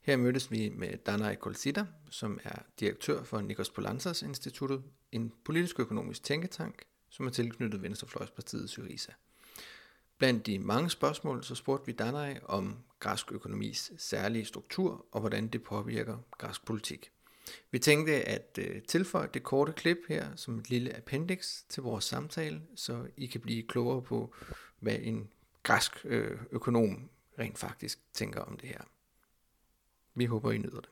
Her 0.00 0.16
mødtes 0.16 0.50
vi 0.50 0.72
med 0.76 0.96
Danai 1.06 1.34
Kolsida, 1.34 1.84
som 2.10 2.40
er 2.44 2.58
direktør 2.80 3.24
for 3.24 3.40
Nikos 3.40 3.70
Polantzas 3.70 4.22
Instituttet, 4.22 4.82
en 5.12 5.32
politisk 5.44 5.80
økonomisk 5.80 6.22
tænketank, 6.22 6.82
som 7.08 7.26
er 7.26 7.30
tilknyttet 7.30 7.82
Venstrefløjspartiet 7.82 8.70
Syriza. 8.70 9.12
Blandt 10.18 10.46
de 10.46 10.58
mange 10.58 10.90
spørgsmål, 10.90 11.44
så 11.44 11.54
spurgte 11.54 11.86
vi 11.86 11.92
Danai 11.92 12.38
om 12.42 12.78
græsk 13.00 13.32
økonomis 13.32 13.92
særlige 13.98 14.44
struktur 14.44 15.06
og 15.12 15.20
hvordan 15.20 15.48
det 15.48 15.62
påvirker 15.62 16.18
græsk 16.38 16.64
politik. 16.64 17.12
Vi 17.70 17.78
tænkte 17.78 18.12
at 18.12 18.58
øh, 18.58 18.82
tilføje 18.82 19.28
det 19.34 19.42
korte 19.42 19.72
klip 19.72 19.98
her 20.08 20.36
som 20.36 20.58
et 20.58 20.70
lille 20.70 20.96
appendix 20.96 21.62
til 21.68 21.82
vores 21.82 22.04
samtale, 22.04 22.62
så 22.74 23.06
I 23.16 23.26
kan 23.26 23.40
blive 23.40 23.62
klogere 23.62 24.02
på, 24.02 24.34
hvad 24.80 24.98
en 25.00 25.28
græsk 25.62 25.92
øh, 26.04 26.38
økonom 26.50 27.10
rent 27.38 27.58
faktisk 27.58 27.98
tænker 28.12 28.40
om 28.40 28.56
det 28.56 28.68
her. 28.68 28.80
Vi 30.14 30.24
håber, 30.24 30.52
I 30.52 30.58
nyder 30.58 30.80
det. 30.80 30.90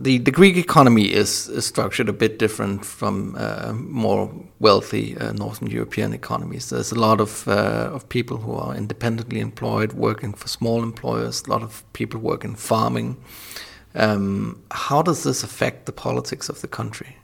The, 0.00 0.18
the 0.18 0.30
Greek 0.32 0.56
economy 0.56 1.04
is, 1.04 1.48
is, 1.48 1.66
structured 1.66 2.08
a 2.08 2.12
bit 2.12 2.38
different 2.38 2.84
from 2.84 3.36
uh, 3.38 3.72
more 3.74 4.32
wealthy 4.58 5.16
uh, 5.16 5.32
Northern 5.32 5.70
European 5.70 6.12
economies. 6.12 6.70
There's 6.70 6.90
a 6.90 6.98
lot 6.98 7.20
of 7.20 7.46
uh, 7.46 7.90
of 7.92 8.08
people 8.08 8.38
who 8.38 8.54
are 8.54 8.74
independently 8.74 9.38
employed, 9.38 9.92
working 9.92 10.34
for 10.34 10.48
small 10.48 10.82
employers. 10.82 11.44
A 11.46 11.50
lot 11.50 11.62
of 11.62 11.84
people 11.92 12.18
work 12.20 12.44
in 12.44 12.56
farming. 12.56 13.16
Um, 13.94 14.62
how 14.72 15.00
does 15.02 15.22
this 15.22 15.44
affect 15.44 15.86
the 15.86 15.92
politics 15.92 16.48
of 16.48 16.60
the 16.60 16.68
country? 16.68 17.16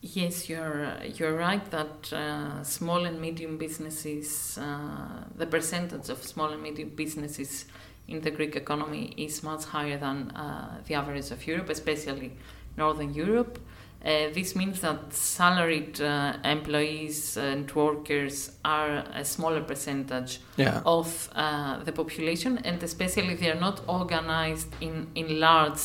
Yes, 0.00 0.48
you're 0.48 0.96
you're 1.14 1.36
right 1.36 1.64
that 1.70 2.12
uh, 2.12 2.64
small 2.64 3.04
and 3.04 3.20
medium 3.20 3.56
businesses, 3.56 4.58
uh, 4.60 5.24
the 5.36 5.46
percentage 5.46 6.08
of 6.08 6.24
small 6.24 6.48
and 6.48 6.60
medium 6.60 6.88
businesses 6.88 7.66
in 8.12 8.20
the 8.20 8.30
Greek 8.30 8.56
economy 8.56 9.12
is 9.16 9.42
much 9.42 9.64
higher 9.64 9.98
than 9.98 10.30
uh, 10.30 10.80
the 10.86 10.94
average 10.94 11.30
of 11.30 11.46
Europe, 11.46 11.70
especially 11.70 12.32
Northern 12.76 13.14
Europe. 13.14 13.58
Uh, 14.04 14.32
this 14.34 14.56
means 14.56 14.80
that 14.80 15.12
salaried 15.12 16.00
uh, 16.00 16.32
employees 16.44 17.36
and 17.36 17.70
workers 17.74 18.50
are 18.64 19.04
a 19.14 19.24
smaller 19.24 19.62
percentage 19.62 20.40
Yeah. 20.56 20.82
of 20.84 21.28
uh, 21.36 21.84
the 21.84 21.92
population, 21.92 22.58
and 22.64 22.82
especially 22.82 23.34
they 23.36 23.50
are 23.50 23.60
not 23.60 23.80
organized 23.86 24.68
in, 24.80 25.06
in 25.14 25.38
large 25.40 25.80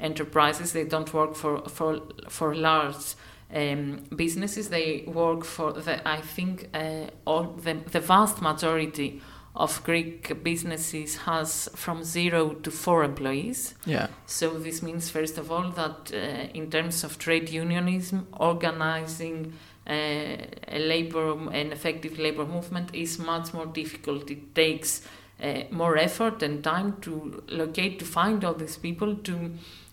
enterprises. 0.00 0.72
They 0.72 0.84
don't 0.84 1.12
work 1.14 1.34
for 1.34 1.62
for 1.68 2.00
for 2.28 2.54
large 2.54 3.14
um, 3.54 4.04
businesses. 4.16 4.68
They 4.68 5.04
work 5.06 5.44
for 5.44 5.72
the 5.72 5.94
I 6.18 6.20
think 6.20 6.68
uh, 6.74 7.06
all 7.24 7.44
the 7.64 7.74
the 7.92 8.00
vast 8.00 8.42
majority 8.42 9.20
of 9.54 9.84
Greek 9.84 10.42
businesses 10.42 11.16
has 11.16 11.68
from 11.74 12.04
zero 12.04 12.50
to 12.54 12.70
four 12.70 13.04
employees. 13.04 13.74
Yeah. 13.84 14.08
So 14.26 14.58
this 14.58 14.82
means, 14.82 15.10
first 15.10 15.36
of 15.38 15.50
all, 15.50 15.70
that 15.70 16.10
uh, 16.12 16.48
in 16.54 16.70
terms 16.70 17.04
of 17.04 17.18
trade 17.18 17.50
unionism, 17.50 18.28
organizing 18.32 19.52
uh, 19.86 19.92
a 19.92 20.78
labor, 20.78 21.32
an 21.50 21.72
effective 21.72 22.18
labor 22.18 22.46
movement 22.46 22.94
is 22.94 23.18
much 23.18 23.52
more 23.52 23.66
difficult. 23.66 24.30
It 24.30 24.54
takes 24.54 25.06
uh, 25.42 25.64
more 25.70 25.98
effort 25.98 26.42
and 26.42 26.64
time 26.64 26.96
to 27.02 27.42
locate, 27.48 27.98
to 27.98 28.04
find 28.04 28.44
all 28.44 28.54
these 28.54 28.76
people, 28.76 29.16
to 29.16 29.50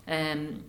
um, 0.08 0.64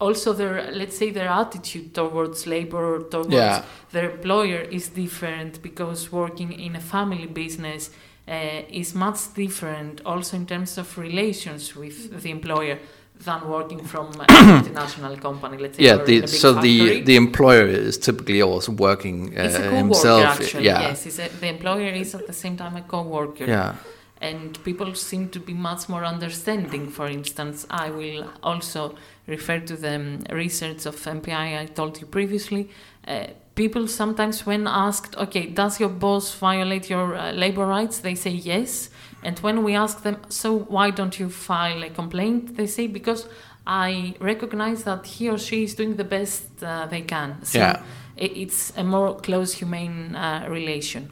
also 0.00 0.32
their, 0.32 0.70
let's 0.72 0.96
say, 0.96 1.10
their 1.10 1.28
attitude 1.28 1.94
towards 1.94 2.46
labor, 2.46 2.94
or 2.96 3.02
towards 3.02 3.32
Yeah. 3.32 3.62
their 3.92 4.10
employer 4.10 4.60
is 4.70 4.88
different 4.90 5.62
because 5.62 6.12
working 6.12 6.52
in 6.52 6.76
a 6.76 6.80
family 6.80 7.26
business 7.26 7.90
uh, 8.28 8.62
is 8.80 8.94
much 8.94 9.18
different 9.34 10.00
also 10.04 10.36
in 10.36 10.46
terms 10.46 10.78
of 10.78 10.98
relations 10.98 11.74
with 11.74 12.22
the 12.22 12.30
employer 12.30 12.78
than 13.24 13.40
working 13.48 13.80
from 13.82 14.06
a 14.20 14.26
multinational 14.26 15.16
company 15.20 15.56
let's 15.58 15.76
say 15.76 15.84
Yeah, 15.84 15.96
the, 16.04 16.26
so 16.28 16.52
the 16.52 16.78
factory. 16.78 17.00
the 17.02 17.16
employer 17.16 17.66
is 17.66 17.98
typically 17.98 18.42
also 18.42 18.72
working 18.72 19.36
uh, 19.36 19.42
it's 19.42 19.56
a 19.56 19.62
himself. 19.62 20.24
actually 20.40 20.66
yeah, 20.66 20.82
yes 20.88 21.06
it's 21.06 21.18
a, 21.18 21.28
the 21.40 21.48
employer 21.48 21.90
is 22.02 22.14
at 22.14 22.26
the 22.26 22.32
same 22.32 22.56
time 22.56 22.76
a 22.76 22.82
co-worker 22.82 23.44
yeah, 23.46 23.74
and 24.20 24.62
people 24.64 24.94
seem 24.94 25.28
to 25.30 25.40
be 25.40 25.54
much 25.54 25.88
more 25.88 26.04
understanding. 26.04 26.88
For 26.90 27.06
instance, 27.06 27.66
I 27.70 27.90
will 27.90 28.30
also 28.42 28.96
refer 29.26 29.60
to 29.60 29.76
the 29.76 30.18
research 30.30 30.86
of 30.86 30.96
MPI 30.96 31.58
I 31.60 31.66
told 31.66 32.00
you 32.00 32.06
previously. 32.06 32.68
Uh, 33.06 33.28
people 33.54 33.86
sometimes, 33.88 34.44
when 34.46 34.66
asked, 34.66 35.16
okay, 35.16 35.46
does 35.46 35.78
your 35.80 35.88
boss 35.88 36.34
violate 36.34 36.90
your 36.90 37.14
uh, 37.16 37.32
labor 37.32 37.66
rights? 37.66 37.98
They 38.00 38.14
say 38.14 38.30
yes. 38.30 38.90
And 39.22 39.38
when 39.40 39.64
we 39.64 39.74
ask 39.74 40.02
them, 40.02 40.16
so 40.28 40.58
why 40.58 40.90
don't 40.90 41.18
you 41.18 41.28
file 41.28 41.82
a 41.84 41.90
complaint? 41.90 42.56
They 42.56 42.66
say, 42.66 42.86
because 42.86 43.26
I 43.66 44.14
recognize 44.20 44.84
that 44.84 45.06
he 45.06 45.28
or 45.28 45.38
she 45.38 45.64
is 45.64 45.74
doing 45.74 45.96
the 45.96 46.04
best 46.04 46.62
uh, 46.62 46.86
they 46.86 47.02
can. 47.02 47.44
So 47.44 47.58
Yeah. 47.58 47.82
it's 48.16 48.72
a 48.76 48.82
more 48.82 49.14
close, 49.20 49.52
humane 49.54 50.14
uh, 50.16 50.46
relation. 50.48 51.10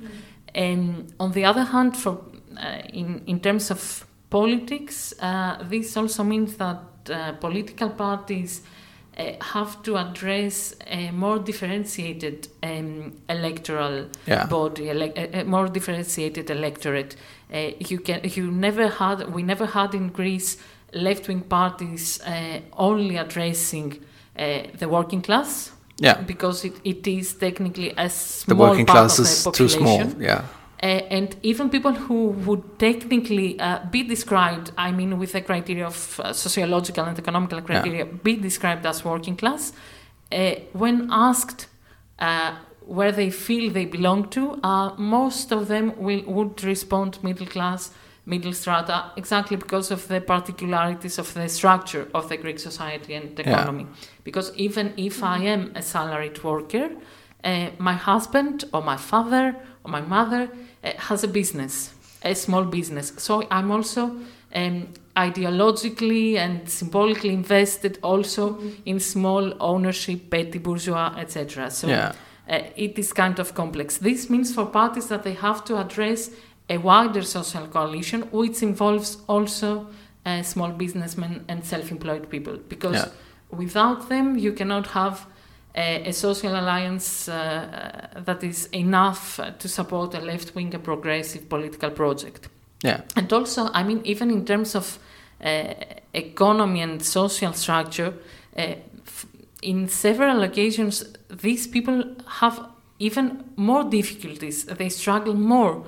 And 0.54 1.12
on 1.20 1.32
the 1.32 1.44
other 1.44 1.64
hand, 1.64 1.96
for 1.96 2.18
in 2.92 3.22
in 3.26 3.40
terms 3.40 3.70
of 3.70 4.06
politics, 4.30 5.14
uh, 5.20 5.62
this 5.70 5.96
also 5.96 6.24
means 6.24 6.56
that 6.56 6.78
uh, 7.10 7.32
political 7.40 7.90
parties 7.90 8.62
uh, 9.18 9.32
have 9.40 9.82
to 9.82 9.96
address 9.96 10.74
a 10.86 11.10
more 11.12 11.38
differentiated 11.38 12.48
um, 12.62 13.12
electoral 13.28 14.06
Yeah. 14.26 14.46
body, 14.46 14.90
ele- 14.90 15.12
a, 15.16 15.44
more 15.44 15.68
differentiated 15.68 16.50
electorate. 16.50 17.16
Uh, 17.52 17.70
you 17.78 17.98
can 18.00 18.20
you 18.24 18.50
never 18.50 18.88
had 18.88 19.32
we 19.34 19.42
never 19.42 19.66
had 19.66 19.94
in 19.94 20.08
Greece 20.08 20.58
left 20.92 21.28
wing 21.28 21.42
parties 21.42 22.20
uh, 22.26 22.60
only 22.76 23.16
addressing 23.16 23.92
uh, 24.38 24.62
the 24.78 24.88
working 24.88 25.22
class 25.22 25.72
Yeah. 26.00 26.20
because 26.26 26.66
it, 26.66 26.74
it 26.84 27.06
is 27.06 27.34
technically 27.34 27.90
a 27.96 28.08
the 28.46 28.54
working 28.54 28.86
part 28.86 28.98
class 28.98 29.18
of 29.18 29.24
is 29.26 29.44
the 29.44 29.50
too 29.52 29.68
small. 29.68 30.02
Yeah, 30.20 30.42
Uh, 30.82 30.86
and 30.86 31.36
even 31.42 31.70
people 31.70 31.92
who 31.92 32.28
would 32.28 32.78
technically 32.78 33.58
uh, 33.58 33.80
be 33.90 34.02
described, 34.02 34.72
I 34.76 34.92
mean, 34.92 35.18
with 35.18 35.32
the 35.32 35.40
criteria 35.40 35.86
of 35.86 36.20
uh, 36.20 36.32
sociological 36.34 37.04
and 37.04 37.18
economical 37.18 37.62
criteria, 37.62 38.04
be 38.04 38.36
described 38.36 38.84
as 38.84 39.02
working 39.02 39.36
class, 39.36 39.72
uh, 40.32 40.56
when 40.72 41.08
asked 41.10 41.68
uh, 42.18 42.56
where 42.86 43.10
they 43.10 43.30
feel 43.30 43.72
they 43.72 43.86
belong 43.86 44.28
to, 44.30 44.60
uh, 44.62 44.94
most 44.96 45.50
of 45.50 45.68
them 45.68 45.94
will, 45.96 46.22
would 46.26 46.62
respond 46.62 47.22
middle 47.22 47.46
class, 47.46 47.90
middle 48.26 48.52
strata, 48.52 49.12
exactly 49.16 49.56
because 49.56 49.90
of 49.90 50.06
the 50.08 50.20
particularities 50.20 51.18
of 51.18 51.32
the 51.34 51.48
structure 51.48 52.08
of 52.14 52.28
the 52.28 52.36
Greek 52.36 52.58
society 52.58 53.14
and 53.14 53.38
economy. 53.38 53.86
Because 54.24 54.52
even 54.56 54.92
if 54.96 55.22
I 55.22 55.38
am 55.38 55.72
a 55.74 55.82
salaried 55.82 56.42
worker, 56.44 56.90
uh, 57.44 57.70
my 57.78 57.92
husband 57.94 58.64
or 58.72 58.82
my 58.82 58.96
father 58.96 59.56
or 59.84 59.90
my 59.90 60.00
mother 60.00 60.50
has 60.82 61.24
a 61.24 61.28
business, 61.28 61.92
a 62.22 62.34
small 62.34 62.64
business. 62.64 63.12
So 63.18 63.46
I'm 63.50 63.70
also 63.70 64.16
um, 64.54 64.88
ideologically 65.16 66.36
and 66.36 66.68
symbolically 66.68 67.30
invested 67.32 67.98
also 68.02 68.58
in 68.84 69.00
small 69.00 69.54
ownership, 69.60 70.30
petty 70.30 70.58
bourgeois, 70.58 71.14
etc. 71.18 71.70
So 71.70 71.88
Yeah. 71.88 72.12
uh, 72.48 72.62
it 72.76 72.98
is 72.98 73.12
kind 73.12 73.38
of 73.38 73.54
complex. 73.54 73.98
This 73.98 74.30
means 74.30 74.54
for 74.54 74.66
parties 74.66 75.08
that 75.08 75.22
they 75.22 75.34
have 75.34 75.64
to 75.64 75.76
address 75.78 76.30
a 76.68 76.78
wider 76.78 77.22
social 77.22 77.66
coalition, 77.68 78.22
which 78.32 78.62
involves 78.62 79.18
also 79.28 79.86
uh, 80.24 80.42
small 80.42 80.70
businessmen 80.70 81.44
and 81.48 81.64
self-employed 81.64 82.28
people, 82.28 82.56
because 82.68 82.94
Yeah. 82.96 83.08
without 83.50 84.08
them 84.08 84.36
you 84.38 84.52
cannot 84.52 84.86
have 84.88 85.26
a, 85.76 86.08
a 86.08 86.12
social 86.12 86.56
alliance 86.56 87.28
uh, 87.28 88.08
that 88.24 88.42
is 88.42 88.66
enough 88.72 89.40
to 89.58 89.68
support 89.68 90.14
a 90.14 90.20
left-wing 90.20 90.74
and 90.74 90.82
progressive 90.82 91.48
political 91.48 91.90
project. 91.90 92.48
Yeah. 92.82 93.02
And 93.14 93.32
also, 93.32 93.68
I 93.72 93.82
mean, 93.82 94.00
even 94.04 94.30
in 94.30 94.44
terms 94.44 94.74
of 94.74 94.98
uh, 95.44 95.74
economy 96.14 96.82
and 96.82 97.02
social 97.02 97.52
structure, 97.52 98.14
uh, 98.56 98.74
f- 99.06 99.26
in 99.62 99.88
several 99.88 100.42
occasions, 100.42 101.04
these 101.28 101.66
people 101.66 102.16
have 102.40 102.66
even 102.98 103.44
more 103.56 103.84
difficulties. 103.84 104.64
They 104.64 104.88
struggle 104.88 105.34
more 105.34 105.84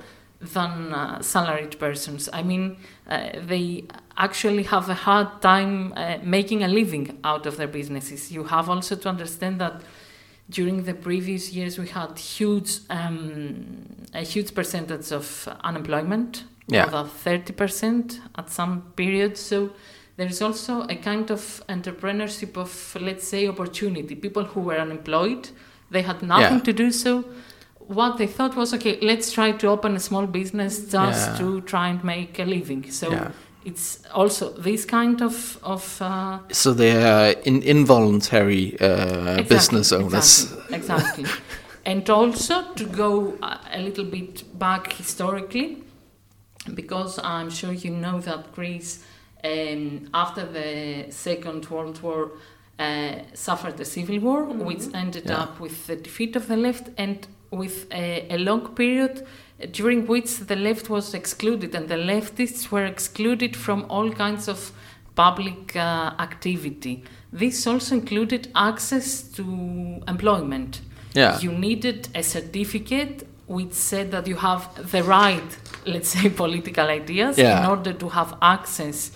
than 0.53 0.93
uh, 0.93 1.21
salaried 1.21 1.79
persons. 1.79 2.29
I 2.31 2.43
mean, 2.43 2.77
uh, 3.07 3.29
they 3.47 3.85
actually 4.19 4.63
have 4.63 4.89
a 4.89 4.93
hard 4.93 5.41
time 5.41 5.93
uh, 5.95 6.17
making 6.23 6.63
a 6.63 6.67
living 6.67 7.17
out 7.23 7.45
of 7.45 7.55
their 7.57 7.67
businesses. 7.67 8.31
You 8.31 8.43
have 8.43 8.69
also 8.69 8.95
to 8.95 9.09
understand 9.09 9.59
that 9.61 9.81
during 10.49 10.83
the 10.83 10.93
previous 10.93 11.53
years 11.53 11.77
we 11.79 11.87
had 11.87 12.17
huge 12.17 12.79
um, 12.89 13.65
a 14.13 14.21
huge 14.21 14.53
percentage 14.53 15.11
of 15.11 15.47
unemployment 15.63 16.43
Yeah. 16.71 16.87
about 16.87 17.07
30% 17.25 18.19
at 18.37 18.49
some 18.49 18.81
periods 18.95 19.39
so 19.39 19.69
there's 20.17 20.41
also 20.41 20.73
a 20.89 20.95
kind 20.95 21.31
of 21.31 21.63
entrepreneurship 21.69 22.57
of 22.57 22.71
let's 23.01 23.27
say 23.27 23.47
opportunity 23.47 24.15
people 24.15 24.43
who 24.43 24.61
were 24.61 24.79
unemployed 24.79 25.49
they 25.91 26.01
had 26.01 26.21
nothing 26.21 26.57
Yeah. 26.57 26.63
to 26.69 26.73
do 26.73 26.91
so 26.91 27.23
what 27.79 28.17
they 28.17 28.27
thought 28.27 28.55
was 28.55 28.73
okay 28.73 28.97
let's 29.01 29.31
try 29.31 29.51
to 29.51 29.67
open 29.67 29.95
a 29.95 29.99
small 29.99 30.25
business 30.27 30.73
just 30.91 31.23
Yeah. 31.29 31.37
to 31.41 31.61
try 31.61 31.85
and 31.89 32.03
make 32.03 32.39
a 32.39 32.45
living 32.45 32.91
so 32.91 33.07
Yeah. 33.11 33.31
It's 33.65 33.99
also 34.13 34.51
this 34.53 34.85
kind 34.85 35.21
of 35.21 35.57
of 35.63 36.01
uh, 36.01 36.39
so 36.51 36.73
they 36.73 37.03
are 37.03 37.31
in 37.43 37.61
involuntary 37.63 38.79
uh, 38.79 39.39
Exactly, 39.39 39.43
business 39.43 39.91
owners. 39.91 40.53
Exactly. 40.71 40.75
exactly. 40.75 41.25
and 41.85 42.09
also 42.09 42.73
to 42.73 42.85
go 42.85 43.37
a 43.73 43.79
little 43.81 44.05
bit 44.05 44.43
back 44.57 44.93
historically, 44.93 45.83
because 46.73 47.19
I'm 47.19 47.49
sure 47.49 47.73
you 47.73 47.91
know 47.91 48.19
that 48.21 48.51
Greece, 48.53 49.03
um, 49.43 50.09
after 50.13 50.45
the 50.45 51.11
Second 51.11 51.69
World 51.69 52.01
War, 52.01 52.31
uh, 52.79 53.15
suffered 53.33 53.79
a 53.79 53.85
civil 53.85 54.19
war, 54.19 54.43
which 54.45 54.83
ended 54.93 55.25
Yeah. 55.25 55.41
up 55.43 55.59
with 55.59 55.87
the 55.87 55.95
defeat 55.95 56.35
of 56.35 56.47
the 56.47 56.55
left 56.57 56.89
and 56.97 57.27
with 57.51 57.87
a, 57.91 58.25
a 58.29 58.37
long 58.37 58.73
period 58.75 59.25
during 59.71 60.07
which 60.07 60.37
the 60.39 60.55
left 60.55 60.89
was 60.89 61.13
excluded 61.13 61.75
and 61.75 61.89
the 61.89 61.95
leftists 61.97 62.71
were 62.71 62.85
excluded 62.85 63.55
from 63.55 63.85
all 63.89 64.09
kinds 64.11 64.47
of 64.47 64.71
public 65.15 65.75
uh, 65.75 66.11
activity. 66.19 67.03
This 67.33 67.67
also 67.67 67.95
included 67.95 68.49
access 68.55 69.23
to 69.33 69.43
employment. 70.07 70.81
Yeah. 71.13 71.39
You 71.41 71.51
needed 71.51 72.07
a 72.15 72.23
certificate 72.23 73.27
which 73.47 73.73
said 73.73 74.11
that 74.11 74.27
you 74.27 74.35
have 74.35 74.69
the 74.91 75.03
right, 75.03 75.57
let's 75.85 76.09
say, 76.09 76.29
political 76.43 76.87
ideas 76.87 77.37
Yeah. 77.37 77.63
in 77.63 77.69
order 77.69 77.93
to 77.93 78.09
have 78.09 78.37
access 78.41 79.11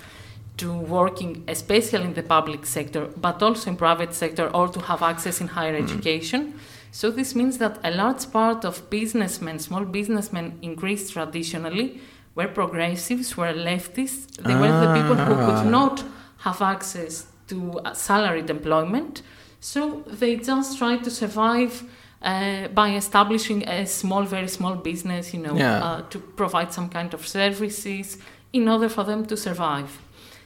to 0.58 0.72
working, 0.72 1.44
especially 1.48 2.04
in 2.06 2.14
the 2.14 2.24
public 2.24 2.66
sector, 2.66 3.08
but 3.18 3.42
also 3.42 3.70
in 3.72 3.76
private 3.78 4.14
sector, 4.14 4.50
or 4.54 4.68
to 4.68 4.80
have 4.82 5.02
access 5.02 5.42
in 5.42 5.48
higher 5.48 5.76
education. 5.76 6.54
So 6.92 7.10
this 7.10 7.34
means 7.34 7.58
that 7.58 7.80
a 7.84 7.90
large 7.92 8.32
part 8.32 8.64
of 8.66 8.88
businessmen, 8.90 9.58
small 9.60 9.84
businessmen 9.86 10.60
in 10.62 10.76
Greece 10.76 11.10
traditionally, 11.10 12.00
were 12.36 12.48
progressives, 12.48 13.36
were 13.36 13.54
leftists. 13.54 14.28
They 14.38 14.56
were 14.56 14.72
the 14.86 14.94
people 14.94 15.16
who 15.16 15.34
Ah. 15.34 15.46
could 15.62 15.72
not 15.72 16.04
have 16.40 16.62
access 16.62 17.26
to 17.48 17.80
uh, 17.80 17.94
salaried 17.94 18.50
employment. 18.50 19.22
So 19.60 20.04
they 20.20 20.36
just 20.36 20.78
try 20.78 20.98
to 20.98 21.10
survive 21.10 21.84
uh, 22.22 22.68
by 22.74 22.96
establishing 22.96 23.68
a 23.68 23.86
small, 23.86 24.24
very 24.24 24.48
small 24.48 24.76
business, 24.76 25.34
you 25.34 25.42
know, 25.42 25.56
Yeah. 25.58 25.84
uh, 25.84 26.02
to 26.10 26.20
provide 26.20 26.72
some 26.72 26.90
kind 26.90 27.14
of 27.14 27.28
services 27.28 28.18
in 28.54 28.68
order 28.70 28.88
for 28.90 29.04
them 29.04 29.26
to 29.26 29.36
survive. 29.36 29.90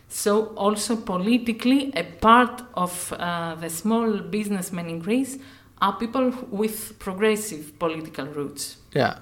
So 0.09 0.53
also 0.55 0.95
politically, 0.95 1.91
a 1.95 2.03
part 2.03 2.63
of 2.73 3.13
uh, 3.13 3.55
the 3.55 3.69
small 3.69 4.19
businessmen 4.19 4.89
in 4.89 4.99
Greece 4.99 5.37
are 5.81 5.97
people 5.97 6.33
with 6.49 6.97
progressive 6.99 7.77
political 7.77 8.25
roots. 8.25 8.77
Ja. 8.91 9.21